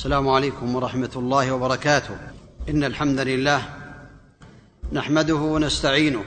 السلام 0.00 0.28
عليكم 0.28 0.76
ورحمة 0.76 1.10
الله 1.16 1.52
وبركاته. 1.52 2.16
إن 2.68 2.84
الحمد 2.84 3.20
لله 3.20 3.62
نحمده 4.92 5.34
ونستعينه 5.34 6.24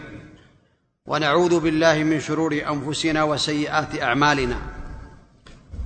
ونعوذ 1.05 1.59
بالله 1.59 2.03
من 2.03 2.19
شرور 2.19 2.53
أنفسنا 2.69 3.23
وسيئات 3.23 4.01
أعمالنا. 4.01 4.57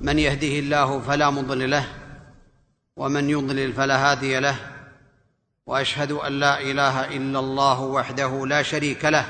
من 0.00 0.18
يهده 0.18 0.58
الله 0.58 1.00
فلا 1.00 1.30
مضل 1.30 1.70
له 1.70 1.86
ومن 2.96 3.30
يضلل 3.30 3.72
فلا 3.72 4.10
هادي 4.10 4.38
له 4.38 4.56
وأشهد 5.66 6.12
أن 6.12 6.32
لا 6.32 6.60
إله 6.60 7.16
إلا 7.16 7.38
الله 7.38 7.80
وحده 7.80 8.46
لا 8.46 8.62
شريك 8.62 9.04
له 9.04 9.26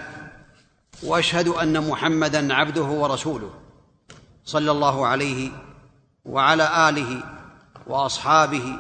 وأشهد 1.03 1.49
أن 1.49 1.89
محمدا 1.89 2.55
عبده 2.55 2.83
ورسوله 3.03 3.51
صلى 4.45 4.71
الله 4.71 5.07
عليه 5.07 5.51
وعلى 6.25 6.89
آله 6.89 7.38
وأصحابه 7.89 8.77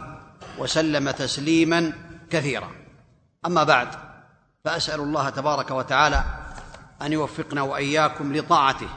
وسلم 0.59 1.11
تسليما 1.11 1.93
كثيرا. 2.30 2.71
أما 3.47 3.65
بعد 3.65 3.89
فأسأل 4.65 5.01
الله 5.01 5.31
تبارك 5.31 5.71
وتعالى 5.71 6.25
أن 7.03 7.12
يوفقنا 7.12 7.62
وإياكم 7.62 8.37
لطاعته 8.37 8.89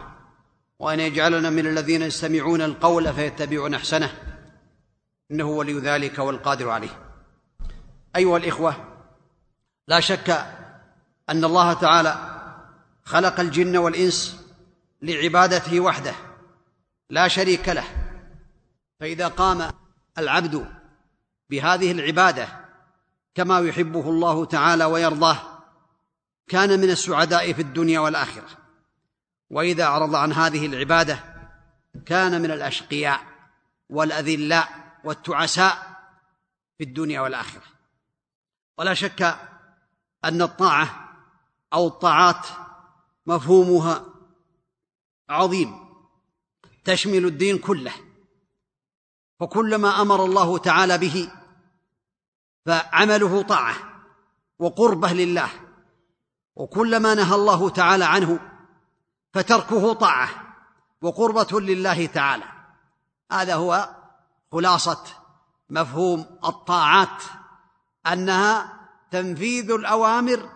وأن 0.79 0.99
يجعلنا 0.99 1.49
من 1.49 1.67
الذين 1.67 2.01
يستمعون 2.01 2.61
القول 2.61 3.13
فيتبعون 3.13 3.73
أحسنه. 3.73 4.11
إنه 5.31 5.45
ولي 5.45 5.79
ذلك 5.79 6.19
والقادر 6.19 6.69
عليه. 6.69 6.99
أيها 8.15 8.37
الإخوة 8.37 8.75
لا 9.87 9.99
شك 9.99 10.29
أن 11.29 11.45
الله 11.45 11.73
تعالى 11.73 12.15
خلق 13.03 13.39
الجن 13.39 13.77
والإنس 13.77 14.45
لعبادته 15.01 15.79
وحده 15.79 16.13
لا 17.09 17.27
شريك 17.27 17.69
له. 17.69 17.83
فإذا 18.99 19.27
قام 19.27 19.80
العبد 20.17 20.67
بهذه 21.49 21.91
العبادة 21.91 22.47
كما 23.35 23.59
يحبه 23.59 24.09
الله 24.09 24.45
تعالى 24.45 24.85
ويرضاه 24.85 25.37
كان 26.47 26.79
من 26.79 26.89
السعداء 26.89 27.53
في 27.53 27.61
الدنيا 27.61 27.99
والآخرة. 27.99 28.47
وإذا 29.49 29.83
أعرض 29.83 30.15
عن 30.15 30.33
هذه 30.33 30.65
العبادة 30.65 31.19
كان 32.05 32.41
من 32.41 32.51
الأشقياء 32.51 33.21
والأذلاء 33.89 34.69
والتعساء 35.03 36.01
في 36.77 36.83
الدنيا 36.83 37.21
والآخرة. 37.21 37.63
ولا 38.77 38.93
شك 38.93 39.21
أن 40.25 40.41
الطاعة 40.41 41.09
أو 41.73 41.87
الطاعات 41.87 42.47
مفهومها 43.25 44.05
عظيم 45.29 45.79
تشمل 46.83 47.25
الدين 47.25 47.57
كله. 47.57 47.93
فكلما 49.41 50.01
أمر 50.01 50.25
الله 50.25 50.57
تعالى 50.57 50.97
به 50.97 51.31
فعمله 52.65 53.41
طاعة 53.41 53.75
وقربه 54.59 55.13
لله 55.13 55.49
وكلما 56.55 57.13
نهى 57.13 57.35
الله 57.35 57.69
تعالى 57.69 58.05
عنه 58.05 58.39
فتركه 59.33 59.93
طاعة 59.93 60.29
وقربة 61.01 61.59
لله 61.59 62.05
تعالى. 62.05 62.43
هذا 63.31 63.55
هو 63.55 63.89
خلاصة 64.51 65.03
مفهوم 65.69 66.25
الطاعات 66.45 67.23
أنها 68.07 68.79
تنفيذ 69.11 69.71
الأوامر 69.71 70.49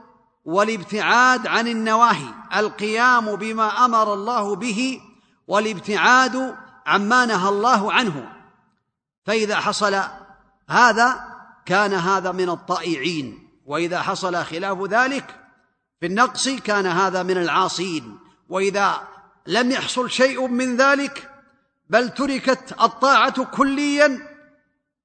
والابتعاد 0.46 1.48
عن 1.48 1.68
النواهي 1.68 2.34
القيام 2.56 3.36
بما 3.36 3.86
أمر 3.86 4.14
الله 4.14 4.56
به 4.56 5.02
والابتعاد 5.48 6.56
عما 6.86 7.26
نهى 7.26 7.50
الله 7.50 7.94
عنه. 7.94 8.35
فإذا 9.26 9.56
حصل 9.56 10.02
هذا 10.70 11.36
كان 11.66 11.94
هذا 11.94 12.32
من 12.32 12.50
الطائعين 12.50 13.50
وإذا 13.66 14.02
حصل 14.02 14.36
خلاف 14.36 14.82
ذلك 14.82 15.36
في 16.00 16.06
النقص 16.06 16.50
كان 16.50 16.86
هذا 16.86 17.24
من 17.24 17.38
العاصين 17.38 18.20
وإذا 18.50 19.08
لم 19.48 19.72
يحصل 19.72 20.12
شيء 20.12 20.48
من 20.48 20.78
ذلك 20.78 21.30
بل 21.90 22.10
تركت 22.10 22.76
الطاعة 22.82 23.46
كليا 23.46 24.36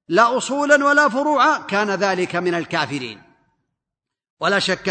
لا 0.07 0.37
اصولا 0.37 0.85
ولا 0.85 1.09
فروعا 1.09 1.57
كان 1.57 1.89
ذلك 1.89 2.35
من 2.35 2.53
الكافرين. 2.55 3.21
ولا 4.39 4.59
شك 4.59 4.89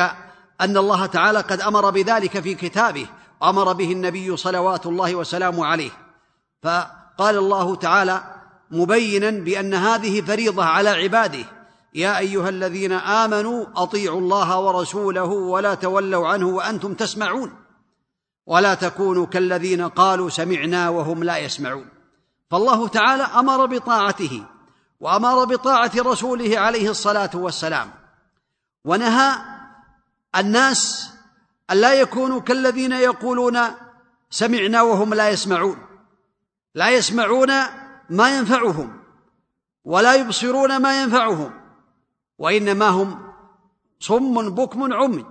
أن 0.60 0.76
الله 0.76 1.06
تعالى 1.06 1.40
قد 1.40 1.60
أمر 1.60 1.90
بذلك 1.90 2.40
في 2.40 2.54
كتابه 2.54 3.06
أمر 3.42 3.72
به 3.72 3.92
النبي 3.92 4.36
صلوات 4.36 4.86
الله 4.86 5.14
وسلامه 5.14 5.66
عليه. 5.66 5.90
فقال 6.62 7.36
الله 7.36 7.76
تعالى 7.76 8.39
مبينا 8.70 9.30
بأن 9.30 9.74
هذه 9.74 10.20
فريضة 10.20 10.64
على 10.64 10.90
عباده. 10.90 11.44
يا 11.94 12.18
أيها 12.18 12.48
الذين 12.48 12.92
آمنوا 12.92 13.66
أطيعوا 13.76 14.20
الله 14.20 14.60
ورسوله 14.60 15.24
ولا 15.24 15.74
تولوا 15.74 16.28
عنه 16.28 16.46
وأنتم 16.46 16.94
تسمعون. 16.94 17.54
ولا 18.46 18.74
تكونوا 18.74 19.26
كالذين 19.26 19.88
قالوا 19.88 20.28
سمعنا 20.28 20.88
وهم 20.88 21.24
لا 21.24 21.38
يسمعون. 21.38 21.88
فالله 22.50 22.88
تعالى 22.88 23.22
أمر 23.22 23.66
بطاعته 23.66 24.42
وأمر 25.00 25.44
بطاعة 25.44 25.92
رسوله 25.96 26.58
عليه 26.58 26.90
الصلاة 26.90 27.30
والسلام. 27.34 27.90
ونهى 28.84 29.32
الناس 30.36 31.10
أن 31.70 31.76
لا 31.76 31.94
يكونوا 31.94 32.40
كالذين 32.40 32.92
يقولون 32.92 33.58
سمعنا 34.30 34.82
وهم 34.82 35.14
لا 35.14 35.30
يسمعون. 35.30 35.76
لا 36.74 36.90
يسمعون 36.90 37.50
ما 38.10 38.38
ينفعهم 38.38 39.00
ولا 39.84 40.14
يبصرون 40.14 40.82
ما 40.82 41.02
ينفعهم 41.02 41.50
وإنما 42.38 42.88
هم 42.88 43.32
صم 44.00 44.50
بكم 44.54 44.92
عمي 44.92 45.26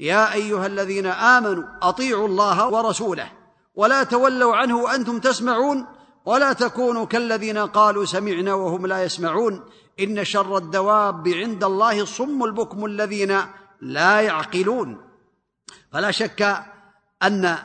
يا 0.00 0.32
أيها 0.32 0.66
الذين 0.66 1.06
آمنوا 1.06 1.64
أطيعوا 1.82 2.28
الله 2.28 2.68
ورسوله 2.68 3.32
ولا 3.74 4.02
تولوا 4.04 4.56
عنه 4.56 4.76
وأنتم 4.76 5.18
تسمعون 5.18 5.86
ولا 6.24 6.52
تكونوا 6.52 7.06
كالذين 7.06 7.58
قالوا 7.58 8.04
سمعنا 8.04 8.54
وهم 8.54 8.86
لا 8.86 9.04
يسمعون. 9.04 9.64
إن 10.00 10.24
شر 10.24 10.56
الدواب 10.56 11.28
عند 11.28 11.64
الله 11.64 12.00
الصم 12.00 12.44
البكم 12.44 12.84
الذين 12.84 13.40
لا 13.80 14.20
يعقلون. 14.20 15.00
فلا 15.92 16.10
شك 16.10 16.64
أن 17.22 17.58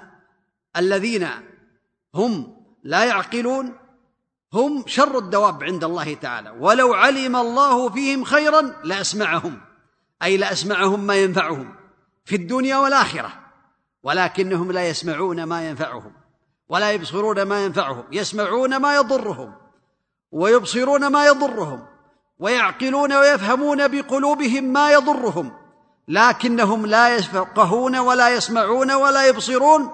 الذين 0.78 1.28
هم 2.16 2.58
لا 2.84 3.04
يعقلون 3.04 3.83
هم 4.54 4.84
شر 4.88 5.18
الدواب 5.18 5.64
عند 5.64 5.84
الله 5.84 6.14
تعالى. 6.14 6.54
ولو 6.60 6.94
علم 6.94 7.36
الله 7.36 7.90
فيهم 7.90 8.24
خيرا 8.24 8.62
لأسمعهم. 8.84 9.62
أي 10.24 10.38
لأسمعهم 10.38 11.00
ما 11.00 11.16
ينفعهم 11.16 11.76
في 12.26 12.36
الدنيا 12.36 12.78
والآخرة. 12.78 13.32
ولكنهم 14.04 14.72
لا 14.72 14.88
يسمعون 14.88 15.44
ما 15.44 15.70
ينفعهم. 15.70 16.12
ولا 16.70 16.92
يبصرون 16.92 17.42
ما 17.44 17.66
ينفعهم. 17.66 18.04
يسمعون 18.12 18.78
ما 18.78 18.96
يضرهم. 18.96 19.54
ويبصرون 20.32 21.08
ما 21.08 21.26
يضرهم. 21.26 21.86
ويعقلون 22.40 23.14
ويفهمون 23.14 23.88
بقلوبهم 23.88 24.64
ما 24.64 24.92
يضرهم. 24.92 25.54
لكنهم 26.08 26.86
لا 26.86 27.16
يفقهون 27.16 27.98
ولا 27.98 28.30
يسمعون 28.30 28.92
ولا 28.92 29.28
يبصرون 29.28 29.90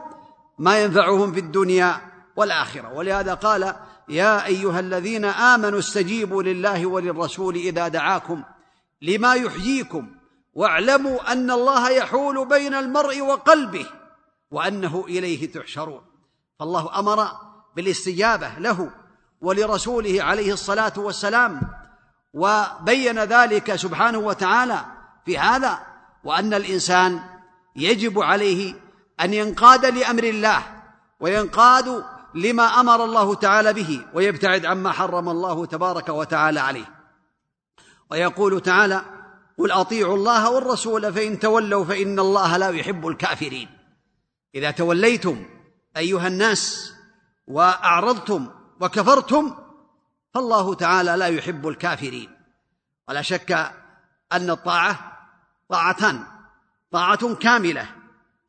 ما 0.57 0.83
ينفعهم 0.83 1.33
في 1.33 1.39
الدنيا 1.39 2.01
والآخرة. 2.35 2.93
ولهذا 2.93 3.33
قال 3.33 3.75
يا 4.09 4.45
أيها 4.45 4.79
الذين 4.79 5.25
آمنوا 5.25 5.79
استجيبوا 5.79 6.43
لله 6.43 6.85
وللرسول 6.85 7.55
إذا 7.55 7.87
دعاكم 7.87 8.43
لما 9.01 9.33
يحييكم 9.33 10.07
واعلموا 10.53 11.31
أن 11.31 11.51
الله 11.51 11.89
يحول 11.89 12.47
بين 12.47 12.73
المرء 12.73 13.21
وقلبه 13.21 13.85
وأنه 14.51 15.05
إليه 15.07 15.51
تحشرون. 15.51 16.01
فالله 16.59 16.99
أمر 16.99 17.27
بالاستجابة 17.75 18.57
له 18.57 18.91
ولرسوله 19.41 20.23
عليه 20.23 20.53
الصلاة 20.53 20.93
والسلام 20.97 21.61
وبين 22.33 23.19
ذلك 23.19 23.75
سبحانه 23.75 24.17
وتعالى 24.17 24.85
في 25.25 25.37
هذا 25.37 25.79
وأن 26.23 26.53
الإنسان 26.53 27.19
يجب 27.75 28.19
عليه 28.19 28.73
أن 29.21 29.33
ينقاد 29.33 29.85
لأمر 29.85 30.23
الله 30.23 30.63
وينقاد 31.19 32.03
لما 32.34 32.62
امر 32.62 33.04
الله 33.04 33.34
تعالى 33.34 33.72
به 33.72 34.06
ويبتعد 34.14 34.66
عما 34.66 34.92
حرم 34.92 35.28
الله 35.28 35.66
تبارك 35.66 36.08
وتعالى 36.08 36.60
عليه 36.60 36.94
ويقول 38.10 38.60
تعالى 38.60 39.04
قل 39.58 39.70
اطيعوا 39.70 40.16
الله 40.16 40.50
والرسول 40.50 41.12
فان 41.12 41.38
تولوا 41.38 41.84
فان 41.84 42.18
الله 42.18 42.56
لا 42.56 42.68
يحب 42.68 43.08
الكافرين 43.08 43.68
اذا 44.54 44.70
توليتم 44.70 45.46
ايها 45.96 46.26
الناس 46.26 46.92
واعرضتم 47.46 48.48
وكفرتم 48.80 49.54
فالله 50.34 50.74
تعالى 50.74 51.16
لا 51.16 51.26
يحب 51.26 51.68
الكافرين 51.68 52.30
ولا 53.08 53.22
شك 53.22 53.52
ان 54.32 54.50
الطاعه 54.50 55.18
طاعتان 55.68 56.24
طاعه 56.90 57.34
كامله 57.34 57.86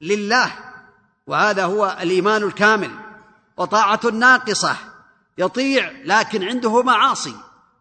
لله 0.01 0.51
وهذا 1.27 1.65
هو 1.65 1.97
الايمان 2.01 2.43
الكامل 2.43 2.91
وطاعة 3.60 4.00
ناقصة. 4.12 4.76
يطيع 5.38 5.90
لكن 6.04 6.42
عنده 6.44 6.82
معاصي. 6.82 7.34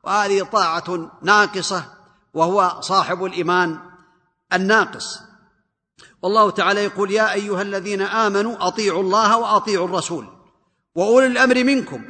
وهذه 0.04 0.44
طاعة 0.44 1.12
ناقصة 1.22 1.86
وهو 2.34 2.78
صاحب 2.81 3.26
الإيمان 3.26 3.80
الناقص. 4.54 5.20
والله 6.22 6.50
تعالى 6.50 6.84
يقول 6.84 7.12
يا 7.12 7.34
أيها 7.34 7.62
الذين 7.62 8.02
آمنوا 8.02 8.68
أطيعوا 8.68 9.04
الله 9.04 9.38
وأطيعوا 9.38 9.88
الرسول 9.88 10.28
وأولي 10.96 11.28
الأمر 11.28 11.64
منكم. 11.64 12.04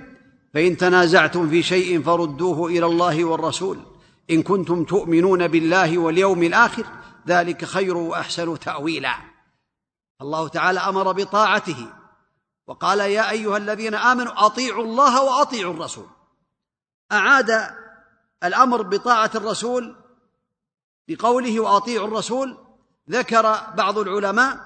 فإن 0.54 0.78
تنازعتم 0.78 1.50
في 1.50 1.64
شيء 1.64 2.04
فردوه 2.04 2.68
إلى 2.68 2.86
الله 2.86 3.26
والرسول. 3.26 3.80
إن 4.32 4.44
كنتم 4.44 4.84
تؤمنون 4.84 5.48
بالله 5.48 5.98
واليوم 5.98 6.44
الآخر 6.44 6.86
ذلك 7.28 7.66
خير 7.66 7.98
وأحسن 7.98 8.60
تأويلا. 8.60 9.16
الله 10.22 10.48
تعالى 10.48 10.80
أمر 10.80 11.12
بطاعته. 11.12 11.99
وقال 12.70 13.00
يا 13.00 13.30
أيها 13.30 13.58
الذين 13.58 13.96
آمنوا 13.96 14.46
أطيعوا 14.46 14.84
الله 14.84 15.24
وأطيعوا 15.24 15.74
الرسول. 15.74 16.08
أعاد 17.12 17.76
الأمر 18.44 18.82
بطاعة 18.82 19.32
الرسول 19.36 19.96
بقوله 21.08 21.60
وأطيعوا 21.60 22.08
الرسول. 22.08 22.58
ذكر 23.10 23.42
بعض 23.76 23.98
العلماء 23.98 24.58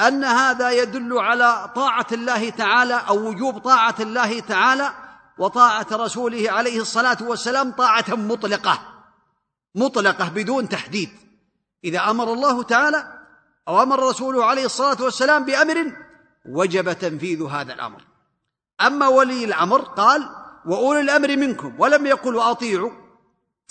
أن 0.00 0.24
هذا 0.24 0.70
يدل 0.70 1.18
على 1.18 1.70
طاعة 1.74 2.06
الله 2.12 2.50
تعالى 2.50 2.94
أو 2.94 3.28
وجوب 3.28 3.58
طاعة 3.58 3.94
الله 4.00 4.40
تعالى 4.40 4.92
وطاعة 5.38 5.86
رسوله 5.92 6.50
عليه 6.50 6.80
الصلاة 6.80 7.18
والسلام 7.20 7.72
طاعة 7.72 8.04
مطلقة 8.08 8.78
مطلقة 9.74 10.28
بدون 10.28 10.68
تحديد. 10.68 11.10
إذا 11.84 12.10
أمر 12.10 12.32
الله 12.32 12.62
تعالى 12.62 13.18
أو 13.68 13.82
أمر 13.82 14.08
رسوله 14.08 14.44
عليه 14.44 14.64
الصلاة 14.64 15.02
والسلام 15.02 15.44
بأمر 15.44 15.92
وجب 16.48 16.92
تنفيذ 16.92 17.42
هذا 17.42 17.72
الأمر. 17.72 18.02
أما 18.80 19.08
ولي 19.08 19.44
الأمر 19.44 19.80
قال 19.80 20.28
وأولي 20.66 21.00
الأمر 21.00 21.36
منكم 21.36 21.80
ولم 21.80 22.06
يقل 22.06 22.36
وأطيعوا. 22.36 22.90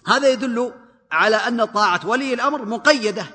هذا 0.07 0.29
يدل 0.29 0.73
على 1.11 1.35
أن 1.35 1.65
طاعة 1.65 2.07
ولي 2.07 2.33
الأمر 2.33 2.65
مقيدة 2.65 3.25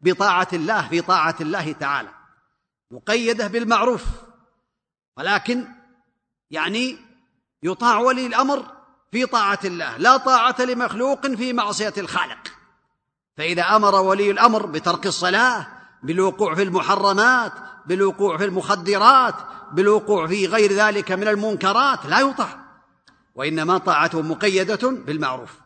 بطاعة 0.00 0.48
الله 0.52 0.88
في 0.88 1.00
طاعة 1.00 1.36
الله 1.40 1.72
تعالى. 1.72 2.08
مقيدة 2.90 3.46
بالمعروف. 3.46 4.04
ولكن 5.16 5.68
يعني 6.50 6.98
يطاع 7.62 7.98
ولي 7.98 8.26
الأمر 8.26 8.66
في 9.12 9.26
طاعة 9.26 9.58
الله 9.64 9.96
لا 9.96 10.16
طاعة 10.16 10.56
لمخلوق 10.60 11.26
في 11.26 11.52
معصية 11.52 11.94
الخالق. 11.98 12.54
فإذا 13.36 13.62
أمر 13.62 13.94
ولي 13.94 14.30
الأمر 14.30 14.66
بترك 14.66 15.06
الصلاة 15.06 15.66
بالوقوع 16.02 16.54
في 16.54 16.62
المحرمات 16.62 17.52
بالوقوع 17.85 18.37
في 18.37 18.45
المخدرات 18.45 19.35
بالوقوع 19.71 20.27
في 20.27 20.47
غير 20.47 20.73
ذلك 20.73 21.11
من 21.11 21.27
المنكرات 21.27 22.05
لا 22.05 22.19
يطاع 22.19 22.59
وانما 23.35 23.77
طاعته 23.77 24.21
مقيده 24.21 24.89
بالمعروف 24.89 25.59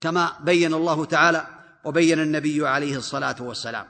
كما 0.00 0.32
بين 0.40 0.74
الله 0.74 1.04
تعالى 1.04 1.46
وبين 1.84 2.20
النبي 2.20 2.68
عليه 2.68 2.96
الصلاه 2.96 3.36
والسلام 3.40 3.86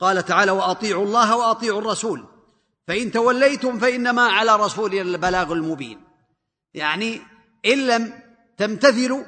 قال 0.00 0.24
تعالى 0.24 0.50
واطيعوا 0.50 1.04
الله 1.04 1.36
واطيعوا 1.36 1.80
الرسول 1.80 2.24
فان 2.88 3.12
توليتم 3.12 3.78
فانما 3.78 4.22
على 4.22 4.56
رسولنا 4.56 5.00
البلاغ 5.00 5.52
المبين 5.52 6.00
يعني 6.74 7.22
ان 7.66 7.86
لم 7.86 8.12
تمتثلوا 8.56 9.24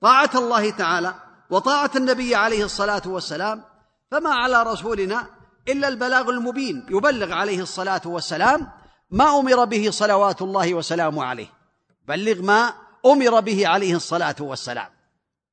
طاعه 0.00 0.30
الله 0.34 0.70
تعالى 0.70 1.14
وطاعه 1.50 1.90
النبي 1.96 2.34
عليه 2.34 2.64
الصلاه 2.64 3.02
والسلام 3.06 3.64
فما 4.10 4.30
على 4.30 4.62
رسولنا 4.62 5.26
إلا 5.69 5.87
البلاغ 5.87 6.29
المبين 6.29 6.85
يبلغ 6.89 7.33
عليه 7.33 7.61
الصلاة 7.61 8.01
والسلام 8.05 8.67
ما 9.11 9.39
أمر 9.39 9.65
به 9.65 9.89
صلوات 9.91 10.41
الله 10.41 10.73
وسلامه 10.73 11.23
عليه. 11.23 11.47
بلغ 12.07 12.41
ما 12.41 12.73
أمر 13.05 13.39
به 13.39 13.67
عليه 13.67 13.95
الصلاة 13.95 14.35
والسلام. 14.39 14.89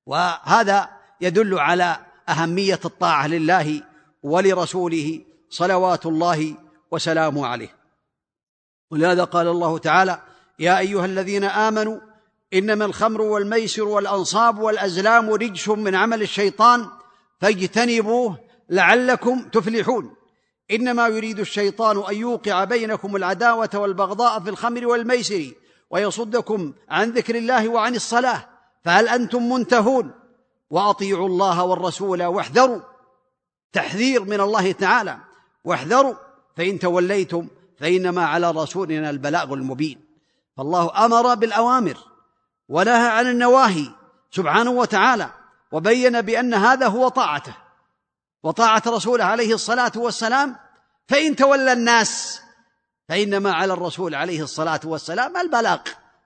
وهذا 0.06 0.90
يدل 1.20 1.58
على 1.58 1.96
أهمية 2.28 2.80
الطاعة 2.84 3.26
لله 3.26 3.82
ولرسوله 4.22 5.20
صلوات 5.50 6.06
الله 6.06 6.54
وسلامه 6.90 7.46
عليه. 7.46 7.76
ولهذا 8.90 9.24
قال 9.24 9.48
الله 9.48 9.78
تعالى 9.78 10.20
يا 10.58 10.78
أيها 10.78 11.04
الذين 11.04 11.44
آمنوا 11.44 12.00
إنما 12.54 12.84
الخمر 12.84 13.20
والميسر 13.22 13.84
والأنصاب 13.84 14.58
والأزلام 14.58 15.30
رجس 15.30 15.68
من 15.68 15.94
عمل 15.94 16.22
الشيطان 16.22 16.88
فاجتنبوه 17.40 18.45
لعلكم 18.70 19.42
تفلحون. 19.42 20.14
إنما 20.70 21.08
يريد 21.08 21.38
الشيطان 21.38 22.02
أن 22.08 22.14
يوقع 22.16 22.64
بينكم 22.64 23.16
العداوة 23.16 23.70
والبغضاء 23.74 24.40
في 24.40 24.50
الخمر 24.50 24.86
والميسر 24.86 25.52
ويصدكم 25.90 26.72
عن 26.88 27.10
ذكر 27.10 27.34
الله 27.34 27.68
وعن 27.68 27.94
الصلاة. 27.94 28.48
فهل 28.84 29.08
أنتم 29.08 29.48
منتهون؟ 29.48 30.10
وأطيعوا 30.70 31.28
الله 31.28 31.64
والرسول 31.64 32.22
واحذروا. 32.22 32.80
تحذير 33.72 34.24
من 34.24 34.40
الله 34.40 34.72
تعالى. 34.72 35.18
واحذروا. 35.64 36.14
فإن 36.56 36.78
توليتم 36.78 37.48
فإنما 37.78 38.26
على 38.26 38.50
رسولنا 38.50 39.10
البلاغ 39.10 39.54
المبين. 39.54 40.00
فالله 40.56 41.04
أمر 41.04 41.34
بالأوامر 41.34 41.96
ونهى 42.68 43.08
عن 43.08 43.26
النواهي 43.26 43.90
سبحانه 44.30 44.70
وتعالى 44.70 45.30
وبين 45.72 46.20
بأن 46.20 46.54
هذا 46.54 46.86
هو 46.86 47.08
طاعته. 47.08 47.65
وطاعة 48.46 48.82
رسوله 48.86 49.24
عليه 49.24 49.54
الصلاة 49.54 49.92
والسلام 49.96 50.56
فإن 51.08 51.36
تولى 51.36 51.72
الناس 51.72 52.40
فإنما 53.08 53.52
على 53.52 53.72
الرسول 53.72 54.14
عليه 54.14 54.42
الصلاة 54.42 54.80
والسلام 54.84 55.36
البلاغ. 55.36 55.78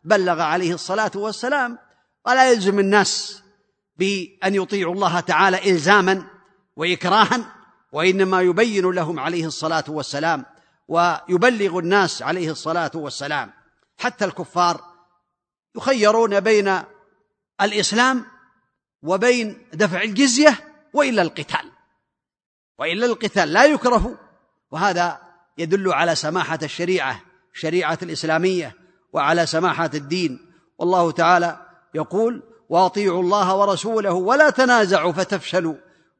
بلغ 0.04 0.40
عليه 0.40 0.74
الصلاة 0.74 1.10
والسلام. 1.14 1.78
ولا 2.26 2.50
يلزم 2.50 2.78
الناس 2.78 3.42
بأن 3.96 4.54
يطيعوا 4.54 4.94
الله 4.94 5.20
تعالى 5.20 5.70
الزاما 5.70 6.26
واكراها 6.76 7.52
وإنما 7.92 8.40
يبين 8.40 8.90
لهم 8.90 9.20
عليه 9.20 9.46
الصلاة 9.46 9.84
والسلام 9.88 10.46
ويبلغ 10.88 11.78
الناس 11.78 12.22
عليه 12.22 12.50
الصلاة 12.50 12.90
والسلام. 12.94 13.52
حتى 13.98 14.24
الكفار 14.24 14.80
يخيرون 15.76 16.40
بين 16.40 16.82
الإسلام 17.60 18.24
وبين 19.02 19.66
دفع 19.72 20.02
الجزية 20.02 20.58
وإلا 20.92 21.22
القتال. 21.22 21.79
وإلا 22.80 23.06
القتال 23.06 23.52
لا 23.52 23.64
يكره. 23.64 24.18
وهذا 24.70 25.20
يدل 25.58 25.92
على 25.92 26.14
سماحة 26.14 26.58
الشريعة 26.62 27.20
الشريعه 27.54 27.98
الإسلامية 28.02 28.76
وعلى 29.12 29.46
سماحة 29.46 29.90
الدين. 29.94 30.52
والله 30.78 31.10
تعالى 31.10 31.66
يقول 31.94 32.42
وأطيعوا 32.68 33.22
الله 33.22 33.56
ورسوله 33.56 34.12
ولا 34.12 34.50
تنازعوا 34.50 35.12
فتفشلوا 35.12 35.74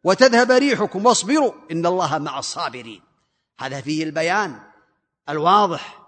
وتذهب 0.05 0.51
ريحكم 0.51 1.07
واصبروا 1.07 1.53
إن 1.71 1.87
الله 1.87 2.19
مع 2.19 2.39
الصابرين. 2.39 3.03
هذا 3.61 3.81
فيه 3.81 4.05
البيان 4.05 4.61
الواضح 5.29 5.99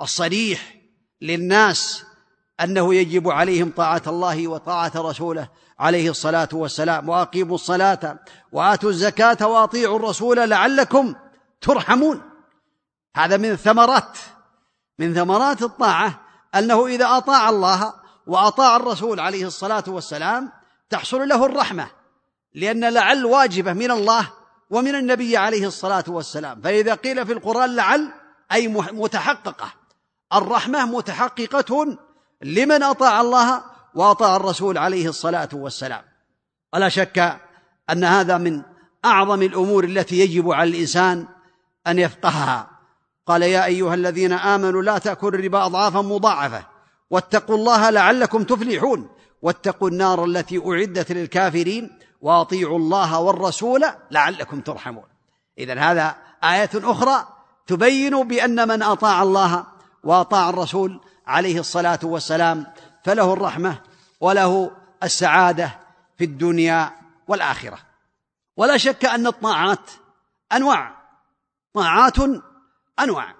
الصريح 0.00 0.74
للناس 1.20 2.04
أنه 2.60 2.94
يجب 2.94 3.28
عليهم 3.28 3.70
طاعة 3.70 4.02
الله 4.06 4.48
وطاعة 4.48 4.92
رسوله 4.96 5.48
عليه 5.78 6.10
الصلاة 6.10 6.48
والسلام. 6.52 7.08
وأقيموا 7.08 7.54
الصلاة 7.54 8.18
وآتوا 8.52 8.90
الزكاة 8.90 9.46
وأطيعوا 9.46 9.96
الرسول 9.96 10.50
لعلكم 10.50 11.14
ترحمون. 11.60 12.22
هذا 13.16 13.36
من 13.36 13.56
ثمرات 13.56 14.18
من 14.98 15.14
ثمرات 15.14 15.62
الطاعة 15.62 16.20
أنه 16.54 16.86
إذا 16.86 17.16
أطاع 17.16 17.48
الله 17.48 17.94
وأطاع 18.26 18.76
الرسول 18.76 19.20
عليه 19.20 19.46
الصلاة 19.46 19.84
والسلام 19.86 20.52
تحصل 20.90 21.28
له 21.28 21.46
الرحمة 21.46 21.90
لأن 22.54 22.84
لعل 22.84 23.24
واجبة 23.24 23.72
من 23.72 23.90
الله 23.90 24.32
ومن 24.70 24.94
النبي 24.94 25.36
عليه 25.36 25.66
الصلاة 25.66 26.04
والسلام. 26.08 26.60
فإذا 26.60 26.94
قيل 26.94 27.26
في 27.26 27.32
القرآن 27.32 27.76
لعل 27.76 28.12
أي 28.52 28.68
متحققة. 28.68 29.72
الرحمة 30.34 30.84
متحققة 30.86 31.98
لمن 32.42 32.82
أطاع 32.82 33.20
الله 33.20 33.73
واطاع 33.94 34.36
الرسول 34.36 34.78
عليه 34.78 35.08
الصلاة 35.08 35.48
والسلام. 35.52 36.02
ولا 36.74 36.88
شك 36.88 37.40
أن 37.90 38.04
هذا 38.04 38.38
من 38.38 38.62
أعظم 39.04 39.42
الأمور 39.42 39.84
التي 39.84 40.18
يجب 40.18 40.50
على 40.50 40.70
الإنسان 40.70 41.26
أن 41.86 41.98
يفقهها. 41.98 42.70
قال 43.26 43.42
يا 43.42 43.64
أيها 43.64 43.94
الذين 43.94 44.32
آمنوا 44.32 44.82
لا 44.82 44.98
تأكلوا 44.98 45.38
الربا 45.38 45.66
أضعافا 45.66 46.00
مضاعفة 46.02 46.64
واتقوا 47.10 47.56
الله 47.56 47.90
لعلكم 47.90 48.44
تفلحون 48.44 49.08
واتقوا 49.42 49.88
النار 49.88 50.24
التي 50.24 50.58
أعدت 50.58 51.12
للكافرين 51.12 51.98
وأطيعوا 52.20 52.78
الله 52.78 53.20
والرسول 53.20 53.84
لعلكم 54.10 54.60
ترحمون. 54.60 55.04
اذا 55.58 55.80
هذا 55.80 56.16
آية 56.44 56.70
أخرى 56.74 57.28
تبين 57.66 58.28
بأن 58.28 58.68
من 58.68 58.82
أطاع 58.82 59.22
الله 59.22 59.64
وأطاع 60.04 60.50
الرسول 60.50 61.00
عليه 61.26 61.60
الصلاة 61.60 61.98
والسلام 62.02 62.66
فله 63.04 63.32
الرحمة 63.32 63.82
وله 64.20 64.76
السعادة 65.02 65.80
في 66.18 66.24
الدنيا 66.24 66.92
والآخرة. 67.28 67.78
ولا 68.56 68.76
شك 68.76 69.04
أن 69.04 69.26
الطاعات 69.26 69.90
أنواع 70.52 70.96
طاعات 71.74 72.16
أنواع. 73.00 73.34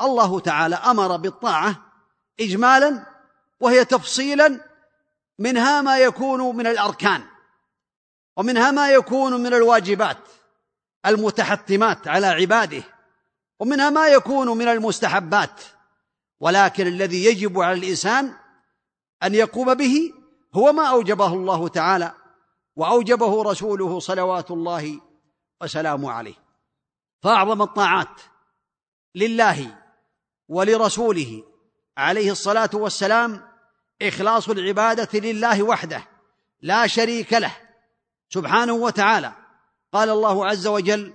الله 0.00 0.40
تعالى 0.40 0.76
أمر 0.76 1.16
بالطاعة 1.16 1.76
اجمالا 2.40 3.06
وهي 3.60 3.84
تفصيلا 3.84 4.60
منها 5.38 5.82
ما 5.82 5.98
يكون 5.98 6.56
من 6.56 6.66
الأركان 6.66 7.24
ومنها 8.36 8.70
ما 8.70 8.90
يكون 8.90 9.32
من 9.42 9.54
الواجبات 9.54 10.18
المتحتمات 11.06 12.08
على 12.08 12.26
عباده 12.26 12.82
ومنها 13.58 13.90
ما 13.90 14.08
يكون 14.08 14.58
من 14.58 14.68
المستحبات. 14.68 15.60
ولكن 16.40 16.86
الذي 16.86 17.24
يجب 17.24 17.60
على 17.60 17.78
الإنسان 17.78 18.34
أن 19.24 19.34
يقوم 19.34 19.74
به 19.74 20.12
هو 20.54 20.72
ما 20.72 20.86
أوجبه 20.86 21.26
الله 21.26 21.68
تعالى 21.68 22.12
وأوجبه 22.76 23.42
رسوله 23.42 24.00
صلوات 24.00 24.50
الله 24.50 25.00
وسلامه 25.62 26.12
عليه. 26.12 26.34
فأعظم 27.22 27.62
الطاعات 27.62 28.20
لله 29.14 29.78
ولرسوله 30.48 31.42
عليه 31.96 32.30
الصلاة 32.30 32.70
والسلام 32.74 33.48
إخلاص 34.02 34.48
العبادة 34.48 35.18
لله 35.18 35.62
وحده 35.62 36.08
لا 36.60 36.86
شريك 36.86 37.32
له 37.32 37.56
سبحانه 38.28 38.72
وتعالى. 38.72 39.32
قال 39.92 40.10
الله 40.10 40.46
عز 40.46 40.66
وجل 40.66 41.14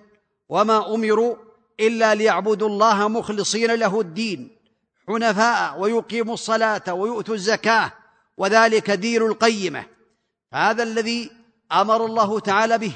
وما 0.50 0.96
أمروا 0.96 1.36
إلا 1.80 2.16
ليعبدوا 2.16 2.68
الله 2.68 3.08
مخلصين 3.08 3.76
له 3.76 4.02
الدين 4.02 4.58
حنفاء 5.08 5.80
ويقيموا 5.80 6.34
الصلاة 6.34 6.94
ويؤتوا 6.94 7.36
الزكاة 7.36 7.99
وذلك 8.40 8.92
دين 8.92 9.22
القيمة. 9.22 9.86
هذا 10.54 10.84
الذي 10.84 11.32
أمر 11.72 12.06
الله 12.06 12.40
تعالى 12.40 12.78
به. 12.78 12.94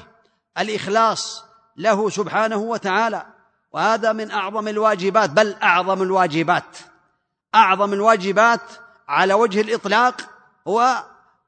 الإخلاص 0.57 1.43
له 1.77 2.09
سبحانه 2.09 2.57
وتعالى. 2.57 3.25
وهذا 3.71 4.13
من 4.13 4.31
أعظم 4.31 4.67
الواجبات 4.67 5.29
بل 5.29 5.53
أعظم 5.53 6.01
الواجبات. 6.01 6.77
أعظم 7.55 7.93
الواجبات 7.93 8.61
على 9.07 9.33
وجه 9.33 9.61
الإطلاق 9.61 10.21
هو 10.67 11.03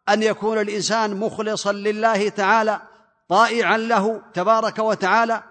أن 0.10 0.24
يكون 0.24 0.62
الإنسان 0.62 1.20
مخلصا 1.20 1.72
لله 1.72 2.30
تعالى 2.30 2.82
طائعا 3.30 3.78
له 3.78 4.22
تبارك 4.34 4.80
وتعالى. 4.80 5.44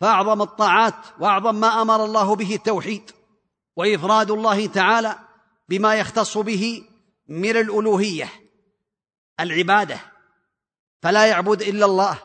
فأعظم 0.00 0.42
الطاعات 0.42 0.94
وأعظم 1.20 1.54
ما 1.54 1.82
أمر 1.82 2.04
الله 2.04 2.36
به 2.36 2.54
التوحيد 2.54 3.10
وإفراد 3.76 4.30
الله 4.30 4.66
تعالى 4.66 5.14
بما 5.68 5.94
يختص 5.94 6.38
به 6.38 6.89
من 7.29 7.57
الالوهيه 7.57 8.29
العباده 9.39 9.97
فلا 11.01 11.25
يعبد 11.25 11.61
الا 11.61 11.85
الله 11.85 12.17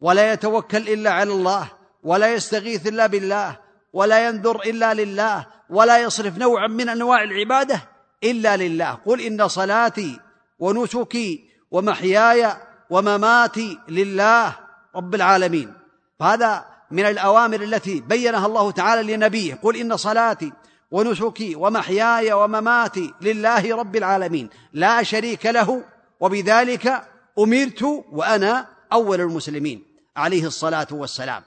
ولا 0.00 0.32
يتوكل 0.32 0.88
الا 0.88 1.10
على 1.10 1.32
الله 1.32 1.68
ولا 2.02 2.34
يستغيث 2.34 2.86
الا 2.86 3.06
بالله 3.06 3.58
ولا 3.92 4.28
ينذر 4.28 4.60
الا 4.60 4.94
لله 4.94 5.46
ولا 5.70 5.98
يصرف 5.98 6.38
نوعا 6.38 6.66
من 6.66 6.88
انواع 6.88 7.22
العباده 7.22 7.82
الا 8.24 8.56
لله 8.56 8.90
قل 8.92 9.20
ان 9.20 9.48
صلاتي 9.48 10.20
ونسكي 10.58 11.50
ومحياي 11.70 12.52
ومماتي 12.90 13.78
لله 13.88 14.56
رب 14.96 15.14
العالمين 15.14 15.74
فهذا 16.18 16.64
من 16.90 17.04
الاوامر 17.04 17.62
التي 17.62 18.00
بينها 18.00 18.46
الله 18.46 18.70
تعالى 18.70 19.16
لنبيه 19.16 19.54
قل 19.54 19.76
ان 19.76 19.96
صلاتي 19.96 20.52
ونسكي 20.91 21.55
ومحياي 21.55 22.33
ومماتي 22.33 23.13
لله 23.21 23.75
رب 23.75 23.95
العالمين. 23.95 24.49
لا 24.73 25.03
شريك 25.03 25.45
له 25.45 25.83
وبذلك 26.19 27.03
أمرت 27.39 27.83
وأنا 28.11 28.67
أول 28.93 29.21
المسلمين. 29.21 29.85
عليه 30.15 30.45
الصلاة 30.45 30.87
والسلام. 30.91 31.43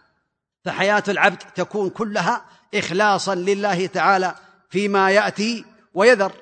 فحياة 0.64 1.02
العبد 1.08 1.38
تكون 1.38 1.90
كلها 1.90 2.44
اخلاصا 2.74 3.34
لله 3.34 3.86
تعالى 3.86 4.34
فيما 4.70 5.10
يأتي 5.10 5.64
ويذر. 5.94 6.32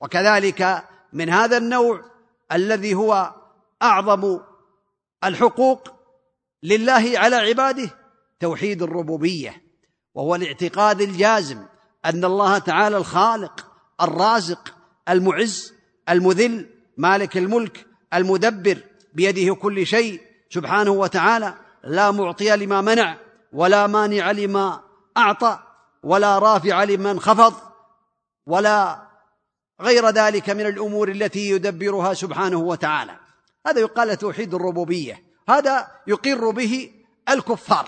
وكذلك 0.00 0.84
من 1.12 1.30
هذا 1.30 1.56
النوع 1.56 2.04
الذي 2.52 2.94
هو 2.94 3.34
أعظم 3.82 4.40
الحقوق 5.24 5.88
لله 6.62 7.12
على 7.18 7.36
عباده 7.36 7.90
توحيد 8.40 8.82
الربوبية 8.82 9.62
وهو 10.14 10.34
الاعتقاد 10.34 11.00
الجازم 11.00 11.66
ان 12.07 12.25
الله 12.25 12.57
تعالى 12.57 12.97
الخالق 12.97 13.71
الرازق 14.01 14.75
المعز 15.09 15.73
المذل 16.09 16.69
مالك 16.97 17.37
الملك 17.37 17.85
المدبر 18.13 18.77
بيده 19.13 19.55
كل 19.55 19.85
شيء 19.85 20.21
سبحانه 20.49 20.91
وتعالى 20.91 21.53
لا 21.83 22.11
معطي 22.11 22.55
لما 22.55 22.81
منع 22.81 23.17
ولا 23.53 23.87
مانع 23.87 24.31
لما 24.31 24.81
اعطى 25.17 25.59
ولا 26.03 26.39
رافع 26.39 26.83
لمن 26.83 27.19
خفض 27.19 27.53
ولا 28.45 29.07
غير 29.81 30.09
ذلك 30.09 30.49
من 30.49 30.65
الامور 30.65 31.09
التي 31.09 31.49
يدبرها 31.49 32.13
سبحانه 32.13 32.57
وتعالى 32.57 33.19
هذا 33.67 33.79
يقال 33.79 34.17
توحيد 34.17 34.53
الربوبيه 34.53 35.23
هذا 35.49 35.87
يقر 36.07 36.49
به 36.49 36.91
الكفار 37.29 37.87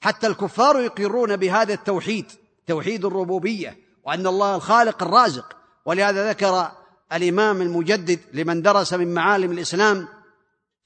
حتى 0.00 0.26
الكفار 0.26 0.80
يقرون 0.80 1.36
بهذا 1.36 1.74
التوحيد 1.74 2.32
توحيد 2.67 3.05
الربوبية 3.05 3.77
وأن 4.03 4.27
الله 4.27 4.55
الخالق 4.55 5.03
الرازق. 5.03 5.55
ولهذا 5.85 6.29
ذكر 6.29 6.71
الإمام 7.13 7.61
المجدد 7.61 8.19
لمن 8.33 8.61
درس 8.61 8.93
من 8.93 9.13
معالم 9.13 9.51
الإسلام 9.51 10.07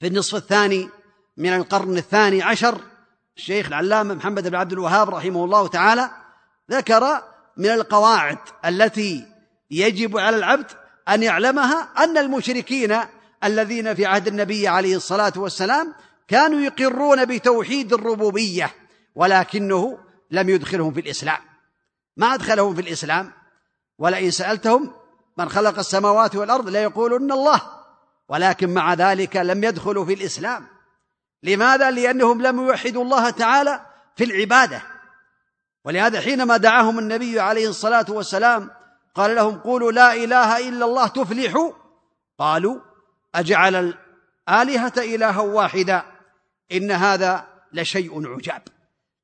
في 0.00 0.06
النصف 0.06 0.34
الثاني 0.34 0.88
من 1.36 1.52
القرن 1.52 1.96
الثاني 1.96 2.42
عشر 2.42 2.80
الشيخ 3.36 3.66
العلامة 3.66 4.14
محمد 4.14 4.48
بن 4.48 4.54
عبد 4.54 4.72
الوهاب 4.72 5.10
رحمه 5.10 5.44
الله 5.44 5.68
تعالى 5.68 6.10
ذكر 6.70 7.22
من 7.56 7.70
القواعد 7.70 8.38
التي 8.64 9.26
يجب 9.70 10.18
على 10.18 10.36
العبد 10.36 10.66
أن 11.08 11.22
يعلمها 11.22 11.88
أن 11.98 12.18
المشركين 12.18 12.96
الذين 13.44 13.94
في 13.94 14.06
عهد 14.06 14.26
النبي 14.26 14.68
عليه 14.68 14.96
الصلاة 14.96 15.32
والسلام 15.36 15.94
كانوا 16.28 16.60
يقرون 16.60 17.24
بتوحيد 17.24 17.92
الربوبية 17.92 18.70
ولكنه 19.14 19.98
لم 20.30 20.48
يدخلهم 20.48 20.92
في 20.92 21.00
الإسلام. 21.00 21.49
ما 22.16 22.34
أدخلهم 22.34 22.74
في 22.74 22.80
الإسلام 22.80 23.32
ولئن 23.98 24.30
سألتهم 24.30 24.92
من 25.38 25.48
خلق 25.48 25.78
السماوات 25.78 26.36
والأرض 26.36 26.68
ليقولن 26.68 27.32
الله 27.32 27.62
ولكن 28.28 28.74
مع 28.74 28.94
ذلك 28.94 29.36
لم 29.36 29.64
يدخلوا 29.64 30.04
في 30.04 30.14
الإسلام. 30.14 30.66
لماذا؟ 31.42 31.90
لأنهم 31.90 32.42
لم 32.42 32.60
يوحدوا 32.60 33.04
الله 33.04 33.30
تعالى 33.30 33.80
في 34.16 34.24
العبادة. 34.24 34.82
ولهذا 35.84 36.20
حينما 36.20 36.56
دعاهم 36.56 36.98
النبي 36.98 37.40
عليه 37.40 37.68
الصلاة 37.68 38.06
والسلام 38.08 38.70
قال 39.14 39.34
لهم 39.34 39.58
قولوا 39.58 39.92
لا 39.92 40.14
إله 40.14 40.68
إلا 40.68 40.84
الله 40.84 41.06
تفلحوا 41.06 41.72
قالوا 42.38 42.80
أجعل 43.34 43.94
الآلهة 44.48 44.92
إلها 44.98 45.40
واحدا 45.40 46.02
إن 46.72 46.90
هذا 46.90 47.46
لشيء 47.72 48.34
عجاب. 48.34 48.62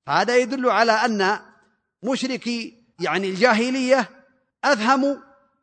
هذا 0.09 0.37
يدل 0.37 0.71
على 0.71 0.93
أن 0.93 1.40
مشركي 2.07 2.75
يعني 3.01 3.31
الجاهلية 3.31 4.11
افهموا 4.65 5.17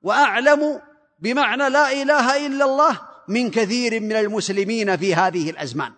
واعلموا 0.03 0.79
بمعنى 1.19 1.69
لا 1.69 1.91
إله 2.01 2.47
إلا 2.47 2.65
الله 2.65 2.99
من 3.27 3.51
كثير 3.51 3.99
من 3.99 4.11
المسلمين 4.11 4.97
في 4.97 5.15
هذه 5.15 5.49
الأزمان. 5.49 5.93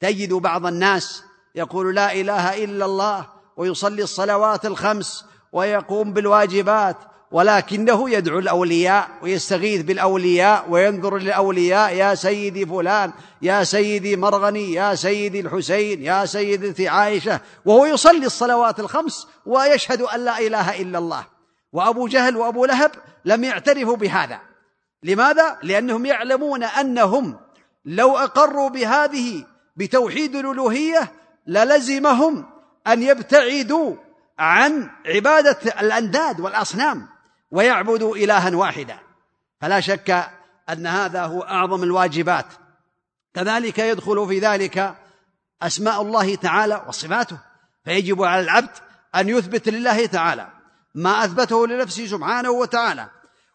تجد 0.00 0.32
بعض 0.32 0.66
الناس 0.66 1.22
يقول 1.54 1.94
لا 1.94 2.12
إله 2.12 2.64
إلا 2.64 2.84
الله 2.84 3.26
ويصلي 3.56 4.02
الصلوات 4.02 4.66
الخمس 4.66 5.24
ويقوم 5.52 6.12
بالواجبات 6.12 6.96
ولكنه 7.30 8.10
يدعو 8.10 8.38
الأولياء 8.38 9.08
ويستغيث 9.22 9.82
بالأولياء 9.82 10.66
وينظر 10.68 11.18
للأولياء. 11.18 11.94
يا 11.94 12.14
سيدي 12.14 12.66
فلان 12.66 13.12
يا 13.42 13.64
سيدي 13.64 14.16
مرغني 14.16 14.72
يا 14.72 14.94
سيدي 14.94 15.40
الحسين 15.40 16.02
يا 16.02 16.24
سيدتي 16.24 16.88
عائشة. 16.88 17.40
وهو 17.64 17.86
يصلي 17.86 18.26
الصلوات 18.26 18.80
الخمس 18.80 19.26
ويشهد 19.46 20.02
أن 20.02 20.24
لا 20.24 20.38
إله 20.38 20.80
إلا 20.80 20.98
الله. 20.98 21.26
وأبو 21.72 22.08
جهل 22.08 22.36
وأبو 22.36 22.64
لهب 22.64 22.90
لم 23.24 23.44
يعترفوا 23.44 23.96
بهذا. 23.96 24.40
لماذا؟ 25.02 25.58
لأنهم 25.62 26.06
يعلمون 26.06 26.62
أنهم 26.62 27.36
لو 27.84 28.16
أقروا 28.16 28.68
بهذه 28.68 29.44
بتوحيد 29.76 30.36
الألوهية 30.36 31.12
للزمهم 31.46 32.46
أن 32.86 33.02
يبتعدوا 33.02 33.94
عن 34.38 34.90
عبادة 35.06 35.58
الأنداد 35.80 36.40
والأصنام. 36.40 37.15
ويعبدوا 37.50 38.16
إلها 38.16 38.56
واحدا. 38.56 38.98
فلا 39.60 39.80
شك 39.80 40.30
أن 40.70 40.86
هذا 40.86 41.24
هو 41.24 41.42
أعظم 41.42 41.82
الواجبات. 41.82 42.46
كذلك 43.34 43.78
يدخل 43.78 44.28
في 44.28 44.38
ذلك 44.38 44.96
أسماء 45.62 46.02
الله 46.02 46.34
تعالى 46.34 46.84
وصفاته. 46.88 47.38
فيجب 47.84 48.22
على 48.22 48.40
العبد 48.40 48.70
أن 49.14 49.28
يثبت 49.28 49.68
لله 49.68 50.06
تعالى 50.06 50.48
ما 50.94 51.24
أثبته 51.24 51.66
لنفسه 51.66 52.06
سبحانه 52.06 52.50
وتعالى 52.50 53.10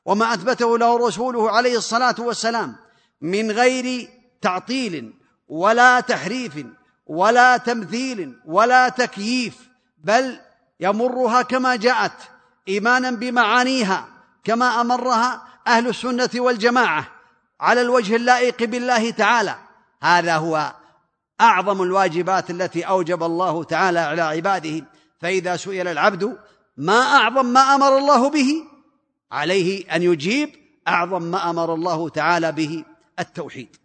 وما 0.06 0.34
أثبته 0.34 0.78
له 0.78 1.08
رسوله 1.08 1.52
عليه 1.52 1.78
الصلاة 1.78 2.16
والسلام 2.20 2.76
من 3.22 3.52
غير 3.52 4.10
تعطيل 4.42 5.14
ولا 5.48 6.00
تحريف 6.00 6.66
ولا 7.06 7.58
تمثيل 7.58 8.40
ولا 8.46 8.90
تكييف 8.90 9.70
بل 9.98 10.40
يمرها 10.80 11.42
كما 11.42 11.76
جاءت. 11.76 12.31
إيمانا 12.68 13.12
بمعانيها 13.12 14.08
كما 14.44 14.82
أمرها 14.82 15.48
أهل 15.68 15.88
السنة 15.88 16.30
والجماعة 16.36 17.08
على 17.60 17.82
الوجه 17.82 18.16
اللائق 18.16 18.64
بالله 18.64 19.12
تعالى. 19.12 19.56
هذا 20.04 20.36
هو 20.38 20.74
أعظم 21.42 21.82
الواجبات 21.82 22.50
التي 22.50 22.84
أوجب 22.84 23.24
الله 23.24 23.64
تعالى 23.64 24.00
على 24.00 24.22
عباده. 24.22 24.86
فإذا 25.20 25.56
سئل 25.56 25.88
العبد 25.88 26.38
ما 26.78 27.00
أعظم 27.02 27.46
ما 27.46 27.76
أمر 27.76 27.98
الله 27.98 28.30
به؟ 28.30 28.64
عليه 29.32 29.96
أن 29.96 30.04
يجيب 30.04 30.56
أعظم 30.88 31.22
ما 31.22 31.50
أمر 31.50 31.74
الله 31.74 32.10
تعالى 32.10 32.52
به 32.52 32.86
التوحيد. 33.20 33.76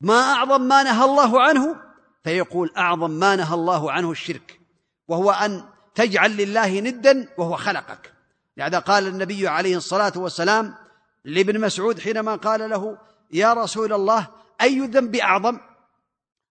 ما 0.00 0.32
أعظم 0.32 0.60
ما 0.60 0.82
نهى 0.82 1.04
الله 1.04 1.42
عنه؟ 1.42 1.76
فيقول 2.24 2.72
أعظم 2.76 3.10
ما 3.10 3.36
نهى 3.36 3.54
الله 3.54 3.92
عنه 3.92 4.10
الشرك 4.10 4.60
وهو 5.08 5.30
أن 5.30 5.64
تجعل 5.98 6.36
لله 6.36 6.80
ندا 6.80 7.28
وهو 7.38 7.56
خلقك. 7.56 8.12
لهذا 8.56 8.78
قال 8.78 9.06
النبي 9.06 9.48
عليه 9.48 9.76
الصلاة 9.76 10.12
والسلام 10.16 10.74
لابن 11.24 11.60
مسعود 11.60 12.00
حينما 12.00 12.36
قال 12.36 12.70
له 12.70 12.98
يا 13.32 13.52
رسول 13.52 13.92
الله 13.92 14.26
أي 14.60 14.78
ذنب 14.80 15.16
أعظم؟ 15.16 15.60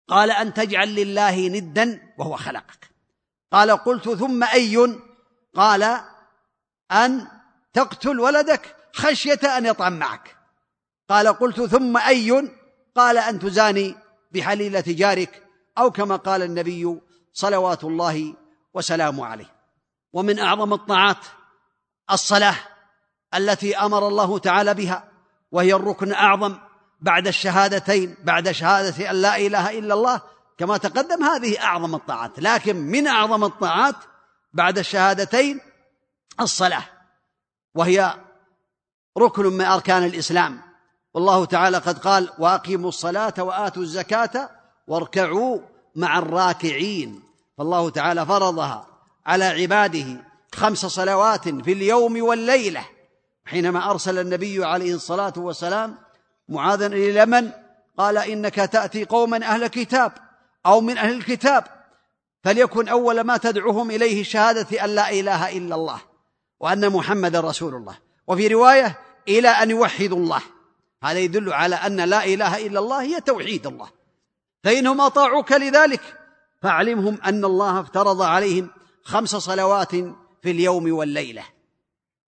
قال 0.08 0.32
أن 0.32 0.54
تجعل 0.54 0.96
لله 0.96 1.48
ندا 1.48 2.02
وهو 2.18 2.36
خلقك. 2.36 2.90
قال 3.52 3.72
قلت 3.72 4.10
ثم 4.10 4.44
أي؟ 4.44 5.00
قال 5.56 6.00
أن 6.92 7.28
تقتل 7.74 8.20
ولدك 8.20 8.76
خشية 8.94 9.58
أن 9.58 9.66
يطعم 9.66 10.00
معك. 10.00 10.36
قال 11.10 11.28
قلت 11.28 11.62
ثم 11.62 11.98
أي؟ 11.98 12.52
قال 12.96 13.18
أن 13.18 13.40
تزاني 13.40 13.96
بحليلة 14.32 14.84
جارك. 14.88 15.44
أو 15.78 15.92
كما 15.92 16.16
قال 16.16 16.42
النبي 16.42 17.00
صلوات 17.34 17.84
الله 17.84 18.34
وسلامه 18.78 19.26
عليه. 19.26 19.56
ومن 20.14 20.40
أعظم 20.40 20.74
الطاعات 20.74 21.26
الصلاة 22.12 22.56
التي 23.36 23.78
أمر 23.78 24.08
الله 24.08 24.40
تعالى 24.40 24.74
بها 24.74 25.12
وهي 25.52 25.74
الركن 25.74 26.08
الأعظم 26.08 26.58
بعد 27.02 27.28
الشهادتين 27.28 28.16
بعد 28.24 28.52
شهادة 28.52 29.12
أن 29.12 29.16
لا 29.16 29.38
إله 29.38 29.80
إلا 29.80 29.94
الله 29.94 30.22
كما 30.58 30.78
تقدم 30.78 31.24
هذه 31.24 31.64
أعظم 31.64 31.96
الطاعات. 31.96 32.40
لكن 32.40 32.76
من 32.76 33.08
أعظم 33.08 33.44
الطاعات 33.44 33.96
بعد 34.54 34.78
الشهادتين 34.78 35.60
الصلاة 36.40 36.84
وهي 37.76 38.14
ركن 39.18 39.46
من 39.46 39.66
أركان 39.66 40.04
الإسلام. 40.04 40.62
والله 41.14 41.46
تعالى 41.46 41.78
قد 41.78 42.00
قال 42.00 42.30
وأقيموا 42.40 42.90
الصلاة 42.90 43.34
وآتوا 43.40 43.84
الزكاة 43.84 44.50
واركعوا 44.88 45.60
مع 45.96 46.18
الراكعين. 46.18 47.27
فالله 47.59 47.91
تعالى 47.91 48.27
فرضها 48.27 48.87
على 49.27 49.45
عباده 49.45 50.25
خمس 50.55 50.87
صلوات 50.87 51.49
في 51.49 51.73
اليوم 51.73 52.23
والليله 52.23 52.85
حينما 53.45 53.91
ارسل 53.91 54.19
النبي 54.19 54.65
عليه 54.65 54.95
الصلاه 54.95 55.33
والسلام 55.37 55.99
معاذا 56.49 56.87
الى 56.87 57.11
اليمن 57.11 57.51
قال 57.99 58.19
انك 58.19 58.55
تاتي 58.55 59.05
قوما 59.05 59.37
اهل 59.37 59.67
كتاب 59.67 60.13
او 60.67 60.81
من 60.81 60.99
اهل 60.99 61.15
الكتاب 61.15 61.65
فليكن 62.45 62.89
اول 62.89 63.21
ما 63.21 63.37
تدعوهم 63.37 63.91
اليه 63.91 64.23
شهاده 64.25 64.85
ان 64.85 64.91
لا 64.91 65.11
اله 65.11 65.57
الا 65.57 65.75
الله 65.75 66.01
وان 66.61 66.91
محمدا 66.91 67.41
رسول 67.41 67.75
الله 67.75 67.99
وفي 68.27 68.49
روايه 68.49 68.99
الى 69.29 69.49
ان 69.49 69.71
يوحدوا 69.71 70.19
الله 70.19 70.43
هذا 71.03 71.19
يدل 71.19 71.53
على 71.53 71.77
ان 71.77 72.01
لا 72.01 72.25
اله 72.25 72.67
الا 72.67 72.79
الله 72.81 73.03
هي 73.03 73.21
توحيد 73.21 73.67
الله 73.67 73.89
فانهم 74.65 75.01
اطاعوك 75.01 75.53
لذلك 75.53 76.01
فاعلمهم 76.62 77.22
أن 77.26 77.46
الله 77.46 77.80
افترض 77.80 78.22
عليهم 78.22 78.70
خمس 79.04 79.36
صلوات 79.36 79.92
في 80.42 80.52
اليوم 80.52 80.92
والليلة. 80.94 81.44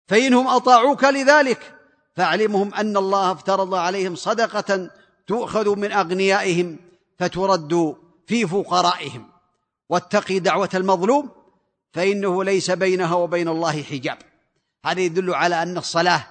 فإنهم 0.07 0.47
أطاعوك 0.47 1.03
لذلك. 1.03 1.75
فاعلمهم 2.15 2.73
أن 2.73 2.97
الله 2.97 3.31
افترض 3.31 3.75
عليهم 3.75 4.15
صدقة 4.15 4.89
تؤخذ 5.27 5.75
من 5.75 5.91
أغنيائهم 5.91 6.77
فترد 7.19 7.95
في 8.27 8.47
فقرائهم. 8.47 9.29
واتقي 9.89 10.39
دعوة 10.39 10.69
المظلوم 10.73 11.29
فإنه 11.93 12.43
ليس 12.43 12.71
بينها 12.71 13.15
وبين 13.15 13.47
الله 13.47 13.83
حجاب. 13.83 14.17
هذا 14.85 15.01
يدل 15.01 15.33
على 15.33 15.63
أن 15.63 15.77
الصلاة 15.77 16.27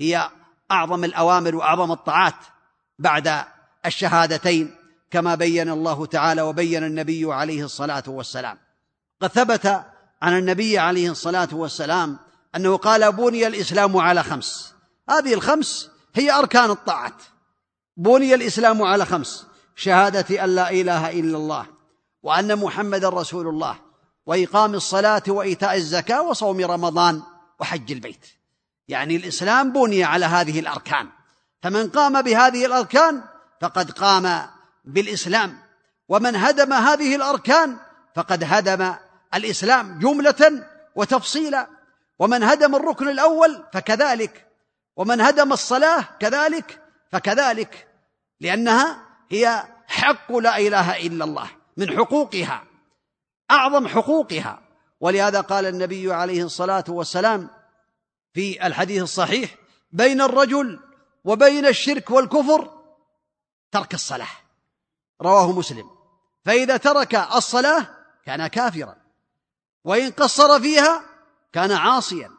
هي 0.00 0.30
أعظم 0.70 1.04
الأوامر 1.04 1.56
وأعظم 1.56 1.92
الطاعات 1.92 2.34
بعد 2.98 3.44
الشهادتين. 3.86 4.81
كما 5.12 5.34
بين 5.34 5.70
الله 5.70 6.06
تعالى 6.06 6.42
وبين 6.42 6.84
النبي 6.84 7.32
عليه 7.32 7.64
الصلاة 7.64 8.02
والسلام. 8.06 8.58
قد 9.20 9.28
ثبت 9.28 9.66
عن 10.22 10.38
النبي 10.38 10.78
عليه 10.78 11.10
الصلاة 11.10 11.48
والسلام 11.52 12.18
أنه 12.56 12.76
قال 12.76 13.12
بني 13.12 13.46
الإسلام 13.46 13.96
على 13.96 14.22
خمس. 14.22 14.74
هذه 15.10 15.34
الخمس 15.34 15.90
هي 16.14 16.32
أركان 16.32 16.70
الطاعات. 16.70 17.22
بني 17.96 18.34
الإسلام 18.34 18.82
على 18.82 19.06
خمس 19.06 19.46
شهادة 19.76 20.44
أن 20.44 20.54
لا 20.54 20.70
إله 20.70 21.10
إلا 21.10 21.36
الله 21.36 21.66
وأن 22.22 22.58
محمدا 22.58 23.08
رسول 23.08 23.48
الله 23.48 23.78
وإقام 24.26 24.74
الصلاة 24.74 25.22
وإيتاء 25.28 25.76
الزكاة 25.76 26.22
وصوم 26.22 26.60
رمضان 26.60 27.22
وحج 27.60 27.92
البيت. 27.92 28.26
يعني 28.88 29.16
الإسلام 29.16 29.72
بني 29.72 30.04
على 30.04 30.26
هذه 30.26 30.60
الأركان. 30.60 31.08
فمن 31.62 31.88
قام 31.88 32.22
بهذه 32.22 32.66
الأركان 32.66 33.22
فقد 33.60 33.90
قام 33.90 34.46
بالإسلام. 34.84 35.58
ومن 36.08 36.36
هدم 36.36 36.72
هذه 36.72 37.16
الأركان 37.16 37.76
فقد 38.14 38.44
هدم 38.44 38.94
الإسلام 39.34 39.98
جملة 39.98 40.68
وتفصيلا. 40.94 41.68
ومن 42.18 42.42
هدم 42.42 42.76
الركن 42.76 43.08
الأول 43.08 43.64
فكذلك. 43.72 44.48
ومن 44.96 45.20
هدم 45.20 45.52
الصلاة 45.52 46.04
كذلك 46.20 46.82
فكذلك 47.12 47.88
لأنها 48.40 49.06
هي 49.30 49.64
حق 49.86 50.32
لا 50.32 50.58
إله 50.58 51.06
إلا 51.06 51.24
الله 51.24 51.50
من 51.76 51.96
حقوقها 51.96 52.64
أعظم 53.50 53.88
حقوقها. 53.88 54.62
ولهذا 55.00 55.40
قال 55.40 55.66
النبي 55.66 56.12
عليه 56.12 56.44
الصلاة 56.44 56.84
والسلام 56.88 57.50
في 58.34 58.66
الحديث 58.66 59.02
الصحيح 59.02 59.54
بين 59.92 60.20
الرجل 60.20 60.80
وبين 61.24 61.66
الشرك 61.66 62.10
والكفر 62.10 62.70
ترك 63.72 63.94
الصلاة. 63.94 64.41
رواه 65.22 65.52
مسلم. 65.52 65.90
فإذا 66.44 66.76
ترك 66.76 67.14
الصلاة 67.14 67.86
كان 68.26 68.46
كافرا. 68.46 68.96
وإن 69.84 70.10
قصر 70.10 70.60
فيها 70.60 71.02
كان 71.52 71.72
عاصيا. 71.72 72.30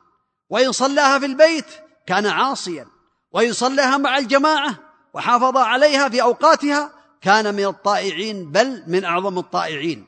وإن 0.50 0.72
صلاها 0.72 1.20
في 1.20 1.26
البيت 1.26 1.66
كان 2.08 2.26
عاصيا. 2.26 2.88
وإن 3.32 3.54
صلاها 3.54 3.98
مع 3.98 4.18
الجماعة 4.18 4.76
وحافظ 5.14 5.58
عليها 5.58 6.10
في 6.10 6.22
أوقاتها 6.22 6.94
كان 7.22 7.56
من 7.56 7.66
الطائعين 7.66 8.52
بل 8.52 8.84
من 8.88 9.06
أعظم 9.06 9.40
الطائعين. 9.40 10.08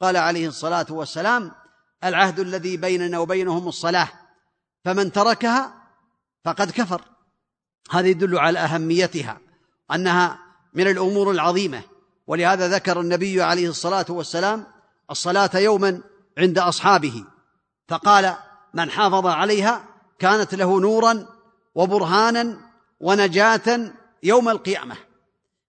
قال 0.00 0.16
عليه 0.16 0.48
الصلاة 0.48 0.86
والسلام 0.90 1.52
العهد 2.04 2.40
الذي 2.40 2.76
بيننا 2.76 3.18
وبينهم 3.18 3.68
الصلاة 3.68 4.08
فمن 4.84 5.12
تركها 5.12 5.74
فقد 6.44 6.70
كفر. 6.70 7.02
هذا 7.90 8.08
يدل 8.08 8.38
على 8.38 8.58
أهميتها 8.58 9.38
أنها 9.94 10.38
من 10.74 10.86
الأمور 10.86 11.30
العظيمة. 11.30 11.82
ولهذا 12.30 12.68
ذكر 12.68 13.00
النبي 13.00 13.42
عليه 13.42 13.68
الصلاة 13.68 14.06
والسلام 14.08 14.66
الصلاة 15.10 15.50
يوما 15.54 16.00
عند 16.38 16.58
أصحابه 16.58 17.24
فقال 17.88 18.34
من 18.74 18.90
حافظ 18.90 19.26
عليها 19.26 19.84
كانت 20.18 20.54
له 20.54 20.80
نورا 20.80 21.26
وبرهانا 21.74 22.56
ونجاة 23.00 23.92
يوم 24.22 24.48
القيامة 24.48 24.96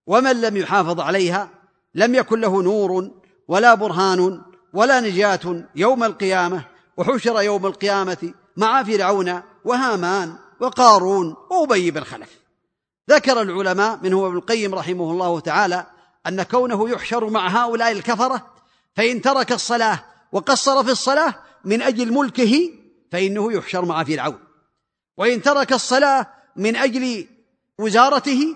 ومن 0.07 0.41
لم 0.41 0.57
يحافظ 0.57 0.99
عليها 0.99 1.49
لم 1.95 2.15
يكن 2.15 2.41
له 2.41 2.63
نور 2.63 3.11
ولا 3.47 3.73
برهان 3.73 4.41
ولا 4.73 4.99
نجاة 4.99 5.63
يوم 5.75 6.03
القيامة 6.03 6.65
وحشر 6.97 7.41
يوم 7.41 7.65
القيامة 7.65 8.33
مع 8.57 8.83
فرعون 8.83 9.41
وهامان 9.65 10.35
وقارون 10.59 11.35
وأبي 11.51 11.91
بن 11.91 12.03
خلف. 12.03 12.39
ذكر 13.09 13.41
العلماء 13.41 13.99
منه 14.03 14.27
ابن 14.27 14.37
القيم 14.37 14.75
رحمه 14.75 15.11
الله 15.11 15.39
تعالى 15.39 15.85
أن 16.27 16.43
كونه 16.43 16.89
يحشر 16.89 17.29
مع 17.29 17.47
هؤلاء 17.47 17.91
الكفرة 17.91 18.53
فإن 18.95 19.21
ترك 19.21 19.51
الصلاة 19.51 20.05
وقصر 20.31 20.83
في 20.83 20.91
الصلاة 20.91 21.35
من 21.65 21.81
أجل 21.81 22.13
ملكه 22.13 22.73
فإنه 23.11 23.53
يحشر 23.53 23.85
مع 23.85 24.03
فرعون. 24.03 24.39
وإن 25.17 25.41
ترك 25.41 25.73
الصلاة 25.73 26.27
من 26.55 26.75
أجل 26.75 27.27
وزارته 27.79 28.55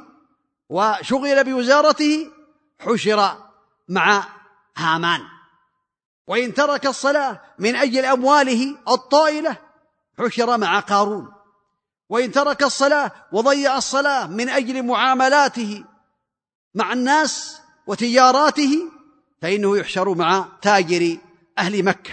وشغل 0.69 1.43
بوزارته 1.43 2.31
حشر 2.79 3.37
مع 3.89 4.27
هامان. 4.77 5.21
وإن 6.27 6.53
ترك 6.53 6.85
الصلاة 6.85 7.41
من 7.59 7.75
أجل 7.75 8.05
أمواله 8.05 8.77
الطائلة 8.89 9.57
حشر 10.19 10.57
مع 10.57 10.79
قارون. 10.79 11.31
وإن 12.09 12.31
ترك 12.31 12.63
الصلاة 12.63 13.11
وضيع 13.31 13.77
الصلاة 13.77 14.27
من 14.27 14.49
أجل 14.49 14.83
معاملاته 14.83 15.83
مع 16.75 16.93
الناس 16.93 17.61
وتجاراته 17.87 18.77
فإنه 19.41 19.77
يحشر 19.77 20.15
مع 20.15 20.47
تاجر 20.61 21.17
أهل 21.57 21.83
مكة 21.83 22.11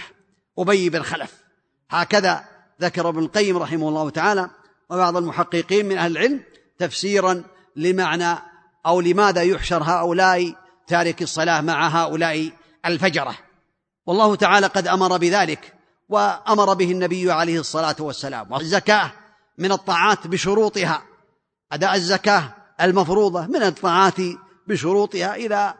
أبي 0.59 0.89
بن 0.89 1.03
خلف. 1.03 1.43
هكذا 1.89 2.45
ذكر 2.81 3.09
ابن 3.09 3.19
القيم 3.19 3.57
رحمه 3.57 3.89
الله 3.89 4.09
تعالى 4.09 4.49
وبعض 4.89 5.17
المحققين 5.17 5.85
من 5.85 5.97
أهل 5.97 6.11
العلم 6.11 6.43
تفسيرا 6.79 7.43
لمعنى 7.75 8.35
أو 8.85 9.01
لماذا 9.01 9.41
يحشر 9.41 9.83
هؤلاء 9.83 10.55
تارك 10.87 11.21
الصلاة 11.21 11.61
مع 11.61 11.87
هؤلاء 11.87 12.51
الفجرة. 12.85 13.35
والله 14.05 14.35
تعالى 14.35 14.67
قد 14.67 14.87
أمر 14.87 15.17
بذلك 15.17 15.73
وأمر 16.09 16.73
به 16.73 16.91
النبي 16.91 17.31
عليه 17.31 17.59
الصلاة 17.59 17.95
والسلام 17.99 18.51
والزكاة 18.51 19.11
من 19.57 19.71
الطاعات 19.71 20.27
بشروطها. 20.27 21.03
أداء 21.71 21.95
الزكاة 21.95 22.55
المفروضة 22.81 23.45
من 23.45 23.63
الطاعات 23.63 24.17
بشروطها 24.67 25.35
إذا 25.35 25.75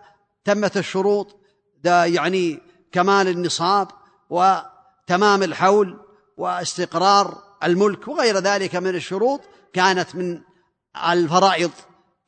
تمت 0.45 0.77
الشروط 0.77 1.39
يعني 1.85 2.59
كمال 2.91 3.27
النصاب 3.27 3.87
وتمام 4.29 5.43
الحول 5.43 5.99
واستقرار 6.37 7.43
الملك 7.63 8.07
وغير 8.07 8.37
ذلك 8.37 8.75
من 8.75 8.95
الشروط 8.95 9.41
كانت 9.73 10.15
من 10.15 10.41
الفرائض 11.11 11.71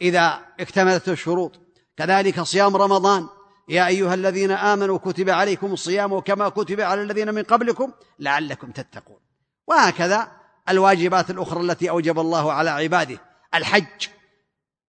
إذا 0.02 0.40
اكتملت 0.60 1.10
الشروط. 1.10 1.52
كذلك 1.98 2.42
صيام 2.42 2.76
رمضان. 2.76 3.28
يا 3.70 3.88
أيها 3.88 4.14
الذين 4.14 4.52
آمنوا 4.52 4.98
كتب 4.98 5.30
عليكم 5.30 5.74
الصيام 5.74 6.20
كما 6.20 6.50
كتب 6.50 6.82
على 6.82 7.02
الذين 7.02 7.34
من 7.34 7.44
قبلكم 7.44 7.92
لعلكم 8.20 8.72
تتقون. 8.72 9.20
وهكذا 9.68 10.32
الواجبات 10.70 11.30
الأخرى 11.30 11.62
التي 11.62 11.90
أوجب 11.90 12.20
الله 12.20 12.54
على 12.54 12.70
عباده. 12.70 13.20
الحج. 13.56 14.08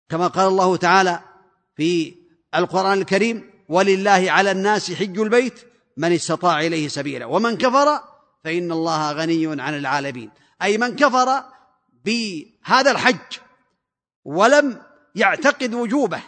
كما 0.08 0.26
قال 0.26 0.48
الله 0.48 0.76
تعالى 0.76 1.20
في 1.76 2.14
القرآن 2.54 2.98
الكريم 2.98 3.50
ولله 3.68 4.26
على 4.28 4.50
الناس 4.50 4.92
حج 4.92 5.18
البيت 5.18 5.60
من 5.96 6.12
استطاع 6.12 6.60
إليه 6.60 6.88
سبيلا. 6.88 7.26
ومن 7.26 7.56
كفر 7.56 8.00
فإن 8.44 8.72
الله 8.72 9.12
غني 9.12 9.62
عن 9.62 9.74
العالمين. 9.74 10.30
أي 10.62 10.78
من 10.78 10.96
كفر 10.96 11.44
بهذا 12.04 12.90
الحج 12.90 13.38
ولم 14.24 14.82
يعتقد 15.14 15.74
وجوبه 15.74 16.22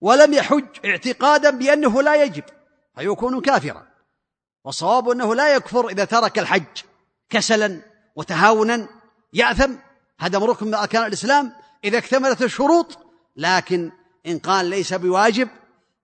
ولم 0.00 0.32
يحج 0.32 0.66
اعتقادا 0.84 1.50
بأنه 1.50 2.02
لا 2.02 2.24
يجب 2.24 2.44
فيكون 2.96 3.40
كافرا. 3.40 3.86
والصواب 4.64 5.08
أنه 5.08 5.34
لا 5.34 5.54
يكفر 5.54 5.88
إذا 5.88 6.04
ترك 6.04 6.38
الحج 6.38 6.82
كسلا 7.30 7.80
وتهاونا 8.16 8.88
يأثم. 9.32 9.72
هذا 10.18 10.38
ركن 10.38 10.66
من 10.66 10.74
أركان 10.74 11.06
الإسلام. 11.06 11.52
إذا 11.84 11.98
اكتملت 11.98 12.42
الشروط 12.42 12.98
لكن 13.36 13.92
إن 14.26 14.38
قال 14.38 14.66
ليس 14.66 14.94
بواجب 14.94 15.48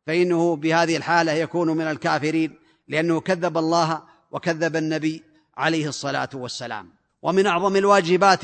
فإنه 0.07 0.57
بهذه 0.57 0.97
الحالة 0.97 1.33
يكون 1.33 1.69
من 1.71 1.85
الكافرين 1.85 2.59
لأنه 2.89 3.21
كذب 3.21 3.59
الله 3.59 4.03
وكذب 4.31 4.77
النبي 4.77 5.25
عليه 5.57 5.89
الصلاة 5.89 6.29
والسلام. 6.35 6.93
ومن 7.23 7.47
أعظم 7.47 7.77
الواجبات 7.77 8.43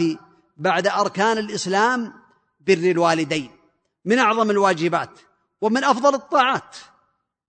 بعد 0.56 0.86
أركان 0.86 1.38
الإسلام 1.38 2.12
بر 2.60 2.90
الوالدين. 2.90 3.50
من 4.04 4.18
أعظم 4.18 4.50
الواجبات 4.50 5.10
ومن 5.60 5.84
أفضل 5.84 6.14
الطاعات 6.14 6.76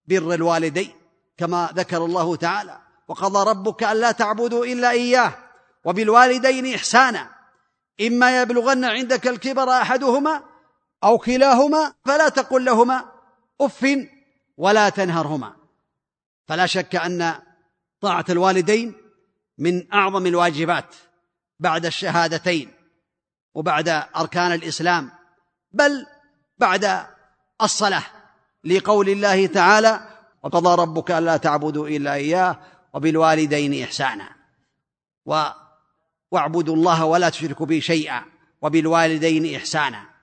بر 0.08 0.34
الوالدين 0.34 0.92
كما 1.38 1.70
ذكر 1.74 2.06
الله 2.06 2.36
تعالى 2.36 2.80
وقضى 3.08 3.50
ربك 3.50 3.84
ألا 3.84 4.12
تعبدوا 4.12 4.66
إلا 4.66 4.92
إياه 4.92 5.34
وبالوالدين 5.86 6.74
إحسانا. 6.74 7.30
إما 8.08 8.42
يبلغن 8.42 8.86
عندك 8.86 9.28
الكبر 9.28 9.70
أحدهما 9.70 10.44
أو 11.04 11.18
كلاهما 11.18 11.94
فلا 12.06 12.30
تقل 12.30 12.66
لهما 12.66 13.12
أف 13.62 13.86
ولا 14.58 14.90
تنهرهما. 14.90 15.56
فلا 16.48 16.66
شك 16.66 16.96
أن 16.96 17.40
طاعة 18.02 18.26
الوالدين 18.30 18.94
من 19.58 19.94
أعظم 19.94 20.26
الواجبات 20.26 20.96
بعد 21.60 21.86
الشهادتين 21.86 22.74
وبعد 23.54 23.90
أركان 24.16 24.52
الإسلام 24.52 25.12
بل 25.72 26.06
بعد 26.58 27.06
الصلاة 27.62 28.04
لقول 28.64 29.10
الله 29.10 29.48
تعالى 29.48 30.08
وقضى 30.44 30.82
ربك 30.82 31.12
ألا 31.12 31.38
تعبدوا 31.38 31.88
إلا 31.88 32.14
إياه 32.14 32.60
وبالوالدين 32.94 33.84
إحسانا. 33.84 34.30
و 35.26 35.46
واعبدوا 36.32 36.76
الله 36.76 37.06
ولا 37.06 37.30
تشركوا 37.30 37.66
به 37.66 37.80
شيئا 37.80 38.26
وبالوالدين 38.62 39.56
إحسانا. 39.56 40.17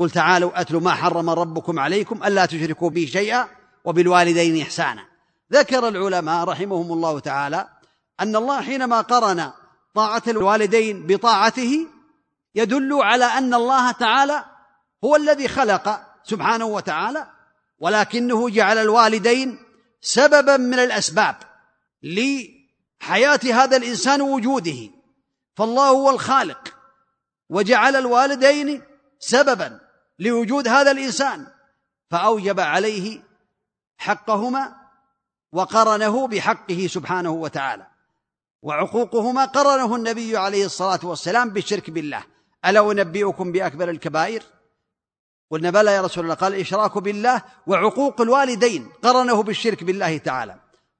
قل 0.00 0.10
تعالوا 0.10 0.60
اتلوا 0.60 0.80
ما 0.80 0.94
حرم 0.94 1.30
ربكم 1.30 1.78
عليكم 1.78 2.24
ألا 2.24 2.46
تشركوا 2.46 2.90
به 2.90 3.06
شيئا 3.12 3.48
وبالوالدين 3.84 4.62
إحسانا. 4.62 5.04
ذكر 5.52 5.88
العلماء 5.88 6.44
رحمهم 6.44 6.92
الله 6.92 7.18
تعالى 7.18 7.68
أن 8.20 8.36
الله 8.36 8.62
حينما 8.62 9.00
قرن 9.00 9.50
طاعة 9.94 10.22
الوالدين 10.28 11.06
بطاعته 11.06 11.86
يدل 12.54 12.92
على 12.94 13.24
أن 13.24 13.54
الله 13.54 13.90
تعالى 13.90 14.44
هو 15.04 15.16
الذي 15.16 15.48
خلق 15.48 16.00
سبحانه 16.24 16.64
وتعالى 16.64 17.26
ولكنه 17.78 18.50
جعل 18.50 18.78
الوالدين 18.78 19.58
سببا 20.00 20.56
من 20.56 20.78
الأسباب 20.78 21.36
لحياة 22.02 23.40
هذا 23.44 23.76
الإنسان 23.76 24.22
وجوده 24.22 24.90
فالله 25.56 25.88
هو 25.88 26.10
الخالق 26.10 26.74
وجعل 27.50 27.96
الوالدين 27.96 28.82
سببا. 29.18 29.89
لوجود 30.20 30.68
هذا 30.68 30.90
الإنسان 30.90 31.46
فأوجب 32.10 32.60
عليه 32.60 33.22
حقهما 33.98 34.76
وقرنه 35.52 36.28
بحقه 36.28 36.86
سبحانه 36.86 37.30
وتعالى. 37.30 37.86
وعقوقهما 38.62 39.44
قرنه 39.44 39.96
النبي 39.96 40.36
عليه 40.36 40.64
الصلاة 40.66 41.00
والسلام 41.02 41.50
بالشرك 41.50 41.90
بالله. 41.90 42.24
ألا 42.64 42.92
أنبئكم 42.92 43.52
بأكبر 43.52 43.90
الكبائر؟ 43.90 44.42
قلنا 45.50 45.70
بلى 45.70 45.92
يا 45.92 46.02
رسول 46.02 46.24
الله 46.24 46.34
قال 46.34 46.54
الاشراك 46.54 46.98
بالله 46.98 47.42
وعقوق 47.66 48.20
الوالدين 48.20 48.88
قرنه 49.02 49.42
بالشرك 49.42 49.84
بالله 49.84 50.18
تعالى. 50.18 50.56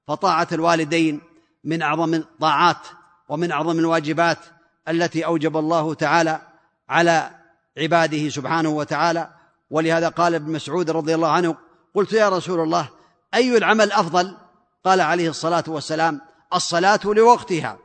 فطاعة 0.07 0.47
الوالدين 0.51 1.21
من 1.63 1.81
أعظم 1.81 2.13
الطاعات 2.13 2.87
ومن 3.29 3.51
أعظم 3.51 3.79
الواجبات 3.79 4.39
التي 4.87 5.25
أوجب 5.25 5.57
الله 5.57 5.93
تعالى 5.93 6.41
على 6.89 7.40
عباده 7.77 8.29
سبحانه 8.29 8.69
وتعالى. 8.69 9.29
ولهذا 9.69 10.09
قال 10.09 10.35
ابن 10.35 10.51
مسعود 10.51 10.89
رضي 10.89 11.15
الله 11.15 11.31
عنه 11.31 11.57
قلت 11.95 12.13
يا 12.13 12.29
رسول 12.29 12.59
الله 12.59 12.89
أي 13.33 13.57
العمل 13.57 13.91
أفضل؟ 13.91 14.37
قال 14.85 15.01
عليه 15.01 15.29
الصلاة 15.29 15.63
والسلام 15.67 16.21
الصلاة 16.53 16.99
لوقتها. 17.05 17.77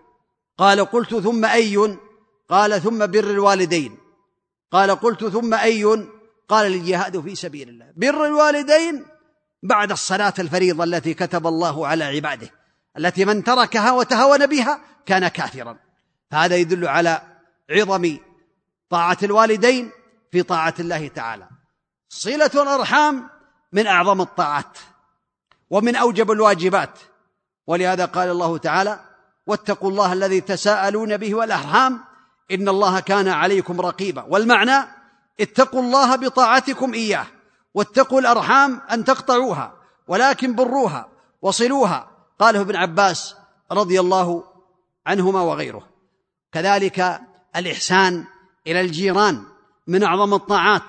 قال 0.59 0.85
قلت 0.85 1.15
ثم 1.15 1.45
أي؟ 1.45 1.99
قال 2.49 2.83
ثم 2.83 3.07
بر 3.07 3.31
الوالدين. 3.31 3.99
قال 4.73 4.91
قلت 4.91 5.25
ثم 5.25 5.55
أي؟ 5.55 5.85
قال 6.49 6.67
الجهاد 6.67 7.21
في 7.21 7.35
سبيل 7.35 7.69
الله. 7.69 7.93
بر 7.97 8.27
الوالدين 8.27 9.05
بعد 9.63 9.93
الصلاة 9.93 10.35
الفريضة 10.39 10.85
التي 10.85 11.15
كتب 11.15 11.47
الله 11.47 11.87
على 11.87 12.05
عباده 12.05 12.51
التي 12.99 13.25
من 13.25 13.45
تركها 13.45 13.93
وتهاون 13.93 14.47
بها 14.47 14.81
كان 15.07 15.29
كافرا. 15.29 15.79
فهذا 16.31 16.57
يدل 16.57 16.89
على 16.89 17.23
عظم 17.71 18.19
طاعة 18.91 19.19
الوالدين 19.23 19.91
في 20.33 20.43
طاعة 20.43 20.75
الله 20.81 21.09
تعالى. 21.09 21.49
صلة 22.09 22.51
الارحام 22.55 23.29
من 23.73 23.87
أعظم 23.87 24.21
الطاعات 24.21 24.79
ومن 25.71 25.97
أوجب 25.97 26.31
الواجبات. 26.31 26.99
ولهذا 27.67 28.05
قال 28.05 28.29
الله 28.29 28.59
تعالى 28.59 29.01
واتقوا 29.47 29.91
الله 29.91 30.13
الذي 30.13 30.41
تساءلون 30.41 31.17
به 31.17 31.35
والأرحام 31.35 32.05
إن 32.51 32.69
الله 32.69 33.01
كان 33.01 33.29
عليكم 33.29 33.81
رقيبا. 33.81 34.23
والمعنى 34.23 34.89
اتقوا 35.41 35.83
الله 35.83 36.17
بطاعتكم 36.17 36.95
إياه 36.95 37.27
واتقوا 37.75 38.21
الأرحام 38.21 38.81
أن 38.91 39.05
تقطعوها 39.05 39.75
ولكن 40.09 40.55
بروها 40.55 41.09
وصلوها. 41.43 42.11
قاله 42.39 42.61
ابن 42.61 42.77
عباس 42.77 43.37
رضي 43.73 44.01
الله 44.01 44.45
عنهما 45.07 45.41
وغيره. 45.41 45.89
كذلك 46.53 47.21
الإحسان 47.57 48.25
الى 48.68 48.82
الجيران 48.82 49.44
من 49.88 50.04
اعظم 50.04 50.34
الطاعات 50.34 50.84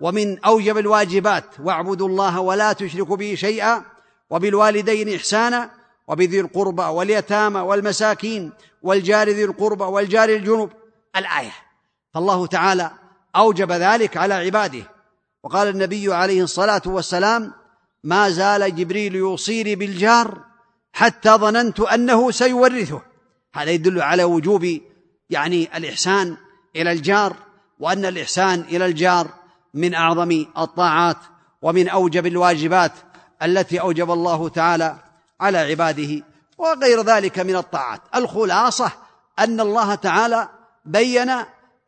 ومن 0.00 0.44
اوجب 0.44 0.78
الواجبات 0.78 1.44
واعبدوا 1.60 2.08
الله 2.08 2.40
ولا 2.40 2.72
تشركوا 2.72 3.16
به 3.16 3.34
شيئا 3.34 3.84
وبالوالدين 4.30 5.14
احسانا 5.14 5.70
وبذي 6.08 6.40
القربى 6.40 6.82
واليتامى 6.82 7.60
والمساكين 7.60 8.52
والجار 8.82 9.28
ذي 9.28 9.44
القربى 9.44 9.84
والجار 9.84 10.28
الجنب 10.28 10.70
الايه 11.16 11.52
فالله 12.14 12.46
تعالى 12.46 12.90
اوجب 13.36 13.72
ذلك 13.72 14.16
على 14.16 14.34
عباده 14.34 14.82
وقال 15.42 15.68
النبي 15.68 16.14
عليه 16.14 16.42
الصلاه 16.42 16.82
والسلام 16.86 17.52
ما 18.04 18.30
زال 18.30 18.76
جبريل 18.76 19.14
يوصيني 19.14 19.74
بالجار 19.74 20.44
حتى 20.92 21.30
ظننت 21.30 21.80
انه 21.80 22.30
سيورثه 22.30 23.02
هذا 23.54 23.70
يدل 23.70 24.02
على 24.02 24.24
وجوب 24.24 24.80
يعني 25.30 25.76
الاحسان 25.76 26.36
إلى 26.75 26.91
الجار 26.91 27.35
وأن 27.79 28.05
الإحسان 28.05 28.61
إلى 28.61 28.85
الجار 28.85 29.27
من 29.73 29.93
أعظم 29.93 30.45
الطاعات 30.57 31.17
ومن 31.61 31.89
أوجب 31.89 32.25
الواجبات 32.25 32.91
التي 33.43 33.81
أوجب 33.81 34.11
الله 34.11 34.49
تعالى 34.49 34.95
على 35.41 35.57
عباده 35.57 36.23
وغير 36.57 37.01
ذلك 37.01 37.39
من 37.39 37.55
الطاعات. 37.55 38.01
الخلاصة 38.15 38.91
أن 39.39 39.59
الله 39.59 39.95
تعالى 39.95 40.49
بين 40.85 41.31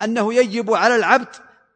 أنه 0.02 0.34
يجب 0.34 0.74
على 0.74 0.96
العبد 0.96 1.28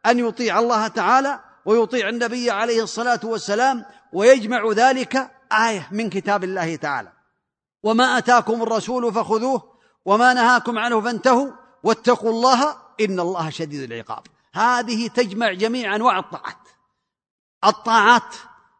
أن 0.05 0.19
يطيع 0.19 0.59
الله 0.59 0.87
تعالى 0.87 1.39
ويطيع 1.65 2.09
النبي 2.09 2.51
عليه 2.51 2.83
الصلاة 2.83 3.19
والسلام 3.23 3.85
ويجمع 4.13 4.71
ذلك 4.71 5.31
آية 5.67 5.87
من 5.91 6.09
كتاب 6.09 6.43
الله 6.43 6.75
تعالى. 6.75 7.11
وما 7.83 8.17
أتاكم 8.17 8.63
الرسول 8.63 9.13
فخذوه 9.13 9.63
وما 10.05 10.33
نهاكم 10.33 10.77
عنه 10.77 11.01
فانتهوا 11.01 11.51
واتقوا 11.83 12.29
الله 12.29 12.75
ان 13.00 13.20
الله 13.20 13.50
شديد 13.50 13.92
العقاب 13.92 14.22
هذه 14.52 15.08
تجمع 15.08 15.52
جميع 15.52 15.96
انواع 15.96 16.18
الطاعات 16.18 16.56
الطاعات 17.64 18.36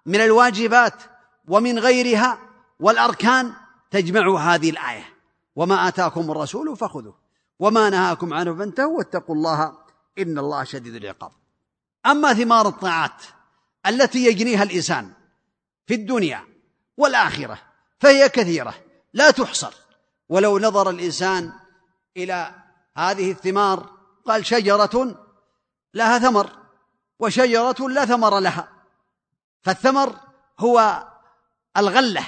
من 0.06 0.20
الواجبات 0.20 1.02
ومن 1.48 1.78
غيرها 1.78 2.38
والاركان 2.80 3.52
تجمع 3.90 4.54
هذه 4.54 4.70
الايه 4.70 5.04
وما 5.56 5.88
اتاكم 5.88 6.30
الرسول 6.30 6.76
فخذوه 6.76 7.14
وما 7.58 7.90
نهاكم 7.90 8.34
عنه 8.34 8.54
فانتهوا 8.54 8.98
واتقوا 8.98 9.34
الله 9.34 9.72
ان 10.18 10.38
الله 10.38 10.64
شديد 10.64 10.94
العقاب 10.94 11.32
اما 12.06 12.34
ثمار 12.34 12.68
الطاعات 12.68 13.22
التي 13.86 14.26
يجنيها 14.26 14.62
الانسان 14.62 15.12
في 15.86 15.94
الدنيا 15.94 16.44
والاخره 16.96 17.58
فهي 17.98 18.28
كثيره 18.28 18.74
لا 19.12 19.30
تحصر 19.30 19.74
ولو 20.28 20.58
نظر 20.58 20.90
الانسان 20.90 21.52
الى 22.16 22.54
هذه 22.96 23.30
الثمار 23.30 23.90
قال 24.26 24.46
شجره 24.46 25.16
لها 25.94 26.18
ثمر 26.18 26.50
وشجره 27.18 27.88
لا 27.88 28.04
ثمر 28.04 28.38
لها 28.38 28.68
فالثمر 29.62 30.16
هو 30.60 31.06
الغله 31.76 32.26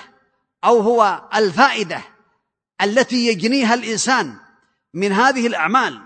او 0.65 0.81
هو 0.81 1.29
الفائده 1.35 2.01
التي 2.83 3.27
يجنيها 3.27 3.75
الانسان 3.75 4.37
من 4.95 5.13
هذه 5.13 5.47
الاعمال 5.47 6.01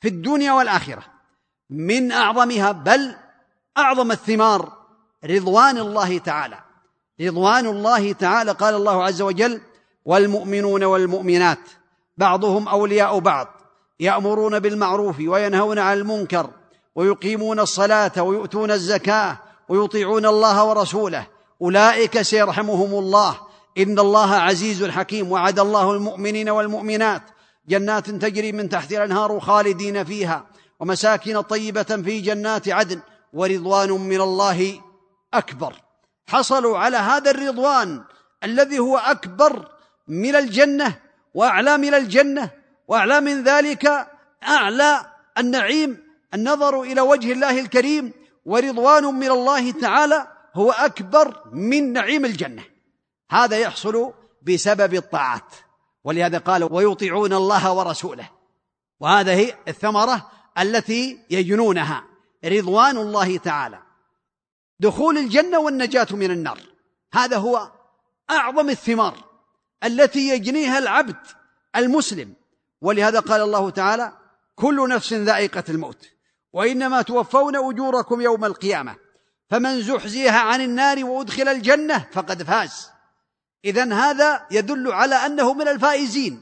في 0.00 0.08
الدنيا 0.08 0.52
والاخره 0.52 1.02
من 1.70 2.12
اعظمها 2.12 2.72
بل 2.72 3.16
اعظم 3.78 4.12
الثمار 4.12 4.72
رضوان 5.24 5.78
الله 5.78 6.18
تعالى 6.18 6.58
رضوان 7.20 7.66
الله 7.66 8.12
تعالى 8.12 8.52
قال 8.52 8.74
الله 8.74 9.04
عز 9.04 9.22
وجل 9.22 9.60
والمؤمنون 10.04 10.84
والمؤمنات 10.84 11.58
بعضهم 12.16 12.68
اولياء 12.68 13.18
بعض 13.18 13.55
يأمرون 13.99 14.59
بالمعروف 14.59 15.15
وينهون 15.19 15.79
عن 15.79 15.97
المنكر 15.97 16.49
ويقيمون 16.95 17.59
الصلاة 17.59 18.23
ويؤتون 18.23 18.71
الزكاة 18.71 19.37
ويطيعون 19.69 20.25
الله 20.25 20.63
ورسوله. 20.63 21.27
أولئك 21.61 22.21
سيرحمهم 22.21 22.99
الله. 22.99 23.37
إن 23.77 23.99
الله 23.99 24.35
عزيز 24.35 24.85
حكيم. 24.85 25.31
وعد 25.31 25.59
الله 25.59 25.91
المؤمنين 25.91 26.49
والمؤمنات. 26.49 27.21
جنات 27.69 28.09
تجري 28.09 28.51
من 28.51 28.69
تحت 28.69 28.91
الأنهار 28.91 29.39
خالدين 29.39 30.03
فيها. 30.03 30.45
ومساكن 30.79 31.41
طيبة 31.41 31.83
في 31.83 32.21
جنات 32.21 32.69
عدن. 32.69 32.99
ورضوان 33.33 33.91
من 33.91 34.21
الله 34.21 34.79
أكبر. 35.33 35.73
حصلوا 36.27 36.77
على 36.77 36.97
هذا 36.97 37.31
الرضوان 37.31 38.03
الذي 38.43 38.79
هو 38.79 38.97
أكبر 38.97 39.67
من 40.07 40.35
الجنة 40.35 40.95
وأعلى 41.33 41.77
من 41.77 41.93
الجنة. 41.93 42.49
وأعلى 42.87 43.21
من 43.21 43.43
ذلك 43.43 44.07
أعلى 44.43 45.05
النعيم 45.37 46.03
النظر 46.33 46.81
إلى 46.81 47.01
وجه 47.01 47.31
الله 47.31 47.59
الكريم 47.59 48.13
ورضوان 48.45 49.03
من 49.03 49.31
الله 49.31 49.71
تعالى 49.71 50.27
هو 50.55 50.71
أكبر 50.71 51.41
من 51.53 51.93
نعيم 51.93 52.25
الجنة. 52.25 52.63
هذا 53.31 53.57
يحصل 53.57 54.13
بسبب 54.41 54.93
الطاعات. 54.93 55.53
ولهذا 56.03 56.37
قال 56.37 56.63
ويطيعون 56.73 57.33
الله 57.33 57.73
ورسوله. 57.73 58.29
وهذه 58.99 59.53
الثمرة 59.67 60.31
التي 60.59 61.19
يجنونها 61.29 62.03
رضوان 62.45 62.97
الله 62.97 63.37
تعالى. 63.37 63.79
دخول 64.79 65.17
الجنة 65.17 65.59
والنجاة 65.59 66.07
من 66.11 66.31
النار. 66.31 66.59
هذا 67.13 67.37
هو 67.37 67.71
أعظم 68.31 68.69
الثمار 68.69 69.15
التي 69.83 70.29
يجنيها 70.29 70.77
العبد 70.77 71.17
المسلم. 71.75 72.33
ولهذا 72.81 73.19
قال 73.19 73.41
الله 73.41 73.69
تعالى 73.69 74.11
كل 74.55 74.89
نفس 74.89 75.13
ذائقة 75.13 75.63
الموت 75.69 76.05
وإنما 76.53 77.01
توفون 77.01 77.55
أجوركم 77.55 78.21
يوم 78.21 78.45
القيامة 78.45 78.95
فمن 79.49 79.81
زحزح 79.81 80.35
عن 80.35 80.61
النار 80.61 81.05
وأدخل 81.05 81.47
الجنة 81.47 82.07
فقد 82.11 82.43
فاز. 82.43 82.89
اذا 83.65 83.93
هذا 83.93 84.45
يدل 84.51 84.91
على 84.91 85.15
أنه 85.15 85.53
من 85.53 85.67
الفائزين 85.67 86.41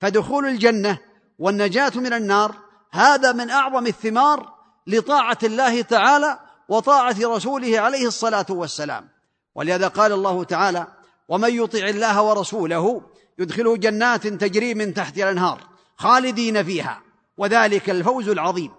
فدخول 0.00 0.46
الجنة 0.46 0.98
والنجاة 1.38 1.92
من 1.96 2.12
النار 2.12 2.54
هذا 2.90 3.32
من 3.32 3.50
أعظم 3.50 3.86
الثمار 3.86 4.54
لطاعة 4.86 5.38
الله 5.42 5.82
تعالى 5.82 6.38
وطاعة 6.68 7.16
رسوله 7.22 7.80
عليه 7.80 8.06
الصلاة 8.06 8.46
والسلام. 8.50 9.08
ولهذا 9.54 9.88
قال 9.88 10.12
الله 10.12 10.44
تعالى 10.44 10.86
ومن 11.28 11.54
يطع 11.54 11.78
الله 11.78 12.22
ورسوله 12.22 13.02
يدخله 13.38 13.76
جنات 13.76 14.26
تجري 14.26 14.74
من 14.74 14.94
تحت 14.94 15.16
الأنهار. 15.16 15.73
خالدين 15.96 16.64
فيها 16.64 17.02
وذلك 17.36 17.90
الفوز 17.90 18.28
العظيم. 18.28 18.72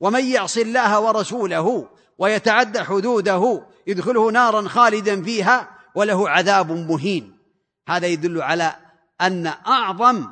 ومن 0.00 0.24
يعص 0.24 0.56
الله 0.56 1.00
ورسوله 1.00 1.88
ويتعدى 2.18 2.82
حدوده 2.82 3.66
يدخله 3.86 4.30
نارا 4.30 4.68
خالدا 4.68 5.22
فيها 5.22 5.70
وله 5.94 6.30
عذاب 6.30 6.72
مهين. 6.72 7.38
هذا 7.88 8.06
يدل 8.06 8.42
على 8.42 8.76
أن 9.20 9.46
أعظم 9.46 10.26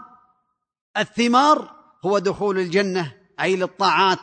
الثمار 0.97 1.75
هو 2.05 2.19
دخول 2.19 2.59
الجنة 2.59 3.13
أي 3.41 3.57
للطاعات 3.57 4.19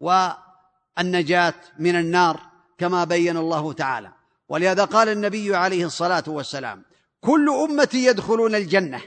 والنجاة 0.00 1.54
من 1.78 1.96
النار 1.96 2.40
كما 2.78 3.04
بين 3.04 3.36
الله 3.36 3.72
تعالى. 3.72 4.12
ولهذا 4.48 4.84
قال 4.84 5.08
النبي 5.08 5.56
عليه 5.56 5.86
الصلاة 5.86 6.24
والسلام 6.26 6.82
كل 7.20 7.48
أمتي 7.50 8.04
يدخلون 8.04 8.54
الجنة 8.54 9.00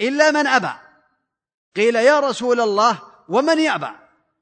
إلا 0.00 0.30
من 0.30 0.46
أبى 0.46 0.72
قيل 1.76 1.96
يا 1.96 2.20
رسول 2.20 2.60
الله 2.60 2.98
ومن 3.28 3.58
يأبى؟ 3.58 3.90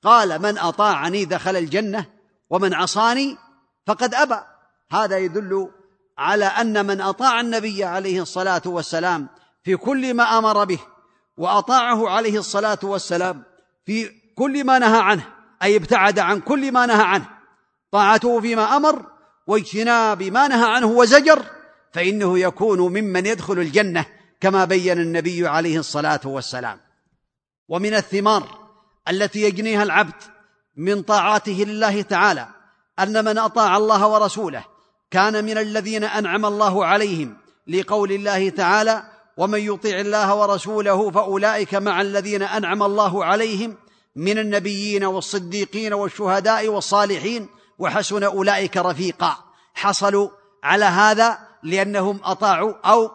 قال 0.03 0.43
من 0.43 0.59
أطاعني 0.59 1.25
دخل 1.25 1.57
الجنة 1.57 2.07
ومن 2.51 2.75
عصاني 2.75 3.37
فقد 3.87 4.15
أبى. 4.15 4.39
هذا 4.93 5.19
يدل 5.19 5.71
على 6.19 6.45
أن 6.45 6.87
من 6.87 7.01
أطاع 7.01 7.41
النبي 7.41 7.85
عليه 7.85 8.23
الصلاة 8.23 8.63
والسلام 8.67 9.29
في 9.65 9.77
كل 9.77 10.15
ما 10.15 10.39
أمر 10.39 10.65
به 10.65 10.79
وأطاعه 11.37 12.09
عليه 12.09 12.39
الصلاة 12.39 12.79
والسلام 12.83 13.43
في 13.87 14.11
كل 14.37 14.65
ما 14.65 14.79
نهى 14.79 15.01
عنه 15.01 15.23
أي 15.63 15.77
ابتعد 15.77 16.19
عن 16.19 16.41
كل 16.41 16.73
ما 16.73 16.87
نهى 16.87 17.03
عنه. 17.03 17.29
طاعته 17.93 18.41
فيما 18.41 18.77
أمر 18.77 19.07
واجتناب 19.47 20.23
ما 20.23 20.49
نهى 20.49 20.75
عنه 20.75 20.87
وزجر 20.87 21.43
فإنه 21.93 22.39
يكون 22.39 22.79
ممن 22.79 23.27
يدخل 23.27 23.59
الجنة 23.59 24.07
كما 24.41 24.65
بين 24.65 24.99
النبي 24.99 25.49
عليه 25.49 25.79
الصلاة 25.79 26.21
والسلام. 26.25 26.92
ومن 27.73 27.95
الثمار 27.95 28.49
التي 29.09 29.43
يجنيها 29.43 29.83
العبد 29.83 30.15
من 30.77 31.03
طاعاته 31.03 31.53
لله 31.53 32.03
تعالى 32.03 32.49
أن 32.99 33.25
من 33.25 33.39
أطاع 33.39 33.77
الله 33.77 34.07
ورسوله 34.07 34.65
كان 35.11 35.45
من 35.45 35.59
الذين 35.59 36.05
أنعم 36.05 36.47
الله 36.47 36.87
عليهم 36.87 37.37
لقول 37.67 38.13
الله 38.13 38.49
تعالى 38.49 39.03
ومن 39.37 39.59
يطع 39.61 39.91
الله 39.91 40.35
ورسوله 40.35 41.11
فأولئك 41.11 41.75
مع 41.75 42.01
الذين 42.01 42.43
أنعم 42.43 42.83
الله 42.83 43.25
عليهم 43.25 43.77
من 44.17 44.39
النبيين 44.39 45.05
والصديقين 45.05 45.93
والشهداء 45.93 46.69
والصالحين 46.69 47.49
وحسن 47.79 48.23
أولئك 48.23 48.77
رفيقا 48.77 49.37
حصلوا 49.75 50.29
على 50.65 50.85
هذا 50.85 51.39
لأنهم 51.63 52.21
أطاعوا 52.25 52.75
أو 52.85 53.11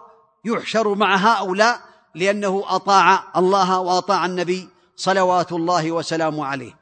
يحشر 0.45 0.95
مع 0.95 1.15
هؤلاء 1.15 1.86
لأنه 2.17 2.63
أطاع 2.67 3.23
الله 3.37 3.79
وأطاع 3.79 4.25
النبي 4.25 4.69
صلوات 4.95 5.51
الله 5.51 5.91
وسلامه 5.91 6.45
عليه. 6.45 6.77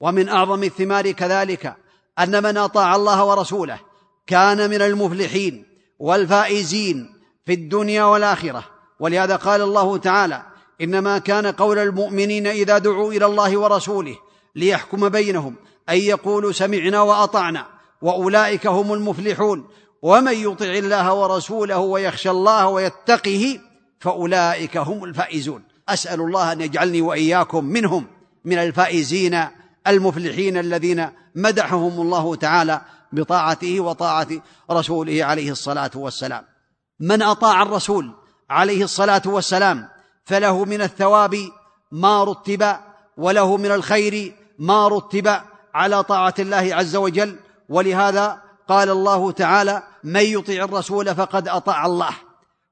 ومن 0.00 0.28
أعظم 0.28 0.62
الثمار 0.62 1.10
كذلك 1.10 1.76
أن 2.18 2.42
من 2.42 2.56
أطاع 2.56 2.96
الله 2.96 3.24
ورسوله 3.24 3.80
كان 4.26 4.70
من 4.70 4.82
المفلحين 4.82 5.66
والفائزين 5.98 7.14
في 7.46 7.52
الدنيا 7.52 8.04
والآخرة. 8.04 8.64
ولهذا 9.00 9.36
قال 9.36 9.62
الله 9.62 9.96
تعالى 9.96 10.42
إنما 10.80 11.18
كان 11.18 11.46
قول 11.46 11.78
المؤمنين 11.78 12.46
إذا 12.46 12.78
دعوا 12.78 13.12
إلى 13.12 13.26
الله 13.26 13.56
ورسوله 13.56 14.16
ليحكم 14.56 15.08
بينهم 15.08 15.54
أن 15.88 15.96
يقولوا 15.96 16.52
سمعنا 16.52 17.02
وأطعنا 17.02 17.66
وأولئك 18.02 18.66
هم 18.66 18.92
المفلحون 18.92 19.68
ومن 20.02 20.32
يطع 20.32 20.66
الله 20.66 21.14
ورسوله 21.14 21.78
ويخشى 21.78 22.30
الله 22.30 22.68
ويتقه 22.68 23.60
فأولئك 24.00 24.76
هم 24.76 25.04
الفائزون. 25.04 25.64
أسأل 25.88 26.20
الله 26.20 26.52
أن 26.52 26.60
يجعلني 26.60 27.00
وإياكم 27.00 27.64
منهم 27.64 28.06
من 28.44 28.58
الفائزين 28.58 29.44
المفلحين 29.86 30.56
الذين 30.56 31.08
مدحهم 31.34 32.00
الله 32.00 32.34
تعالى 32.34 32.80
بطاعته 33.12 33.80
وطاعة 33.80 34.28
رسوله 34.70 35.24
عليه 35.24 35.50
الصلاة 35.50 35.90
والسلام. 35.94 36.44
من 37.00 37.22
أطاع 37.22 37.62
الرسول 37.62 38.14
عليه 38.50 38.84
الصلاة 38.84 39.22
والسلام 39.26 39.88
فله 40.24 40.64
من 40.64 40.82
الثواب 40.82 41.36
ما 41.92 42.24
رتب 42.24 42.76
وله 43.16 43.56
من 43.56 43.70
الخير 43.70 44.34
ما 44.58 44.88
رتب 44.88 45.40
على 45.74 46.02
طاعة 46.02 46.34
الله 46.38 46.74
عز 46.74 46.96
وجل. 46.96 47.36
ولهذا 47.68 48.42
قال 48.68 48.90
الله 48.90 49.32
تعالى 49.32 49.82
من 50.04 50.20
يطع 50.20 50.52
الرسول 50.52 51.14
فقد 51.14 51.48
أطاع 51.48 51.86
الله 51.86 52.10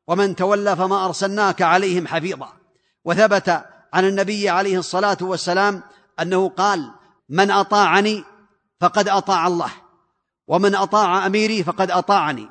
ومن 0.09 0.37
تولى 0.37 0.77
فما 0.77 1.05
أرسلناك 1.05 1.63
عليهم 1.63 2.07
حفيظا. 2.07 2.53
وثبت 3.05 3.49
عن 3.93 4.05
النبي 4.05 4.49
عليه 4.49 4.79
الصلاة 4.79 5.19
والسلام 5.21 5.83
أنه 6.21 6.49
قال 6.49 6.91
من 7.29 7.51
أطاعني 7.51 8.25
فقد 8.81 9.09
أطاع 9.09 9.47
الله 9.47 9.71
ومن 10.49 10.75
أطاع 10.75 11.27
أميري 11.27 11.65
فقد 11.65 11.91
أطاعني. 11.91 12.51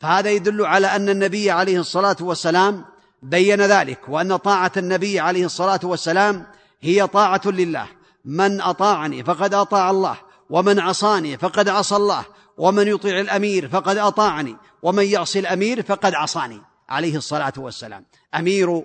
فهذا 0.00 0.30
يدل 0.30 0.66
على 0.66 0.86
أن 0.86 1.08
النبي 1.08 1.50
عليه 1.50 1.80
الصلاة 1.80 2.16
والسلام 2.20 2.84
بين 3.22 3.60
ذلك 3.60 4.00
وأن 4.08 4.36
طاعة 4.36 4.72
النبي 4.76 5.20
عليه 5.20 5.44
الصلاة 5.44 5.80
والسلام 5.82 6.46
هي 6.80 7.06
طاعة 7.06 7.42
لله. 7.46 7.86
من 8.24 8.60
أطاعني 8.60 9.24
فقد 9.24 9.54
أطاع 9.54 9.90
الله 9.90 10.16
ومن 10.50 10.80
عصاني 10.80 11.38
فقد 11.38 11.68
عصى 11.68 11.96
الله 11.96 12.24
ومن 12.58 12.88
يطيع 12.88 13.20
الأمير 13.20 13.68
فقد 13.68 13.96
أطاعني 13.96 14.56
ومن 14.82 15.04
يعصي 15.04 15.38
الأمير 15.38 15.82
فقد 15.82 16.14
عصاني 16.14 16.60
عليه 16.88 17.16
الصلاة 17.16 17.52
والسلام. 17.56 18.04
أمير 18.34 18.82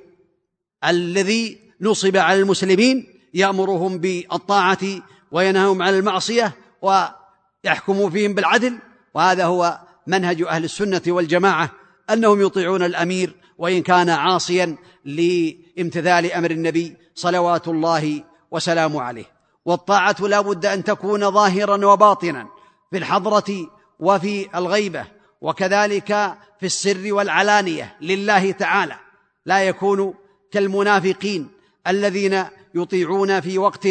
الذي 0.86 1.60
نصب 1.82 2.18
على 2.18 2.40
المسلمين 2.40 3.08
يأمرهم 3.34 3.98
بالطاعة 3.98 4.80
وينهاهم 5.32 5.82
عن 5.82 5.94
المعصية 5.94 6.54
ويحكم 6.82 8.10
فيهم 8.10 8.34
بالعدل 8.34 8.80
وهذا 9.14 9.46
هو 9.46 9.80
منهج 10.08 10.42
أهل 10.42 10.64
السنة 10.64 11.02
والجماعة 11.08 11.70
أنهم 12.10 12.42
يطيعون 12.42 12.84
الأمير 12.84 13.36
وإن 13.58 13.82
كان 13.82 14.10
عاصيا 14.10 14.78
لامتثال 15.06 16.32
أمر 16.32 16.52
النبي 16.52 16.98
صلوات 17.16 17.68
الله 17.68 18.24
وسلامه 18.52 19.02
عليه. 19.02 19.26
والطاعة 19.66 20.16
لا 20.20 20.42
بد 20.42 20.66
أن 20.66 20.84
تكون 20.84 21.32
ظاهرا 21.32 21.86
وباطنا. 21.86 22.48
في 22.94 23.00
الحضرة 23.00 23.70
وفي 24.00 24.48
الغيبة 24.56 25.06
وكذلك 25.42 26.08
في 26.60 26.66
السر 26.66 27.14
والعلانية 27.14 27.96
لله 28.02 28.52
تعالى. 28.52 28.96
لا 29.46 29.64
يكون 29.64 30.14
كالمنافقين 30.52 31.48
الذين 31.88 32.44
يطيعون 32.76 33.42
في 33.42 33.58
وقت 33.58 33.88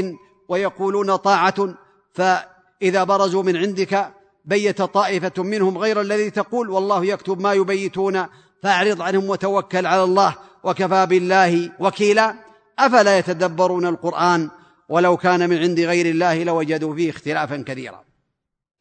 ويقولون 0.48 1.16
طاعة 1.16 1.74
فإذا 2.14 3.04
برزوا 3.04 3.42
من 3.42 3.56
عندك 3.56 4.12
بيت 4.44 4.82
طائفة 4.82 5.42
منهم 5.42 5.78
غير 5.78 6.00
الذي 6.00 6.30
تقول 6.30 6.70
والله 6.70 7.04
يكتب 7.04 7.40
ما 7.40 7.52
يبيتون 7.52 8.26
فأعرض 8.62 9.02
عنهم 9.02 9.30
وتوكل 9.30 9.86
على 9.86 10.04
الله 10.04 10.34
وكفى 10.64 11.06
بالله 11.06 11.70
وكيلا. 11.80 12.34
أفلا 12.78 13.18
يتدبرون 13.18 13.86
القرآن 13.86 14.50
ولو 14.88 15.16
كان 15.16 15.50
من 15.50 15.58
عند 15.58 15.80
غير 15.80 16.06
الله 16.06 16.44
لوجدوا 16.44 16.94
فيه 16.94 17.10
اختلافا 17.10 17.64
كثيرا. 17.66 18.11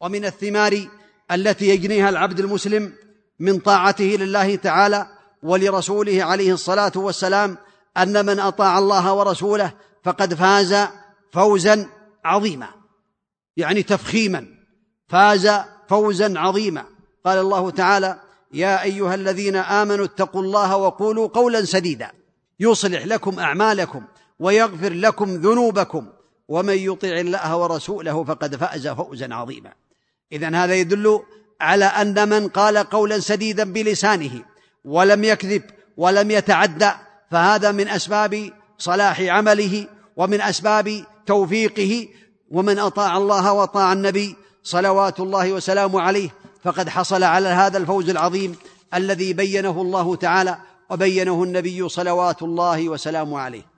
ومن 0.02 0.24
الثمار 0.24 0.88
التي 1.32 1.68
يجنيها 1.68 2.08
العبد 2.08 2.40
المسلم 2.40 2.92
من 3.40 3.58
طاعته 3.58 4.04
لله 4.04 4.56
تعالى 4.56 5.06
ولرسوله 5.42 6.24
عليه 6.24 6.52
الصلاة 6.52 6.92
والسلام 6.96 7.56
أن 7.96 8.26
من 8.26 8.40
أطاع 8.40 8.78
الله 8.78 9.14
ورسوله 9.14 9.72
فقد 10.04 10.34
فاز 10.34 10.76
فوزا 11.32 11.86
عظيما. 12.24 12.68
يعني 13.56 13.82
تفخيما. 13.82 14.46
فاز 15.08 15.50
فوزا 15.88 16.38
عظيما. 16.38 16.84
قال 17.24 17.38
الله 17.38 17.70
تعالى 17.70 18.20
يا 18.52 18.82
أيها 18.82 19.14
الذين 19.14 19.56
آمنوا 19.56 20.04
اتقوا 20.04 20.42
الله 20.42 20.76
وقولوا 20.76 21.28
قولا 21.28 21.64
سديدا. 21.64 22.10
يصلح 22.60 23.06
لكم 23.06 23.38
أعمالكم 23.38 24.04
ويغفر 24.38 24.92
لكم 24.92 25.34
ذنوبكم. 25.34 26.06
ومن 26.48 26.78
يطع 26.78 27.08
الله 27.08 27.56
ورسوله 27.56 28.24
فقد 28.24 28.56
فاز 28.56 28.88
فوزا 28.88 29.34
عظيما. 29.34 29.72
اذا 30.32 30.48
هذا 30.48 30.74
يدل 30.74 31.22
على 31.60 31.84
أن 31.84 32.28
من 32.28 32.48
قال 32.48 32.78
قولا 32.78 33.20
سديدا 33.20 33.72
بلسانه 33.72 34.44
ولم 34.84 35.24
يكذب 35.24 35.62
ولم 35.96 36.30
يتعدى 36.30 36.90
فهذا 37.30 37.72
من 37.72 37.88
أسباب 37.88 38.50
صلاح 38.78 39.20
عمله 39.20 39.86
ومن 40.16 40.40
أسباب 40.40 41.04
توفيقه 41.26 42.08
ومن 42.50 42.78
أطاع 42.78 43.16
الله 43.16 43.52
وأطاع 43.52 43.92
النبي 43.92 44.36
صلوات 44.62 45.20
الله 45.20 45.52
وسلامه 45.52 46.00
عليه 46.00 46.30
فقد 46.64 46.88
حصل 46.88 47.22
على 47.22 47.48
هذا 47.48 47.78
الفوز 47.78 48.10
العظيم 48.10 48.56
الذي 48.94 49.32
بينه 49.32 49.80
الله 49.80 50.16
تعالى 50.16 50.58
وبينه 50.90 51.42
النبي 51.42 51.88
صلوات 51.88 52.42
الله 52.42 52.88
وسلامه 52.88 53.38
عليه. 53.38 53.71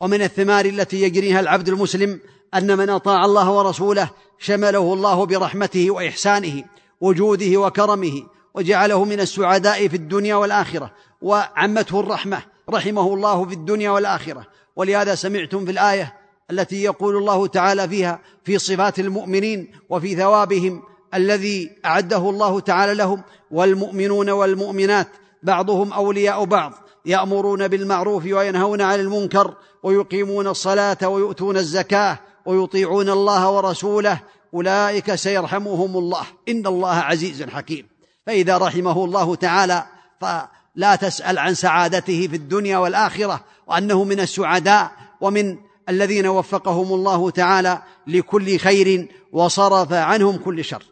ومن 0.00 0.22
الثمار 0.22 0.64
التي 0.64 1.02
يجريها 1.02 1.40
العبد 1.40 1.68
المسلم 1.68 2.20
أن 2.54 2.78
من 2.78 2.90
أطاع 2.90 3.24
الله 3.24 3.50
ورسوله 3.50 4.10
شمله 4.38 4.92
الله 4.92 5.26
برحمته 5.26 5.90
وإحسانه 5.90 6.64
وجوده 7.00 7.56
وكرمه 7.56 8.22
وجعله 8.54 9.04
من 9.04 9.20
السعداء 9.20 9.88
في 9.88 9.96
الدنيا 9.96 10.34
والآخرة 10.34 10.92
وعمته 11.22 12.00
الرحمة 12.00 12.42
رحمه 12.70 13.14
الله 13.14 13.44
في 13.44 13.54
الدنيا 13.54 13.90
والآخرة. 13.90 14.46
ولهذا 14.76 15.14
سمعتم 15.14 15.64
في 15.64 15.70
الآية 15.70 16.14
التي 16.50 16.82
يقول 16.82 17.16
الله 17.16 17.46
تعالى 17.46 17.88
فيها 17.88 18.20
في 18.44 18.58
صفات 18.58 18.98
المؤمنين 18.98 19.72
وفي 19.88 20.16
ثوابهم 20.16 20.82
الذي 21.14 21.70
أعده 21.84 22.30
الله 22.30 22.60
تعالى 22.60 22.94
لهم 22.94 23.22
والمؤمنون 23.50 24.30
والمؤمنات 24.30 25.08
بعضهم 25.42 25.92
أولياء 25.92 26.44
بعض. 26.44 26.72
يأمرون 27.06 27.68
بالمعروف 27.68 28.24
وينهون 28.24 28.80
عن 28.80 29.00
المنكر 29.00 29.54
ويقيمون 29.82 30.46
الصلاة 30.46 31.08
ويؤتون 31.08 31.56
الزكاة 31.56 32.18
ويطيعون 32.46 33.10
الله 33.10 33.50
ورسوله 33.50 34.20
أولئك 34.54 35.14
سيرحمهم 35.14 35.96
الله. 35.96 36.26
إن 36.48 36.66
الله 36.66 36.94
عزيز 36.94 37.42
حكيم. 37.42 37.86
فإذا 38.26 38.58
رحمه 38.58 39.04
الله 39.04 39.34
تعالى 39.34 39.86
فلا 40.20 40.96
تسأل 40.96 41.38
عن 41.38 41.54
سعادته 41.54 42.28
في 42.28 42.36
الدنيا 42.36 42.78
والآخرة 42.78 43.44
وأنه 43.66 44.04
من 44.04 44.20
السعداء 44.20 44.92
ومن 45.20 45.56
الذين 45.88 46.26
وفقهم 46.26 46.94
الله 46.94 47.30
تعالى 47.30 47.82
لكل 48.06 48.58
خير 48.58 49.08
وصرف 49.32 49.92
عنهم 49.92 50.36
كل 50.36 50.64
شر. 50.64 50.84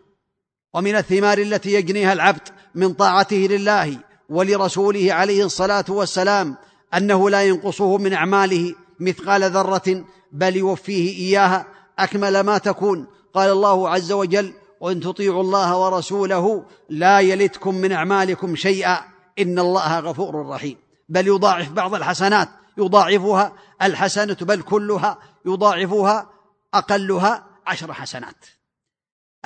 ومن 0.75 0.97
الثمار 0.97 1.38
التي 1.38 1.73
يجنيها 1.75 2.12
العبد 2.12 2.49
من 2.75 2.92
طاعته 2.92 3.37
لله 3.37 3.99
ولرسوله 4.29 5.12
عليه 5.12 5.45
الصلاة 5.45 5.85
والسلام 5.88 6.57
أنه 6.95 7.31
لا 7.31 7.43
ينقصه 7.43 7.99
من 7.99 8.12
أعماله 8.12 8.75
مثقال 9.01 9.51
ذرة 9.51 10.05
بل 10.33 10.57
يوفيه 10.57 11.19
إياها. 11.19 11.67
أكمل 11.99 12.41
ما 12.41 12.59
تكون. 12.59 13.07
قال 13.35 13.51
الله 13.51 13.88
عز 13.88 14.12
وجل 14.12 14.53
وإن 14.81 15.01
تطيعوا 15.01 15.43
الله 15.43 15.77
ورسوله 15.79 16.64
لا 16.88 17.21
يلتكم 17.21 17.75
من 17.75 17.93
أعمالكم 17.93 18.57
شيئا. 18.57 19.01
إن 19.38 19.59
الله 19.59 19.99
غفور 19.99 20.47
رحيم. 20.47 20.77
بل 21.09 21.27
يضاعف 21.27 21.71
بعض 21.71 21.95
الحسنات. 21.95 22.49
يضاعفها 22.79 23.53
الحسنة 23.83 24.37
بل 24.41 24.62
كلها 24.62 25.19
يضاعفها 25.47 26.31
أقلها 26.75 27.47
عشر 27.67 27.93
حسنات. 27.93 28.47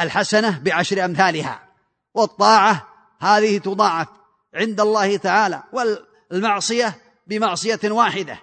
الحسنة 0.00 0.58
بعشر 0.58 1.04
أمثالها. 1.04 1.62
والطاعة 2.14 2.88
هذه 3.20 3.58
تضاعف. 3.58 4.08
عند 4.54 4.80
الله 4.80 5.16
تعالى 5.16 5.62
والمعصية 5.72 6.96
بمعصية 7.26 7.80
واحدة. 7.84 8.38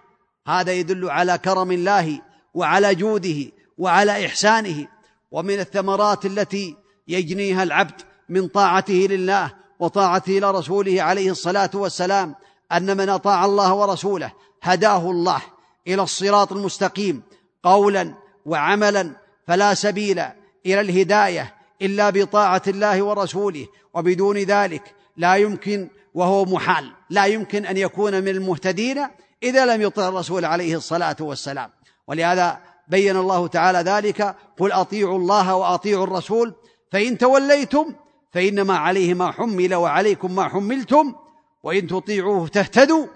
هذا 0.47 0.71
يدل 0.71 1.09
على 1.09 1.37
كرم 1.37 1.71
الله 1.71 2.21
وعلى 2.53 2.95
جوده 2.95 3.51
وعلى 3.77 4.25
إحسانه 4.25 4.87
ومن 5.31 5.59
الثمرات 5.59 6.25
التي 6.25 6.75
يجنيها 7.07 7.63
العبد 7.63 8.01
من 8.29 8.47
طاعته 8.47 8.93
لله 8.93 9.51
وطاعته 9.79 10.33
لرسوله 10.33 11.01
عليه 11.01 11.31
الصلاة 11.31 11.69
والسلام 11.73 12.35
أن 12.71 12.97
من 12.97 13.09
أطاع 13.09 13.45
الله 13.45 13.73
ورسوله 13.73 14.31
هداه 14.61 15.11
الله 15.11 15.41
إلى 15.87 16.01
الصراط 16.01 16.51
المستقيم 16.51 17.23
قولا 17.63 18.13
وعملا 18.45 19.15
فلا 19.47 19.73
سبيل 19.73 20.19
إلى 20.65 20.81
الهداية 20.81 21.55
إلا 21.81 22.09
بطاعة 22.09 22.61
الله 22.67 23.03
ورسوله 23.03 23.67
وبدون 23.93 24.37
ذلك 24.37 24.95
لا 25.17 25.35
يمكن 25.35 25.89
وهو 26.13 26.45
محال. 26.45 26.91
لا 27.09 27.25
يمكن 27.25 27.65
أن 27.65 27.77
يكون 27.77 28.13
من 28.21 28.27
المهتدين 28.27 29.07
إذا 29.43 29.65
لم 29.65 29.81
يطع 29.81 30.07
الرسول 30.07 30.45
عليه 30.45 30.75
الصلاة 30.75 31.15
والسلام. 31.19 31.69
ولهذا 32.07 32.59
بين 32.87 33.15
الله 33.15 33.47
تعالى 33.47 33.77
ذلك. 33.77 34.35
قل 34.59 34.71
أطيعوا 34.71 35.17
الله 35.17 35.55
وأطيعوا 35.55 36.03
الرسول. 36.03 36.53
فإن 36.91 37.17
توليتم 37.17 37.95
فإنما 38.31 38.77
عليه 38.77 39.13
ما 39.13 39.31
حمل 39.31 39.75
وعليكم 39.75 40.35
ما 40.35 40.47
حملتم. 40.47 41.15
وإن 41.63 41.87
تطيعوه 41.87 42.47
تهتدوا. 42.47 43.07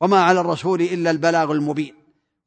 وما 0.00 0.22
على 0.22 0.40
الرسول 0.40 0.82
إلا 0.82 1.10
البلاغ 1.10 1.52
المبين. 1.52 1.94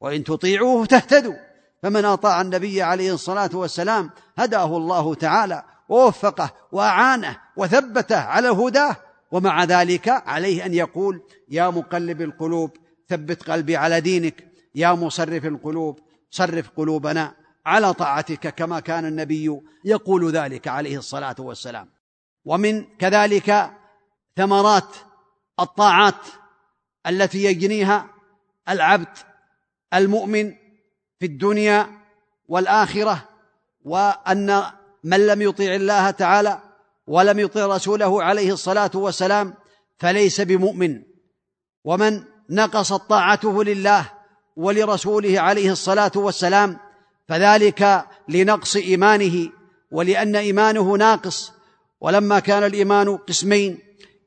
وإن 0.00 0.24
تطيعوه 0.24 0.86
تهتدوا. 0.86 1.34
فمن 1.82 2.04
أطاع 2.04 2.40
النبي 2.40 2.82
عليه 2.82 3.14
الصلاة 3.14 3.50
والسلام 3.54 4.10
هداه 4.38 4.76
الله 4.76 5.14
تعالى 5.14 5.62
ووفقه 5.88 6.50
وأعانه 6.72 7.38
وثبته 7.56 8.20
على 8.20 8.48
الهداه 8.48 8.96
ومع 9.32 9.64
ذلك 9.64 10.08
عليه 10.08 10.66
أن 10.66 10.74
يقول 10.74 11.22
يا 11.48 11.70
مقلب 11.70 12.22
القلوب 12.22 12.76
ثبت 13.08 13.50
قلبي 13.50 13.76
على 13.76 14.00
دينك. 14.00 14.48
يا 14.74 14.92
مصرف 14.92 15.44
القلوب 15.44 15.98
صرف 16.30 16.70
قلوبنا 16.76 17.34
على 17.66 17.94
طاعتك 17.94 18.54
كما 18.54 18.80
كان 18.80 19.06
النبي 19.06 19.60
يقول 19.84 20.30
ذلك 20.32 20.68
عليه 20.68 20.98
الصلاة 20.98 21.36
والسلام. 21.38 21.88
ومن 22.44 22.84
كذلك 22.96 23.70
ثمرات 24.36 24.96
الطاعات 25.60 26.26
التي 27.06 27.44
يجنيها 27.44 28.10
العبد 28.68 29.18
المؤمن 29.94 30.54
في 31.18 31.26
الدنيا 31.26 31.86
والآخرة 32.48 33.28
وأن 33.84 34.62
من 35.04 35.26
لم 35.26 35.42
يطع 35.42 35.64
الله 35.64 36.10
تعالى 36.10 36.71
ولم 37.12 37.38
يطع 37.38 37.66
رسوله 37.66 38.22
عليه 38.22 38.52
الصلاة 38.52 38.90
والسلام 38.94 39.54
فليس 39.98 40.40
بمؤمن. 40.40 41.02
ومن 41.84 42.22
نقصت 42.50 43.00
طاعته 43.08 43.64
لله 43.64 44.10
ولرسوله 44.56 45.40
عليه 45.40 45.72
الصلاة 45.72 46.12
والسلام 46.16 46.78
فذلك 47.28 48.04
لنقص 48.28 48.76
إيمانه 48.76 49.48
ولأن 49.90 50.36
إيمانه 50.36 50.96
ناقص. 50.96 51.52
ولما 52.00 52.38
كان 52.38 52.62
الإيمان 52.62 53.16
قسمين 53.16 53.78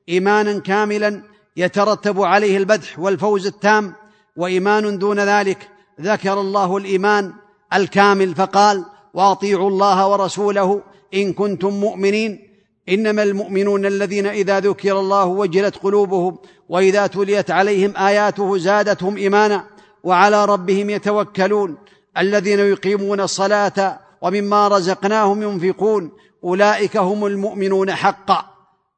إيمانا 0.09 0.59
كاملا 0.59 1.23
يترتب 1.57 2.21
عليه 2.21 2.57
البدح 2.57 2.99
والفوز 2.99 3.47
التام 3.47 3.93
وإيمان 4.37 4.97
دون 4.97 5.19
ذلك 5.19 5.69
ذكر 6.01 6.39
الله 6.41 6.77
الإيمان 6.77 7.33
الكامل 7.73 8.35
فقال 8.35 8.85
وأطيعوا 9.13 9.69
الله 9.69 10.07
ورسوله 10.07 10.81
إن 11.13 11.33
كنتم 11.33 11.69
مؤمنين 11.69 12.44
إنما 12.89 13.23
المؤمنون 13.23 13.85
الذين 13.85 14.27
إذا 14.27 14.59
ذكر 14.59 14.99
الله 14.99 15.25
وجلت 15.25 15.75
قلوبهم 15.75 16.37
وإذا 16.69 17.07
تليت 17.07 17.51
عليهم 17.51 17.97
آياته 17.97 18.57
زادتهم 18.57 19.17
إيمانا 19.17 19.65
وعلى 20.03 20.45
ربهم 20.45 20.89
يتوكلون 20.89 21.77
الذين 22.17 22.59
يقيمون 22.59 23.21
الصلاة 23.21 23.99
ومما 24.21 24.67
رزقناهم 24.67 25.41
ينفقون 25.41 26.11
أولئك 26.43 26.97
هم 26.97 27.25
المؤمنون 27.25 27.91
حقا 27.91 28.45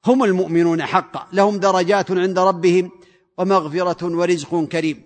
هم 0.05 0.23
المؤمنون 0.23 0.83
حقا 0.83 1.27
لهم 1.33 1.57
درجات 1.57 2.11
عند 2.11 2.39
ربهم 2.39 2.91
ومغفرة 3.37 4.05
ورزق 4.17 4.63
كريم. 4.63 5.03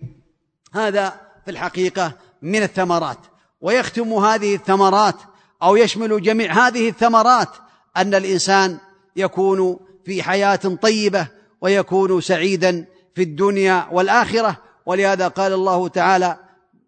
هذا 0.73 1.13
في 1.45 1.51
الحقيقة 1.51 2.13
من 2.41 2.63
الثمرات 2.63 3.17
ويختم 3.61 4.13
هذه 4.13 4.55
الثمرات 4.55 5.15
أو 5.63 5.75
يشمل 5.75 6.21
جميع 6.21 6.67
هذه 6.67 6.89
الثمرات 6.89 7.49
أن 7.97 8.15
الإنسان 8.15 8.77
يكون 9.15 9.79
في 10.05 10.23
حياة 10.23 10.55
طيبة 10.55 11.27
ويكون 11.61 12.21
سعيدا 12.21 12.85
في 13.15 13.23
الدنيا 13.23 13.87
والآخرة. 13.91 14.57
ولهذا 14.85 15.27
قال 15.27 15.53
الله 15.53 15.87
تعالى 15.87 16.37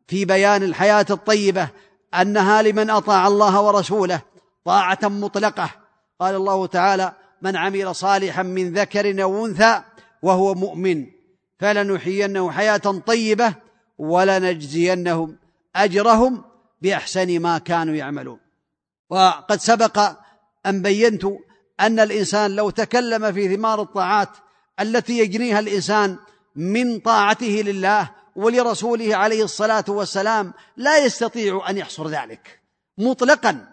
في 0.08 0.26
بيان 0.26 0.64
الحياة 0.64 1.06
الطيبة 1.10 1.70
أنها 2.14 2.62
لمن 2.62 2.90
أطاع 2.90 3.28
الله 3.28 3.62
ورسوله 3.62 4.22
طاعة 4.66 5.00
مطلقة. 5.04 5.70
قال 6.20 6.36
الله 6.36 6.66
تعالى 6.66 7.14
من 7.42 7.56
عمل 7.56 7.96
صالحا 7.96 8.44
من 8.44 8.74
ذكر 8.74 9.24
أو 9.24 9.46
أنثى 9.46 9.82
وهو 10.22 10.54
مؤمن 10.54 11.06
فلنحيينه 11.60 12.52
حياة 12.52 13.02
طيبة 13.08 13.54
ولنجزينهم 13.98 15.38
أجرهم 15.76 16.44
بأحسن 16.82 17.40
ما 17.40 17.58
كانوا 17.58 17.96
يعملون. 17.96 18.40
وقد 19.10 19.60
سبق 19.60 20.23
ان 20.66 20.82
بينت 20.82 21.26
أن 21.80 22.00
الإنسان 22.00 22.56
لو 22.56 22.70
تكلم 22.70 23.32
في 23.32 23.56
ثمار 23.56 23.82
الطاعات 23.82 24.30
التي 24.80 25.20
يجنيها 25.20 25.60
الإنسان 25.60 26.18
من 26.56 27.00
طاعته 27.00 27.64
لله 27.66 28.10
ولرسوله 28.36 29.16
عليه 29.16 29.44
الصلاة 29.44 29.86
والسلام 29.88 30.54
لا 30.78 31.06
يستطيع 31.06 31.70
أن 31.70 31.78
يحصر 31.78 32.08
ذلك 32.08 32.60
مطلقا 32.98 33.68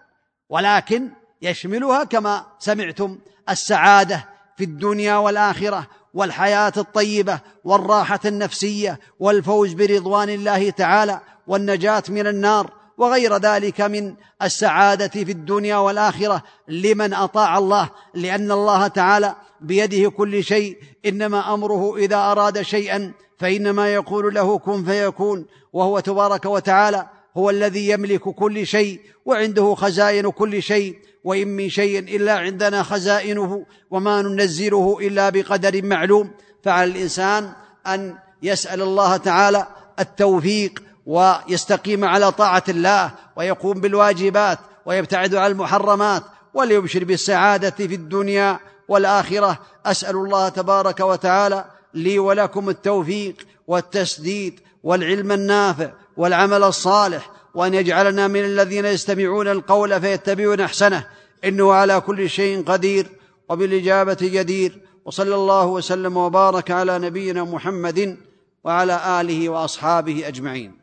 ولكن 0.49 1.09
يشملها 1.41 2.03
كما 2.03 2.45
سمعتم 2.59 3.19
السعادة 3.49 4.29
في 4.57 4.63
الدنيا 4.63 5.15
والآخرة 5.15 5.87
والحياة 6.13 6.73
الطيبة 6.77 7.39
والراحة 7.63 8.19
النفسية 8.25 8.99
والفوز 9.19 9.73
برضوان 9.73 10.29
الله 10.29 10.69
تعالى 10.69 11.21
والنجاة 11.47 12.03
من 12.09 12.27
النار 12.27 12.80
وغير 13.01 13.37
ذلك 13.37 13.81
من 13.81 14.13
السعادة 14.41 15.07
في 15.07 15.31
الدنيا 15.31 15.77
والآخرة 15.77 16.43
لمن 16.67 17.13
أطاع 17.13 17.57
الله 17.57 17.89
لأن 18.13 18.51
الله 18.51 18.87
تعالى 18.87 19.35
بيده 19.61 20.09
كل 20.09 20.43
شيء 20.43 20.77
إنما 21.05 21.53
أمره 21.53 21.97
إذا 21.97 22.15
أراد 22.15 22.61
شيئا 22.61 23.13
فإنما 23.39 23.93
يقول 23.93 24.33
له 24.33 24.57
كن 24.57 24.85
فيكون 24.85 25.45
وهو 25.73 25.99
تبارك 25.99 26.45
وتعالى 26.45 27.07
هو 27.37 27.49
الذي 27.49 27.89
يملك 27.89 28.21
كل 28.21 28.67
شيء 28.67 28.99
وعنده 29.25 29.75
خزائن 29.75 30.29
كل 30.29 30.61
شيء 30.61 30.99
وإن 31.23 31.47
من 31.47 31.69
شيء 31.69 31.99
إلا 31.99 32.37
عندنا 32.37 32.83
خزائنه 32.83 33.65
وما 33.91 34.21
ننزله 34.21 34.97
إلا 35.01 35.29
بقدر 35.29 35.85
معلوم. 35.85 36.31
فعلى 36.63 36.91
الإنسان 36.91 37.51
أن 37.87 38.15
يسأل 38.43 38.81
الله 38.81 39.17
تعالى 39.17 39.67
التوفيق 39.99 40.90
ويستقيم 41.06 42.04
على 42.04 42.32
طاعه 42.32 42.64
الله 42.68 43.10
ويقوم 43.36 43.80
بالواجبات 43.80 44.58
ويبتعد 44.86 45.34
عن 45.34 45.50
المحرمات 45.50 46.22
وليبشر 46.54 47.04
بالسعاده 47.04 47.70
في 47.70 47.94
الدنيا 47.94 48.60
والاخره 48.88 49.58
اسال 49.86 50.16
الله 50.16 50.48
تبارك 50.48 51.00
وتعالى 51.00 51.64
لي 51.94 52.18
ولكم 52.18 52.68
التوفيق 52.68 53.34
والتسديد 53.66 54.60
والعلم 54.82 55.32
النافع 55.32 55.90
والعمل 56.16 56.64
الصالح 56.64 57.30
وان 57.54 57.74
يجعلنا 57.74 58.28
من 58.28 58.44
الذين 58.44 58.84
يستمعون 58.84 59.48
القول 59.48 60.00
فيتبعون 60.00 60.60
احسنه 60.60 61.06
انه 61.44 61.72
على 61.72 62.00
كل 62.00 62.30
شيء 62.30 62.64
قدير 62.64 63.06
وبالاجابه 63.48 64.18
جدير 64.20 64.78
وصلى 65.04 65.34
الله 65.34 65.66
وسلم 65.66 66.16
وبارك 66.16 66.70
على 66.70 66.98
نبينا 66.98 67.44
محمد 67.44 68.16
وعلى 68.64 69.20
اله 69.20 69.48
واصحابه 69.48 70.28
اجمعين 70.28 70.79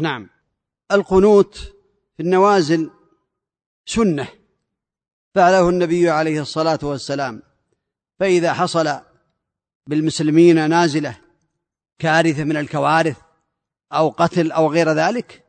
نعم. 0.00 0.28
القنوت 0.92 1.56
في 2.16 2.22
النوازل 2.22 2.90
سنة 3.86 4.28
فعله 5.34 5.68
النبي 5.68 6.10
عليه 6.10 6.40
الصلاة 6.40 6.78
والسلام. 6.82 7.42
فإذا 8.18 8.52
حصل 8.52 9.00
بالمسلمين 9.86 10.70
نازلة 10.70 11.20
كارثة 11.98 12.44
من 12.44 12.56
الكوارث 12.56 13.18
أو 13.92 14.08
قتل 14.08 14.52
أو 14.52 14.72
غير 14.72 14.92
ذلك 14.92 15.44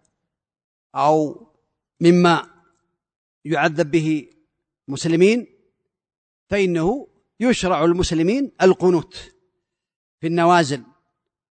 أو 0.96 1.48
مما 2.02 2.50
يعذب 3.46 3.92
به 3.92 4.30
مسلمين 4.88 5.48
فإنه 6.50 7.08
يشرع 7.40 7.86
المسلمين 7.86 8.52
القنوت 8.62 9.16
في 10.22 10.28
النوازل 10.28 10.84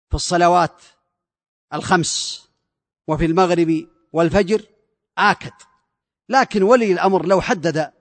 في 0.08 0.14
الصلوات 0.14 0.82
الخمس. 1.74 2.43
وفي 3.08 3.24
المغرب 3.24 3.88
والفجر 4.12 4.62
آكد. 5.18 5.52
لكن 6.28 6.62
ولي 6.62 6.92
الأمر 6.92 7.26
لو 7.26 7.40
حدد 7.40 7.92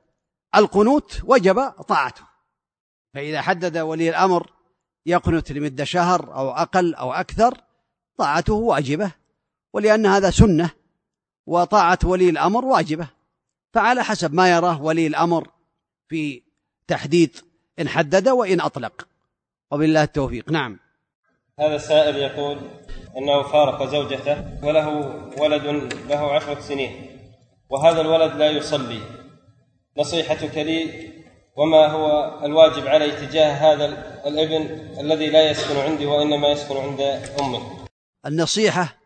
القنوت 0.56 1.22
وجب 1.24 1.70
طاعته. 1.70 2.24
فإذا 3.14 3.42
حدد 3.42 3.78
ولي 3.78 4.10
الأمر 4.10 4.52
يقنت 5.06 5.52
لمدة 5.52 5.84
شهر 5.84 6.36
أو 6.36 6.52
أقل 6.52 6.96
أو 6.96 7.14
أكثر 7.14 7.62
طاعته 8.18 8.54
واجبة 8.54 9.12
ولأن 9.74 10.06
هذا 10.06 10.30
سنة 10.30 10.70
وطاعة 11.46 12.00
ولي 12.04 12.30
الأمر 12.30 12.66
واجبة. 12.66 13.08
فعلى 13.74 14.04
حسب 14.04 14.34
ما 14.34 14.52
يراه 14.52 14.82
ولي 14.82 15.08
الأمر 15.08 15.50
في 16.10 16.44
تحديد 16.88 17.38
إن 17.80 17.88
حدد 17.90 18.30
وإن 18.30 18.62
أطلق. 18.62 19.08
وبالله 19.72 20.04
التوفيق. 20.04 20.50
نعم. 20.52 20.80
هذا 21.60 21.76
السائل 21.76 22.16
يقول 22.16 22.58
إنه 23.18 23.44
فارق 23.44 23.84
زوجته 23.84 24.66
وله 24.66 24.88
ولد 25.38 25.66
له 26.10 26.34
عشرة 26.34 26.60
سنين 26.60 27.20
وهذا 27.70 28.02
الولد 28.02 28.36
لا 28.36 28.52
يصلي. 28.52 29.02
نصيحتك 29.98 30.58
لي 30.58 31.10
وما 31.58 31.88
هو 31.88 32.40
الواجب 32.46 32.88
علي 32.88 33.12
تجاه 33.12 33.52
هذا 33.52 33.86
الابن 34.28 34.62
الذي 35.00 35.30
لا 35.30 35.52
يسكن 35.52 35.78
عندي 35.78 36.06
وإنما 36.06 36.48
يسكن 36.48 36.78
عند 36.78 37.02
امه 37.42 37.62
النصيحة 38.26 38.98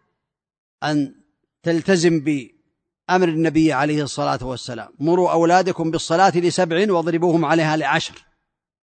أن 0.83 1.15
تلتزم 1.63 2.19
بأمر 2.19 3.27
النبي 3.27 3.73
عليه 3.73 4.03
الصلاة 4.03 4.39
والسلام. 4.41 4.89
مروا 4.99 5.31
أولادكم 5.31 5.91
بالصلاة 5.91 6.37
لسبع 6.37 6.91
واضربوهم 6.93 7.45
عليها 7.45 7.77
لعشر 7.77 8.25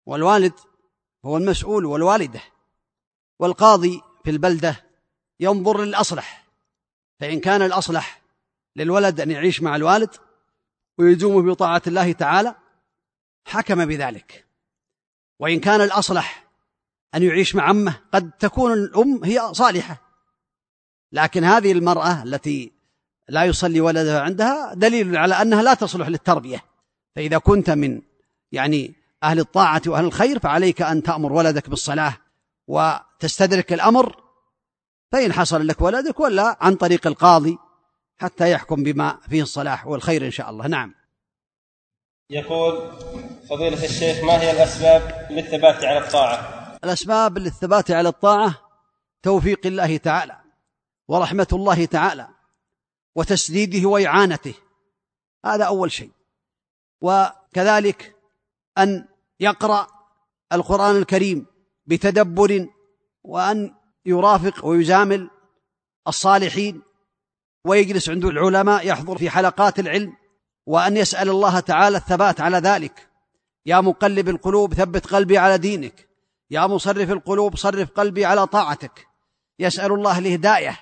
والوالد 0.06 0.54
هو 1.26 1.38
المسؤول 1.38 1.86
والوالدة. 1.86 2.53
والقاضي 3.40 4.02
في 4.24 4.30
البلدة 4.30 4.84
ينظر 5.40 5.82
للأصلح 5.82 6.44
فإن 7.20 7.40
كان 7.40 7.62
الأصلح 7.62 8.22
للولد 8.76 9.22
أن 9.22 9.32
يعيش 9.32 9.62
مع 9.62 9.76
الوالد 9.76 10.10
ويلزمه 10.98 11.42
بطاعة 11.42 11.82
الله 11.88 12.12
تعالى 12.12 12.56
حكم 13.46 13.86
بذلك. 13.86 14.46
وإن 15.40 15.60
كان 15.60 15.82
الأصلح 15.82 16.44
أن 17.16 17.24
يعيش 17.24 17.56
مع 17.56 17.72
امه 17.72 18.00
قد 18.14 18.32
تكون 18.32 18.74
الأم 18.74 19.24
هي 19.24 19.54
صالحة. 19.54 20.02
لكن 21.12 21.44
هذه 21.44 21.72
المرأة 21.72 22.24
التي 22.24 22.72
لا 23.30 23.44
يصلي 23.44 23.82
ولدها 23.82 24.22
عندها 24.22 24.74
دليل 24.74 25.18
على 25.18 25.42
أنها 25.42 25.64
لا 25.64 25.74
تصلح 25.74 26.08
للتربية. 26.08 26.64
فإذا 27.16 27.38
كنت 27.38 27.70
من 27.70 28.02
يعني 28.52 28.94
أهل 29.24 29.40
الطاعة 29.40 29.82
وأهل 29.88 30.06
الخير 30.06 30.40
فعليك 30.40 30.82
أن 30.82 31.04
تأمر 31.04 31.34
ولدك 31.34 31.70
بالصلاة. 31.70 32.18
وتستدرك 32.68 33.74
الأمر 33.74 34.24
فإن 35.12 35.34
حصل 35.34 35.68
لك 35.68 35.82
ولدك 35.82 36.20
ولا 36.20 36.58
عن 36.62 36.76
طريق 36.76 37.08
القاضي 37.08 37.58
حتى 38.18 38.52
يحكم 38.52 38.84
بما 38.84 39.20
فيه 39.30 39.42
الصلاح 39.42 39.88
والخير 39.88 40.26
إن 40.26 40.32
شاء 40.32 40.50
الله. 40.50 40.68
نعم. 40.68 40.94
يقول 42.30 42.92
فضيلة 43.50 43.86
الشيخ 43.86 44.24
ما 44.24 44.42
هي 44.42 44.52
الأسباب 44.52 45.28
للثبات 45.32 45.84
على 45.84 45.98
الطاعة؟ 45.98 46.38
الأسباب 46.84 47.38
للثبات 47.38 47.92
على 47.92 48.10
الطاعة 48.10 48.62
توفيق 49.24 49.66
الله 49.66 49.98
تعالى 49.98 50.38
ورحمة 51.08 51.48
الله 51.54 51.86
تعالى 51.86 52.28
وتسديده 53.16 53.90
وإعانته. 53.90 54.54
هذا 55.46 55.64
أول 55.64 55.92
شيء. 55.92 56.12
وكذلك 57.02 58.16
أن 58.78 59.08
يقرأ 59.40 59.88
القرآن 60.54 60.96
الكريم 60.98 61.53
بتدبر 61.86 62.68
وأن 63.24 63.76
يرافق 64.06 64.66
ويزامل 64.66 65.30
الصالحين 66.08 66.82
ويجلس 67.66 68.10
عند 68.10 68.26
العلماء 68.26 68.88
يحضر 68.88 69.18
في 69.18 69.30
حلقات 69.30 69.80
العلم 69.80 70.14
وأن 70.66 70.98
يسأل 70.98 71.30
الله 71.30 71.60
تعالى 71.60 71.98
الثبات 71.98 72.42
على 72.42 72.58
ذلك. 72.58 73.10
يا 73.66 73.82
مقلب 73.82 74.30
القلوب 74.30 74.74
ثبت 74.74 75.08
قلبي 75.08 75.38
على 75.38 75.58
دينك. 75.58 76.08
يا 76.50 76.68
مصرف 76.68 77.12
القلوب 77.12 77.56
صرف 77.56 77.92
قلبي 77.92 78.26
على 78.26 78.48
طاعتك. 78.48 79.08
يسأل 79.60 79.92
الله 79.92 80.18
الهداية. 80.18 80.80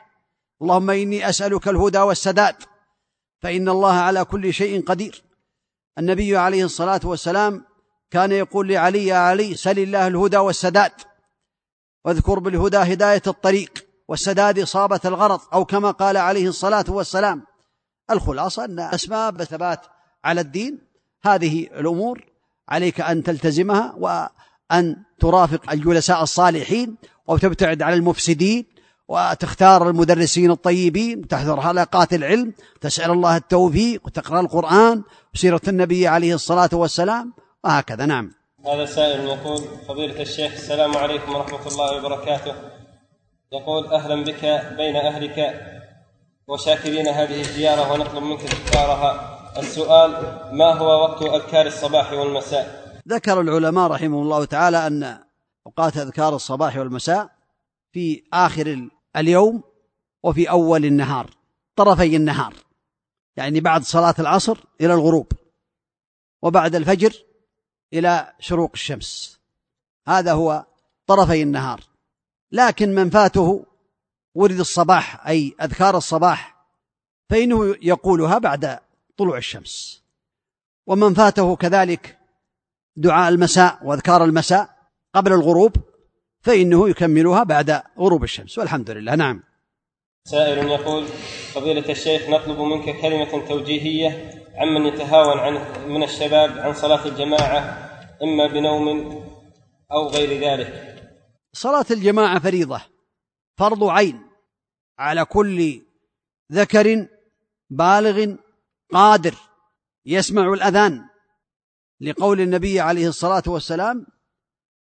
اللهم 0.62 0.90
إني 0.90 1.30
أسألك 1.30 1.68
الهدى 1.68 2.00
والسداد. 2.00 2.56
فإن 3.42 3.70
الله 3.70 3.94
على 3.94 4.26
كل 4.26 4.54
شيء 4.54 4.84
قدير. 4.84 5.24
النبي 5.98 6.38
عليه 6.38 6.66
الصلاة 6.66 7.02
والسلام 7.04 7.66
كان 8.12 8.32
يقول 8.32 8.68
لعلي 8.68 9.06
يا 9.06 9.16
علي 9.16 9.56
سل 9.56 9.80
الله 9.80 10.08
الهدى 10.08 10.38
والسداد. 10.38 10.92
واذكر 12.06 12.40
بالهدى 12.40 12.78
هداية 12.78 13.22
الطريق 13.28 13.86
والسداد 14.08 14.60
إصابة 14.60 15.00
الغرض 15.06 15.40
أو 15.54 15.66
كما 15.66 15.92
قال 15.92 16.18
عليه 16.18 16.48
الصلاة 16.48 16.86
والسلام 16.90 17.44
الخلاصة 18.12 18.66
أن 18.66 18.80
أسباب 18.80 19.42
الثبات 19.42 19.80
على 20.26 20.42
الدين 20.42 20.80
هذه 21.24 21.64
الأمور 21.64 22.26
عليك 22.70 23.02
أن 23.02 23.24
تلتزمها 23.24 23.96
وأن 23.98 24.96
ترافق 25.20 25.72
الجلساء 25.72 26.24
الصالحين 26.24 26.98
وتبتعد 27.28 27.82
عن 27.82 27.94
المفسدين 27.94 28.66
وتختار 29.08 29.90
المدرسين 29.90 30.52
الطيبين 30.52 31.28
تحضر 31.28 31.62
حلقات 31.62 32.14
العلم 32.14 32.54
تسأل 32.82 33.12
الله 33.12 33.38
التوفيق 33.38 34.02
وتقرأ 34.06 34.40
القرآن 34.40 35.04
وسيرة 35.34 35.62
النبي 35.68 36.08
عليه 36.08 36.36
الصلاة 36.36 36.70
والسلام 36.74 37.34
وهكذا 37.64 38.06
نعم. 38.06 38.32
هذا 38.66 38.86
سائل 38.86 39.26
يقول 39.26 39.62
فضيلة 39.88 40.22
الشيخ 40.22 40.52
السلام 40.54 40.98
عليكم 40.98 41.36
ورحمة 41.36 41.68
الله 41.68 41.98
وبركاته. 41.98 42.56
يقول 43.52 43.86
أهلا 43.86 44.24
بك 44.24 44.46
بين 44.78 44.96
أهلك 44.96 45.62
وشاكرين 46.48 47.08
هذه 47.08 47.42
الزيارة 47.42 47.92
ونطلب 47.92 48.24
منك 48.24 48.42
تكرارها 48.42 49.38
السؤال 49.60 50.12
ما 50.54 50.74
هو 50.74 51.02
وقت 51.02 51.22
أذكار 51.22 51.66
الصباح 51.66 52.12
والمساء؟ 52.12 52.82
ذكر 53.08 53.42
العلماء 53.42 53.92
رحمه 53.92 54.22
الله 54.22 54.46
تعالى 54.46 54.88
أن 54.88 55.20
أوقات 55.68 55.98
أذكار 55.98 56.36
الصباح 56.36 56.78
والمساء 56.78 57.30
في 57.92 58.24
آخر 58.34 58.90
اليوم 59.16 59.64
وفي 60.24 60.50
أول 60.50 60.86
النهار 60.86 61.30
طرفي 61.76 62.16
النهار 62.16 62.54
يعني 63.38 63.60
بعد 63.60 63.84
صلاة 63.84 64.16
العصر 64.20 64.58
إلى 64.82 64.94
الغروب 64.94 65.32
وبعد 66.42 66.76
الفجر 66.76 67.31
إلى 67.94 68.34
شروق 68.40 68.72
الشمس. 68.74 69.40
هذا 70.08 70.34
هو 70.34 70.66
طرفي 71.08 71.42
النهار. 71.42 71.82
لكن 72.52 72.96
من 72.96 73.10
فاته 73.10 73.66
ورد 74.36 74.60
الصباح 74.60 75.28
أي 75.28 75.56
أذكار 75.62 75.98
الصباح 75.98 76.66
فإنه 77.30 77.76
يقولها 77.82 78.38
بعد 78.38 78.80
طلوع 79.18 79.38
الشمس. 79.38 80.04
ومن 80.88 81.14
فاته 81.14 81.56
كذلك 81.56 82.18
دعاء 82.96 83.30
المساء 83.30 83.80
وأذكار 83.84 84.24
المساء 84.24 84.70
قبل 85.16 85.34
الغروب 85.34 85.76
فإنه 86.42 86.90
يكملها 86.90 87.44
بعد 87.44 87.82
غروب 88.00 88.24
الشمس. 88.24 88.58
والحمد 88.58 88.92
لله. 88.92 89.16
نعم. 89.16 89.44
سائل 90.26 90.68
يقول 90.68 91.06
فضيلة 91.54 91.90
الشيخ 91.92 92.30
نطلب 92.30 92.60
منك 92.60 93.02
كلمة 93.02 93.48
توجيهية 93.48 94.41
عمن 94.56 94.86
يتهاون 94.86 95.40
عن 95.40 95.54
من 95.90 96.04
الشباب 96.04 96.60
عن 96.60 96.74
صلاة 96.74 97.06
الجماعة 97.08 97.60
إما 98.24 98.48
بنوم 98.48 98.88
أو 99.92 100.08
غير 100.08 100.50
ذلك. 100.50 101.02
صلاة 101.54 101.86
الجماعة 101.92 102.40
فريضة 102.40 102.82
فرض 103.58 103.84
عين 103.84 104.22
على 105.00 105.26
كل 105.26 105.82
ذكر 106.52 107.08
بالغ 107.70 108.36
قادر 108.94 109.36
يسمع 110.06 110.54
الأذان. 110.54 111.02
لقول 112.02 112.42
النبي 112.42 112.80
عليه 112.80 113.08
الصلاة 113.08 113.44
والسلام 113.48 114.06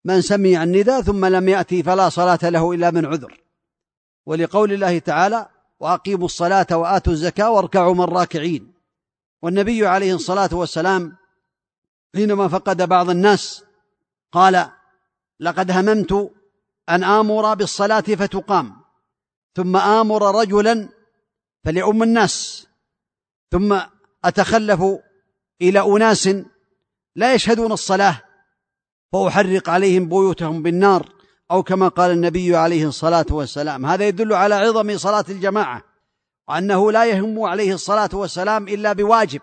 من 0.06 0.22
سمع 0.22 0.64
النداء 0.64 1.02
ثم 1.02 1.26
لم 1.26 1.50
يأتي 1.50 1.84
فلا 1.84 2.10
صلاة 2.10 2.40
له 2.44 2.72
إلا 2.72 2.92
من 2.92 3.06
عذر. 3.06 3.42
ولقول 4.26 4.74
الله 4.74 5.00
تعالى 5.00 5.50
وأقيموا 5.80 6.26
الصلاة 6.26 6.68
وآتوا 6.72 7.14
الزكاة 7.14 7.52
واركعوا 7.52 7.94
من 7.94 8.02
راكعين 8.02 8.81
والنبي 9.42 9.88
عليه 9.88 10.16
الصلاة 10.16 10.50
والسلام 10.54 11.18
حينما 12.16 12.48
فقد 12.48 12.82
بعض 12.82 13.10
الناس 13.10 13.64
قال 14.32 14.70
لقد 15.39 15.72
هممت 15.72 16.32
أن 16.89 17.04
آمر 17.04 17.54
بالصلاة 17.54 18.02
فتقام 18.02 18.76
ثم 19.56 19.78
آمر 19.78 20.42
رجلا 20.42 20.89
فليؤم 21.66 22.04
الناس 22.04 22.68
ثم 23.52 23.80
أتخلف 24.26 24.84
إلى 25.62 25.80
أناس 25.80 26.30
لا 27.16 27.34
يشهدون 27.34 27.72
الصلاة 27.72 28.22
فأحرق 29.14 29.70
عليهم 29.70 30.10
بيوتهم 30.10 30.64
بالنار 30.64 31.10
أو 31.52 31.64
كما 31.64 31.88
قال 31.88 32.12
النبي 32.12 32.56
عليه 32.56 32.88
الصلاة 32.88 33.26
والسلام. 33.30 33.86
هذا 33.86 34.08
يدل 34.08 34.34
على 34.34 34.56
عظم 34.56 34.98
صلاة 34.98 35.26
الجماعة. 35.30 35.91
وأنه 36.52 36.91
لا 36.91 37.06
يهم 37.06 37.43
عليه 37.43 37.74
الصلاة 37.74 38.10
والسلام 38.14 38.68
إلا 38.68 38.93
بواجب. 38.93 39.41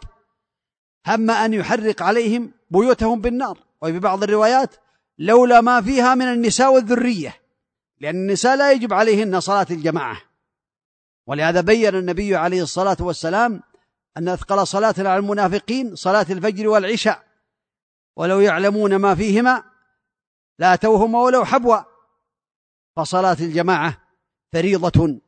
هم 1.06 1.30
أن 1.30 1.54
يحرق 1.54 2.02
عليهم 2.02 2.52
بيوتهم 2.70 3.20
بالنار. 3.20 3.58
وفي 3.82 3.98
بعض 3.98 4.22
الروايات 4.22 4.74
لولا 5.18 5.60
ما 5.60 5.80
فيها 5.82 6.14
من 6.14 6.24
النساء 6.24 6.72
والذرية 6.72 7.36
لأن 8.00 8.14
النساء 8.14 8.56
لا 8.56 8.72
يجب 8.72 8.92
عليهن 8.92 9.40
صلاة 9.40 9.66
الجماعة. 9.70 10.22
ولهذا 11.26 11.60
بين 11.60 11.94
النبي 11.94 12.36
عليه 12.36 12.62
الصلاة 12.62 12.96
والسلام 13.00 13.62
أن 14.16 14.28
أثقل 14.28 14.66
صلاة 14.66 14.94
على 14.98 15.16
المنافقين 15.16 15.96
صلاة 15.96 16.26
الفجر 16.30 16.68
والعشاء. 16.68 17.24
ولو 18.16 18.40
يعلمون 18.40 18.96
ما 18.96 19.14
فيهما 19.14 19.62
لاتوهما 20.58 21.22
ولو 21.22 21.44
حبوا. 21.44 21.78
فصلاة 22.96 23.36
الجماعة 23.40 23.98
فريضة 24.52 25.20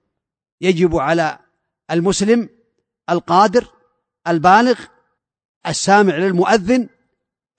يجب 0.61 0.97
على 0.97 1.39
المسلم 1.91 2.49
القادر 3.11 3.67
البالغ 4.29 4.81
السامع 5.67 6.17
للمؤذن 6.17 6.89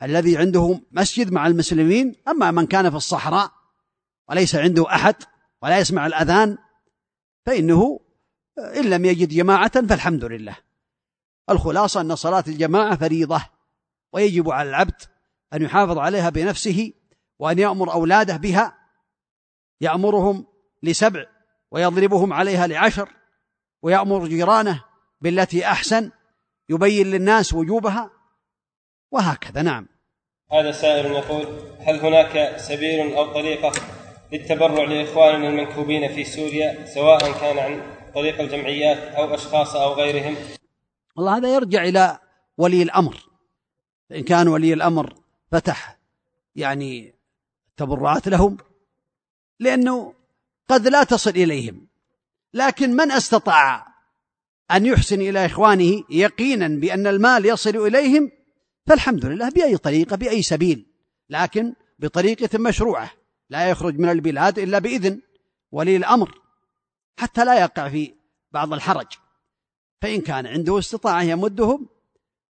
الذي 0.04 0.38
عنده 0.38 0.82
مسجد 0.92 1.32
مع 1.32 1.48
المسلمين 1.48 2.16
أما 2.28 2.52
من 2.52 2.68
كان 2.68 2.90
في 2.90 2.96
الصحراء 2.96 3.52
وليس 4.30 4.56
عنده 4.56 4.96
أحد 4.96 5.16
ولا 5.62 5.80
يسمع 5.80 6.08
الأذان 6.08 6.58
فإنه 7.46 8.00
إن 8.58 8.90
لم 8.90 9.06
يجد 9.06 9.30
جماعة 9.30 9.88
فالحمد 9.88 10.26
لله. 10.26 10.58
الخلاصة 11.50 12.02
أن 12.02 12.16
صلاة 12.16 12.44
الجماعة 12.48 12.96
فريضة 12.96 13.42
ويجب 14.14 14.50
على 14.50 14.70
العبد 14.70 15.02
أن 15.54 15.62
يحافظ 15.62 15.98
عليها 15.98 16.30
بنفسه 16.30 16.94
وأن 17.40 17.60
يأمر 17.60 17.94
أولاده 17.94 18.38
بها. 18.38 18.78
يأمرهم 19.82 20.46
لسبع 20.84 21.26
ويضربهم 21.72 22.34
عليها 22.34 22.68
لعشر. 22.68 23.10
ويأمر 23.82 24.28
جيرانه 24.28 24.84
بالتي 25.22 25.66
أحسن 25.66 26.12
يبين 26.70 27.08
للناس 27.08 27.54
وجوبها 27.54 28.12
وهكذا. 29.12 29.62
نعم. 29.62 29.88
هذا 30.52 30.72
سائل 30.72 31.06
يقول 31.12 31.46
هل 31.80 32.00
هناك 32.00 32.58
سبيل 32.58 33.14
أو 33.14 33.34
طريقة 33.34 33.72
للتبرع 34.32 34.84
لإخواننا 34.84 35.50
المنكوبين 35.50 36.16
في 36.16 36.24
سوريا 36.24 36.86
سواء 36.86 37.32
كان 37.32 37.58
عن 37.58 37.82
طريق 38.16 38.42
الجمعيات 38.42 38.98
أو 38.98 39.36
أشخاص 39.36 39.76
أو 39.76 39.94
غيرهم؟ 39.94 40.36
والله 41.16 41.38
هذا 41.38 41.56
يرجع 41.56 41.84
إلى 41.84 42.20
ولي 42.58 42.84
الأمر. 42.84 43.18
إن 44.12 44.24
كان 44.24 44.48
ولي 44.48 44.74
الأمر 44.74 45.14
فتح 45.52 46.00
يعني 46.56 47.16
تبرعات 47.78 48.28
لهم 48.28 48.58
لأنه 49.60 50.14
قد 50.68 50.88
لا 50.88 51.04
تصل 51.04 51.30
إليهم. 51.30 51.91
لكن 52.54 52.96
من 52.96 53.12
استطاع 53.12 53.88
أن 54.72 54.86
يحسن 54.86 55.22
إلى 55.22 55.46
إخوانه 55.46 56.04
يقينا 56.10 56.68
بأن 56.68 57.08
المال 57.08 57.46
يصل 57.46 57.88
إليهم 57.88 58.32
فالحمد 58.88 59.26
لله 59.26 59.50
بأي 59.50 59.78
طريقة 59.78 60.16
بأي 60.16 60.42
سبيل 60.42 60.86
لكن 61.30 61.74
بطريقة 62.00 62.60
مشروعة 62.60 63.12
لا 63.50 63.70
يخرج 63.70 64.00
من 64.00 64.10
البلاد 64.10 64.60
إلا 64.60 64.80
بإذن 64.80 65.22
ولي 65.72 65.96
الأمر 65.96 66.42
حتى 67.18 67.46
لا 67.46 67.60
يقع 67.60 67.90
في 67.90 68.14
بعض 68.52 68.74
الحرج. 68.74 69.08
فإن 70.02 70.22
كان 70.22 70.48
عنده 70.48 70.80
استطاعة 70.80 71.22
يمدهم 71.22 71.88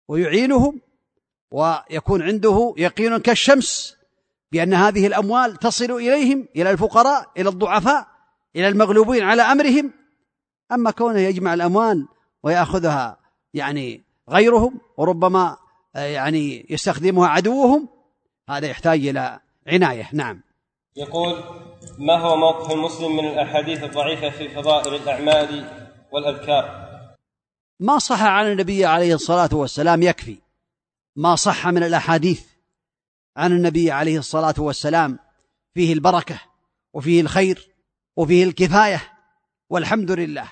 ويعينهم 0.07 0.81
ويكون 1.51 2.21
عنده 2.21 2.73
يقين 2.77 3.17
كالشمس 3.17 3.97
بأن 4.51 4.73
هذه 4.73 5.07
الأموال 5.07 5.55
تصل 5.55 5.91
إليهم 5.91 6.47
إلى 6.55 6.71
الفقراء 6.71 7.31
إلى 7.37 7.49
الضعفاء 7.49 8.07
إلى 8.55 8.67
المغلوبين 8.67 9.23
على 9.23 9.41
أمرهم 9.41 9.93
أما 10.71 10.91
كونه 10.91 11.19
يجمع 11.19 11.53
الأموال 11.53 12.07
ويأخذها 12.43 13.17
يعني 13.53 14.03
غيرهم 14.29 14.81
وربما 14.97 15.57
يعني 15.95 16.65
يستخدمها 16.69 17.27
عدوهم 17.27 17.89
هذا 18.49 18.67
يحتاج 18.67 19.07
إلى 19.07 19.39
عناية. 19.67 20.09
نعم. 20.13 20.41
يقول 20.95 21.43
ما 21.97 22.17
هو 22.17 22.35
موقف 22.35 22.71
المسلم 22.71 23.17
من 23.17 23.27
الأحاديث 23.27 23.83
الضعيفة 23.83 24.29
في 24.29 24.49
فضائل 24.49 24.95
الأعمال 24.95 25.69
والأذكار؟ 26.11 26.91
ما 27.79 27.97
صح 27.97 28.21
عن 28.21 28.51
النبي 28.51 28.85
عليه 28.85 29.13
الصلاة 29.13 29.49
والسلام 29.53 30.03
يكفي. 30.03 30.37
ما 31.15 31.35
صح 31.35 31.67
من 31.67 31.83
الأحاديث 31.83 32.45
عن 33.37 33.51
النبي 33.51 33.91
عليه 33.91 34.17
الصلاة 34.17 34.55
والسلام 34.57 35.19
فيه 35.73 35.93
البركة 35.93 36.41
وفيه 36.93 37.21
الخير 37.21 37.70
وفيه 38.15 38.43
الكفاية 38.43 39.01
والحمد 39.69 40.11
لله. 40.11 40.51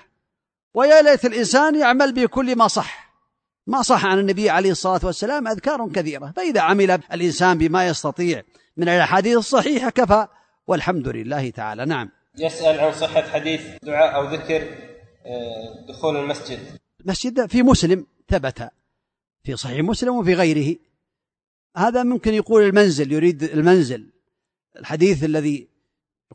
ويا 0.74 1.02
ليت 1.02 1.24
الإنسان 1.24 1.80
يعمل 1.80 2.12
بكل 2.12 2.56
ما 2.56 2.68
صح. 2.68 3.10
ما 3.66 3.82
صح 3.82 4.06
عن 4.06 4.18
النبي 4.18 4.50
عليه 4.50 4.70
الصلاة 4.70 5.00
والسلام 5.04 5.48
أذكار 5.48 5.88
كثيرة 5.88 6.32
فإذا 6.36 6.60
عمل 6.60 6.90
الإنسان 6.90 7.58
بما 7.58 7.86
يستطيع 7.86 8.42
من 8.76 8.88
الأحاديث 8.88 9.36
الصحيحة 9.36 9.90
كفى 9.90 10.26
والحمد 10.66 11.08
لله 11.08 11.50
تعالى. 11.50 11.84
نعم. 11.84 12.10
يسأل 12.38 12.80
عن 12.80 12.92
صحة 12.92 13.22
حديث 13.22 13.62
دعاء 13.82 14.14
أو 14.14 14.34
ذكر 14.34 14.62
آه، 15.26 15.86
دخول 15.88 16.16
المسجد. 16.16 16.58
المسجد 17.00 17.46
في 17.46 17.62
مسلم 17.62 18.06
ثبت 18.28 18.70
في 19.44 19.56
صحيح 19.56 19.78
مسلم 19.78 20.16
وفي 20.16 20.34
غيره. 20.34 20.76
هذا 21.76 22.02
ممكن 22.02 22.34
يقول 22.34 22.62
المنزل 22.62 23.12
يريد 23.12 23.42
المنزل. 23.42 24.10
الحديث 24.76 25.24
الذي 25.24 25.69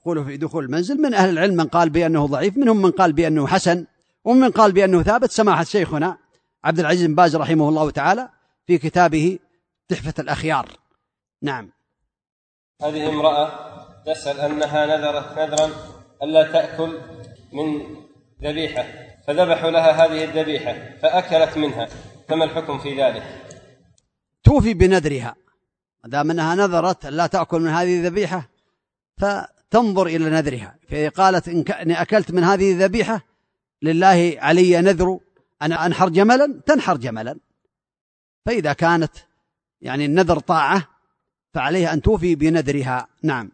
يقوله 0.06 0.24
في 0.24 0.38
دخول 0.38 0.66
المنزل 0.66 1.02
من 1.02 1.14
أهل 1.14 1.30
العلم 1.30 1.56
من 1.56 1.68
قال 1.68 1.90
بأنه 1.90 2.28
ضعيف 2.28 2.58
منهم 2.58 2.82
من 2.82 2.92
قال 2.92 3.14
بأنه 3.14 3.48
حسن 3.48 3.86
ومن 4.24 4.52
قال 4.52 4.72
بأنه 4.72 5.04
ثابت 5.04 5.32
سماحة 5.32 5.64
شيخنا 5.64 6.18
عبد 6.64 6.80
العزيز 6.80 7.06
بن 7.06 7.16
باز 7.16 7.36
رحمه 7.36 7.70
الله 7.70 7.90
تعالى 7.90 8.30
في 8.68 8.78
كتابه 8.78 9.40
تحفة 9.88 10.14
الأخيار. 10.20 10.70
نعم. 11.42 11.72
هذه 12.82 13.10
امرأة 13.10 13.50
تسأل 14.06 14.40
أنها 14.40 14.86
نذرت 14.86 15.38
نذرا 15.38 15.70
ألا 16.24 16.52
تأكل 16.52 17.00
من 17.54 17.96
ذبيحة. 18.44 18.86
فذبحوا 19.28 19.72
لها 19.72 20.06
هذه 20.06 20.24
الذبيحة 20.24 20.76
فأكلت 21.02 21.58
منها. 21.58 21.88
فما 22.30 22.46
الحكم 22.46 22.80
في 22.80 23.04
ذلك؟ 23.04 23.24
توفي 24.44 24.74
بنذرها. 24.74 25.36
ما 26.04 26.10
دام 26.10 26.32
أنها 26.32 26.56
نذرت 26.56 27.06
ألا 27.06 27.28
تأكل 27.28 27.60
من 27.62 27.70
هذه 27.70 28.00
الذبيحة 28.00 28.50
فتنظر 29.76 30.08
إلى 30.08 30.30
نذرها. 30.30 30.76
فإذا 30.90 31.10
قالت 31.10 31.48
إني 31.48 32.02
أكلت 32.02 32.32
من 32.32 32.44
هذه 32.44 32.72
الذبيحة 32.72 33.22
لله 33.82 34.38
علي 34.38 34.82
نذر 34.82 35.20
أن 35.62 35.72
أنحر 35.72 36.10
جملا 36.10 36.62
تنحر 36.66 36.98
جملا. 36.98 37.40
فإذا 38.46 38.74
كانت 38.74 39.12
يعني 39.82 40.06
النذر 40.06 40.40
طاعة 40.40 40.88
فعليها 41.54 41.94
أن 41.94 42.02
توفي 42.02 42.36
بنذرها. 42.36 43.08
نعم. 43.24 43.52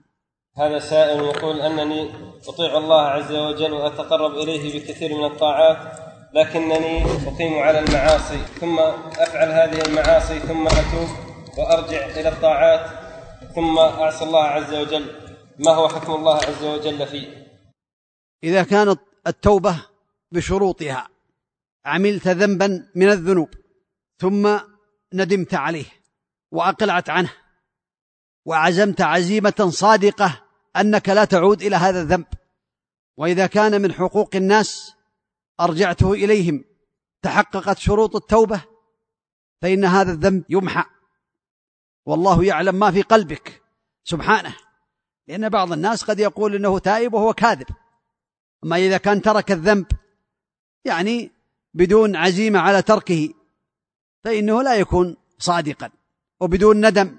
هذا 0.57 0.80
سائل 0.80 1.19
يقول 1.19 1.61
أنني 1.61 2.09
أطيع 2.47 2.78
الله 2.78 3.01
عز 3.01 3.32
وجل 3.32 3.74
وأتقرب 3.74 4.32
إليه 4.32 4.80
بكثير 4.80 5.17
من 5.17 5.26
الطاعات 5.26 5.78
لكنني 6.34 7.03
أقيم 7.03 7.59
على 7.59 7.80
المعاصي 7.80 8.38
ثم 8.59 8.80
أفعل 9.19 9.49
هذه 9.49 9.82
المعاصي 9.82 10.39
ثم 10.39 10.67
أتوب 10.67 11.09
وأرجع 11.57 12.05
إلى 12.05 12.30
الطاعات 12.30 12.89
ثم 13.55 13.78
أعصي 13.78 14.26
الله 14.26 14.43
عز 14.43 14.74
وجل. 14.74 15.30
ما 15.60 15.72
هو 15.72 15.89
حكم 15.89 16.14
الله 16.14 16.36
عز 16.36 16.64
وجل 16.64 17.08
فيه؟ 17.08 17.47
إذا 18.43 18.64
كانت 18.64 18.99
التوبة 19.28 19.86
بشروطها 20.32 21.10
عملت 21.86 22.28
ذنبا 22.28 22.89
من 22.95 23.10
الذنوب 23.10 23.49
ثم 24.20 24.60
ندمت 25.14 25.54
عليه 25.54 25.86
وأقلعت 26.52 27.10
عنه 27.10 27.34
وعزمت 28.45 29.02
عزيمة 29.02 29.70
صادقة 29.70 30.43
أنك 30.76 31.10
لا 31.10 31.26
تعود 31.26 31.62
إلى 31.62 31.76
هذا 31.76 32.02
الذنب 32.02 32.26
وإذا 33.18 33.47
كان 33.47 33.82
من 33.82 33.93
حقوق 33.93 34.36
الناس 34.36 34.95
أرجعته 35.60 36.14
إليهم 36.14 36.64
تحققت 37.22 37.78
شروط 37.78 38.16
التوبة 38.16 38.62
فإن 39.62 39.86
هذا 39.86 40.12
الذنب 40.12 40.43
يمحى. 40.49 40.84
والله 42.06 42.45
يعلم 42.45 42.76
ما 42.76 42.91
في 42.91 43.02
قلبك 43.02 43.62
سبحانه. 44.04 44.56
لأن 45.28 45.49
بعض 45.49 45.72
الناس 45.72 46.03
قد 46.03 46.19
يقول 46.19 46.55
إنه 46.55 46.80
تائب 46.80 47.13
وهو 47.13 47.34
كاذب. 47.34 47.67
أما 48.63 48.76
إذا 48.76 48.97
كان 48.97 49.22
ترك 49.22 49.51
الذنب 49.51 49.86
يعني 50.86 51.32
بدون 51.74 52.15
عزيمة 52.15 52.59
على 52.59 52.82
تركه 52.82 53.34
فإنه 54.24 54.63
لا 54.63 54.76
يكون 54.76 55.17
صادقا. 55.38 55.89
وبدون 56.39 56.88
ندم 56.88 57.17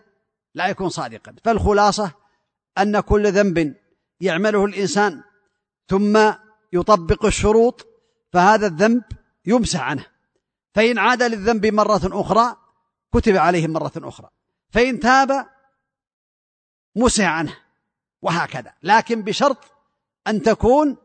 لا 0.55 0.69
يكون 0.69 0.89
صادقا. 0.89 1.35
فالخلاصة 1.45 2.13
أن 2.79 3.01
كل 3.01 3.33
ذنب 3.33 3.77
يعمله 4.21 4.65
الإنسان 4.65 5.23
ثم 5.89 6.33
يطبق 6.73 7.25
الشروط 7.25 7.87
فهذا 8.33 8.67
الذنب 8.67 9.03
يمسح 9.47 9.81
عنه. 9.81 10.07
فإن 10.75 10.99
عاد 10.99 11.23
للذنب 11.23 11.67
مرة 11.67 12.01
أخرى 12.05 12.57
كتب 13.15 13.37
عليه 13.37 13.67
مرة 13.67 13.93
أخرى. 13.97 14.29
فإن 14.71 15.01
تاب 15.01 15.47
مسح 16.97 17.25
عنه. 17.25 17.62
وهكذا. 18.23 18.73
لكن 18.83 19.23
بشرط 19.23 19.59
أن 20.27 20.43
تكون 20.43 20.97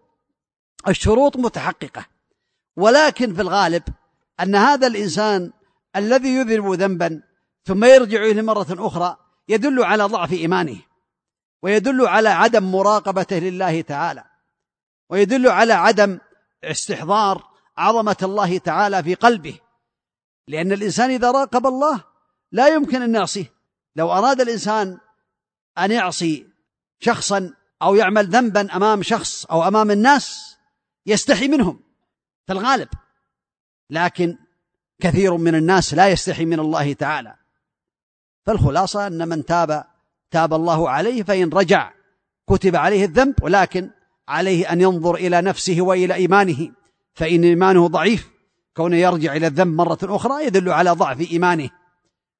الشروط 0.87 1.37
متحققة. 1.37 2.05
ولكن 2.75 3.33
في 3.33 3.41
الغالب 3.41 3.83
أن 4.39 4.55
هذا 4.55 4.87
الإنسان 4.87 5.51
الذي 5.95 6.29
يذنب 6.29 6.73
ذنبا 6.73 7.21
ثم 7.65 7.83
يرجع 7.83 8.23
إليه 8.23 8.41
مرة 8.41 8.67
أخرى 8.69 9.17
يدل 9.49 9.83
على 9.83 10.03
ضعف 10.03 10.33
إيمانه 10.33 10.77
ويدل 11.61 12.07
على 12.07 12.29
عدم 12.29 12.71
مراقبته 12.71 13.39
لله 13.39 13.81
تعالى 13.81 14.23
ويدل 15.09 15.47
على 15.47 15.73
عدم 15.73 16.19
استحضار 16.63 17.43
عظمة 17.77 18.17
الله 18.23 18.57
تعالى 18.57 19.03
في 19.03 19.13
قلبه. 19.15 19.59
لأن 20.47 20.71
الإنسان 20.71 21.09
إذا 21.11 21.31
راقب 21.31 21.67
الله 21.67 22.03
لا 22.51 22.67
يمكن 22.67 23.01
أن 23.01 23.15
يعصيه. 23.15 23.53
لو 23.95 24.11
أراد 24.11 24.41
الإنسان 24.41 24.97
أن 25.77 25.91
يعصي 25.91 26.47
شخصا 26.99 27.53
أو 27.81 27.95
يعمل 27.95 28.27
ذنبا 28.27 28.75
أمام 28.75 29.03
شخص 29.03 29.45
أو 29.45 29.67
أمام 29.67 29.91
الناس 29.91 30.57
يستحي 31.05 31.47
منهم 31.47 31.79
في 32.47 32.53
الغالب. 32.53 32.89
لكن 33.89 34.37
كثير 35.01 35.37
من 35.37 35.55
الناس 35.55 35.93
لا 35.93 36.07
يستحي 36.09 36.45
من 36.45 36.59
الله 36.59 36.93
تعالى. 36.93 37.35
فالخلاصة 38.45 39.07
أن 39.07 39.27
من 39.27 39.45
تاب 39.45 39.83
تاب 40.31 40.53
الله 40.53 40.89
عليه 40.89 41.23
فإن 41.23 41.49
رجع 41.49 41.93
كتب 42.49 42.75
عليه 42.75 43.05
الذنب 43.05 43.43
ولكن 43.43 43.89
عليه 44.27 44.71
أن 44.71 44.81
ينظر 44.81 45.15
إلى 45.15 45.41
نفسه 45.41 45.81
وإلى 45.81 46.13
إيمانه 46.13 46.71
فإن 47.13 47.43
إيمانه 47.43 47.87
ضعيف 47.87 48.29
كونه 48.73 48.95
يرجع 48.95 49.35
إلى 49.35 49.47
الذنب 49.47 49.75
مرة 49.75 49.97
أخرى 50.03 50.45
يدل 50.45 50.69
على 50.69 50.91
ضعف 50.91 51.31
إيمانه. 51.31 51.69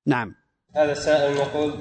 نعم. 0.05 0.36
هذا 0.78 0.91
السائل 0.91 1.38
يقول 1.38 1.73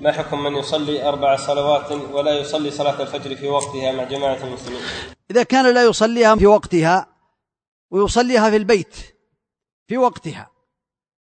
ما 0.00 0.12
حكم 0.12 0.44
من 0.44 0.56
يصلي 0.56 1.08
أربع 1.08 1.36
صلوات 1.36 1.92
ولا 1.92 2.38
يصلي 2.38 2.70
صلاة 2.70 3.02
الفجر 3.02 3.36
في 3.36 3.48
وقتها 3.48 3.92
مع 3.92 4.04
جماعة 4.04 4.44
المسلمين؟ 4.44 4.80
إذا 5.30 5.42
كان 5.42 5.74
لا 5.74 5.84
يصليها 5.84 6.36
في 6.36 6.46
وقتها 6.46 7.06
ويصليها 7.90 8.50
في 8.50 8.56
البيت 8.56 8.96
في 9.88 9.98
وقتها 9.98 10.50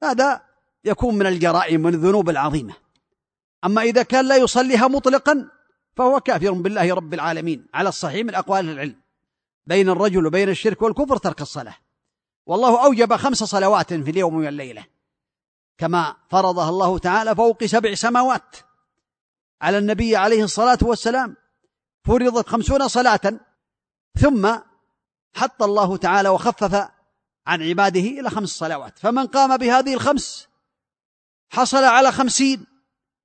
هذا 0.03 0.43
يكون 0.85 1.15
من 1.15 1.27
الجرائم 1.27 1.81
من 1.81 1.95
الذنوب 1.95 2.31
العظيمة. 2.31 2.75
أما 3.65 3.83
إذا 3.83 4.03
كان 4.03 4.29
لا 4.29 4.37
يصليها 4.37 4.89
مطلقا 4.89 5.49
فهو 5.97 6.21
كافر 6.21 6.51
بالله 6.51 6.95
رب 6.95 7.15
العالمين 7.15 7.67
على 7.75 7.89
الصحيح 7.89 8.27
من 8.27 8.35
أقوال 8.35 8.71
العلم 8.71 8.97
بين 9.67 9.89
الرجل 9.89 10.27
وبين 10.27 10.49
الشرك 10.49 10.83
والكفر 10.83 11.17
ترك 11.17 11.41
الصلاة. 11.41 11.77
والله 12.47 12.85
أوجب 12.85 13.17
خمس 13.17 13.45
صلوات 13.45 13.95
في 13.95 14.11
اليوم 14.11 14.35
والليله 14.35 14.94
كما 15.79 16.17
فرضها 16.31 16.69
الله 16.69 16.99
تعالى 16.99 17.37
فوق 17.37 17.65
سبع 17.65 17.95
سماوات. 17.95 18.57
على 19.63 19.79
النبي 19.79 20.17
عليه 20.17 20.45
الصلاة 20.45 20.79
والسلام 20.83 21.37
فرضت 22.05 22.49
خمسون 22.49 22.89
صلاة. 22.89 23.41
ثم 24.21 24.57
حط 25.35 25.63
الله 25.63 25.97
تعالى 25.97 26.29
وخفف 26.29 26.89
عن 27.47 27.63
عباده 27.63 28.01
إلى 28.01 28.31
خمس 28.31 28.49
صلوات. 28.49 28.99
فمن 28.99 29.27
قام 29.27 29.57
بهذه 29.57 29.95
الخمس 29.95 30.49
حصل 31.51 31.85
على 31.85 32.13
خمسين 32.13 32.67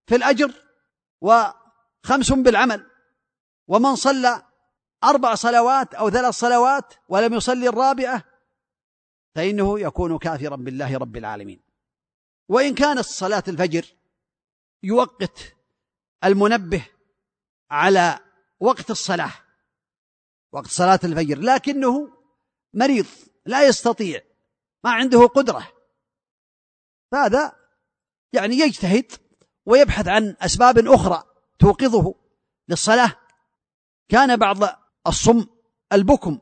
في 0.08 0.16
الأجر 0.16 0.54
وخمس 1.22 2.32
بالعمل. 2.32 2.86
ومن 3.68 3.96
صلى 3.96 4.44
أربع 5.04 5.36
صلوات 5.36 5.94
أو 5.94 6.10
ثلاث 6.10 6.34
صلوات 6.34 6.94
ولم 7.10 7.34
يصلي 7.34 7.70
الرابعة 7.70 8.24
فإنه 9.36 9.80
يكون 9.80 10.18
كافرا 10.18 10.56
بالله 10.56 10.98
رب 10.98 11.18
العالمين. 11.18 11.69
وإن 12.50 12.76
كانت 12.76 13.00
صلاة 13.00 13.44
الفجر 13.48 13.86
يوقت 14.84 15.56
المنبه 16.24 16.86
على 17.72 18.20
وقت 18.60 18.92
الصلاة 18.92 19.34
وقت 20.52 20.68
صلاة 20.68 21.00
الفجر 21.04 21.40
لكنه 21.40 22.12
مريض 22.74 23.06
لا 23.46 23.68
يستطيع 23.68 24.22
ما 24.84 24.92
عنده 24.92 25.26
قدرة. 25.26 25.72
فهذا 27.12 27.56
يعني 28.34 28.56
يجتهد 28.56 29.12
ويبحث 29.66 30.08
عن 30.08 30.36
أسباب 30.42 30.88
أخرى 30.88 31.24
توقظه 31.60 32.16
للصلاة. 32.68 33.16
كان 34.10 34.38
بعض 34.38 34.58
الصم 35.08 35.46
البكم 35.94 36.40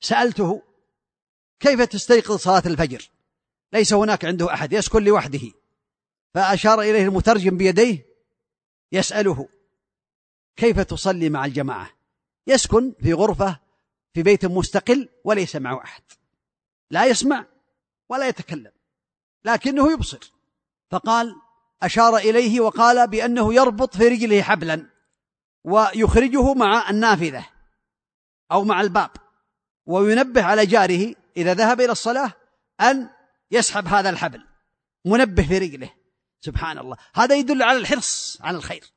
سألته 0.00 0.62
كيف 1.60 1.82
تستيقظ 1.82 2.36
صلاة 2.36 2.62
الفجر؟ 2.66 3.10
ليس 3.72 3.92
هناك 3.92 4.24
عنده 4.24 4.54
أحد 4.54 4.72
يسكن 4.72 5.04
لوحده. 5.04 5.52
فأشار 6.34 6.80
إليه 6.80 7.04
المترجم 7.04 7.56
بيديه 7.56 8.06
يسأله 8.92 9.48
كيف 10.56 10.80
تصلي 10.80 11.28
مع 11.28 11.44
الجماعة؟ 11.44 11.90
يسكن 12.46 12.92
في 13.02 13.12
غرفة 13.12 13.60
في 14.14 14.22
بيت 14.22 14.46
مستقل 14.46 15.08
وليس 15.24 15.56
معه 15.56 15.84
أحد. 15.84 16.02
لا 16.90 17.06
يسمع 17.06 17.46
ولا 18.08 18.28
يتكلم 18.28 18.72
لكنه 19.44 19.92
يبصر. 19.92 20.32
فقال 20.90 21.36
أشار 21.82 22.16
إليه 22.16 22.60
وقال 22.60 23.08
بأنه 23.08 23.54
يربط 23.54 23.96
في 23.96 24.08
رجله 24.08 24.42
حبلا 24.42 24.86
ويخرجه 25.64 26.54
مع 26.54 26.90
النافذة 26.90 27.46
أو 28.52 28.64
مع 28.64 28.80
الباب 28.80 29.10
وينبه 29.86 30.42
على 30.42 30.66
جاره 30.66 31.14
إذا 31.36 31.54
ذهب 31.54 31.80
إلى 31.80 31.92
الصلاة 31.92 32.32
أن 32.80 33.10
يسحب 33.50 33.86
هذا 33.86 34.10
الحبل 34.10 34.46
منبه 35.04 35.42
في 35.48 35.58
رجله. 35.58 35.90
سبحان 36.40 36.78
الله 36.78 36.96
هذا 37.14 37.34
يدل 37.34 37.62
على 37.62 37.78
الحرص 37.78 38.38
على 38.40 38.56
الخير. 38.56 38.92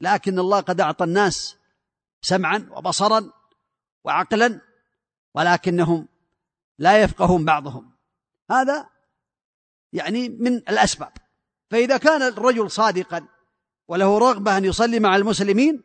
لكن 0.00 0.38
الله 0.38 0.60
قد 0.60 0.80
أعطى 0.80 1.04
الناس 1.04 1.56
سمعا 2.22 2.68
وبصرا 2.70 3.32
وعقلا 4.04 4.60
ولكنهم 5.34 6.08
لا 6.78 7.02
يفقهون 7.02 7.44
بعضهم. 7.44 7.96
هذا 8.50 8.90
يعني 9.92 10.28
من 10.28 10.56
الأسباب. 10.56 11.12
فإذا 11.70 11.96
كان 11.96 12.22
الرجل 12.22 12.70
صادقا 12.70 13.28
وله 13.88 14.18
رغبة 14.18 14.56
أن 14.56 14.64
يصلي 14.64 15.00
مع 15.00 15.16
المسلمين 15.16 15.82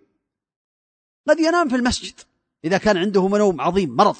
قد 1.29 1.39
ينام 1.39 1.69
في 1.69 1.75
المسجد 1.75 2.19
إذا 2.63 2.77
كان 2.77 2.97
عنده 2.97 3.21
نوم 3.21 3.61
عظيم 3.61 3.95
مرض. 3.95 4.17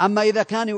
أما 0.00 0.22
إذا 0.22 0.42
كان 0.42 0.68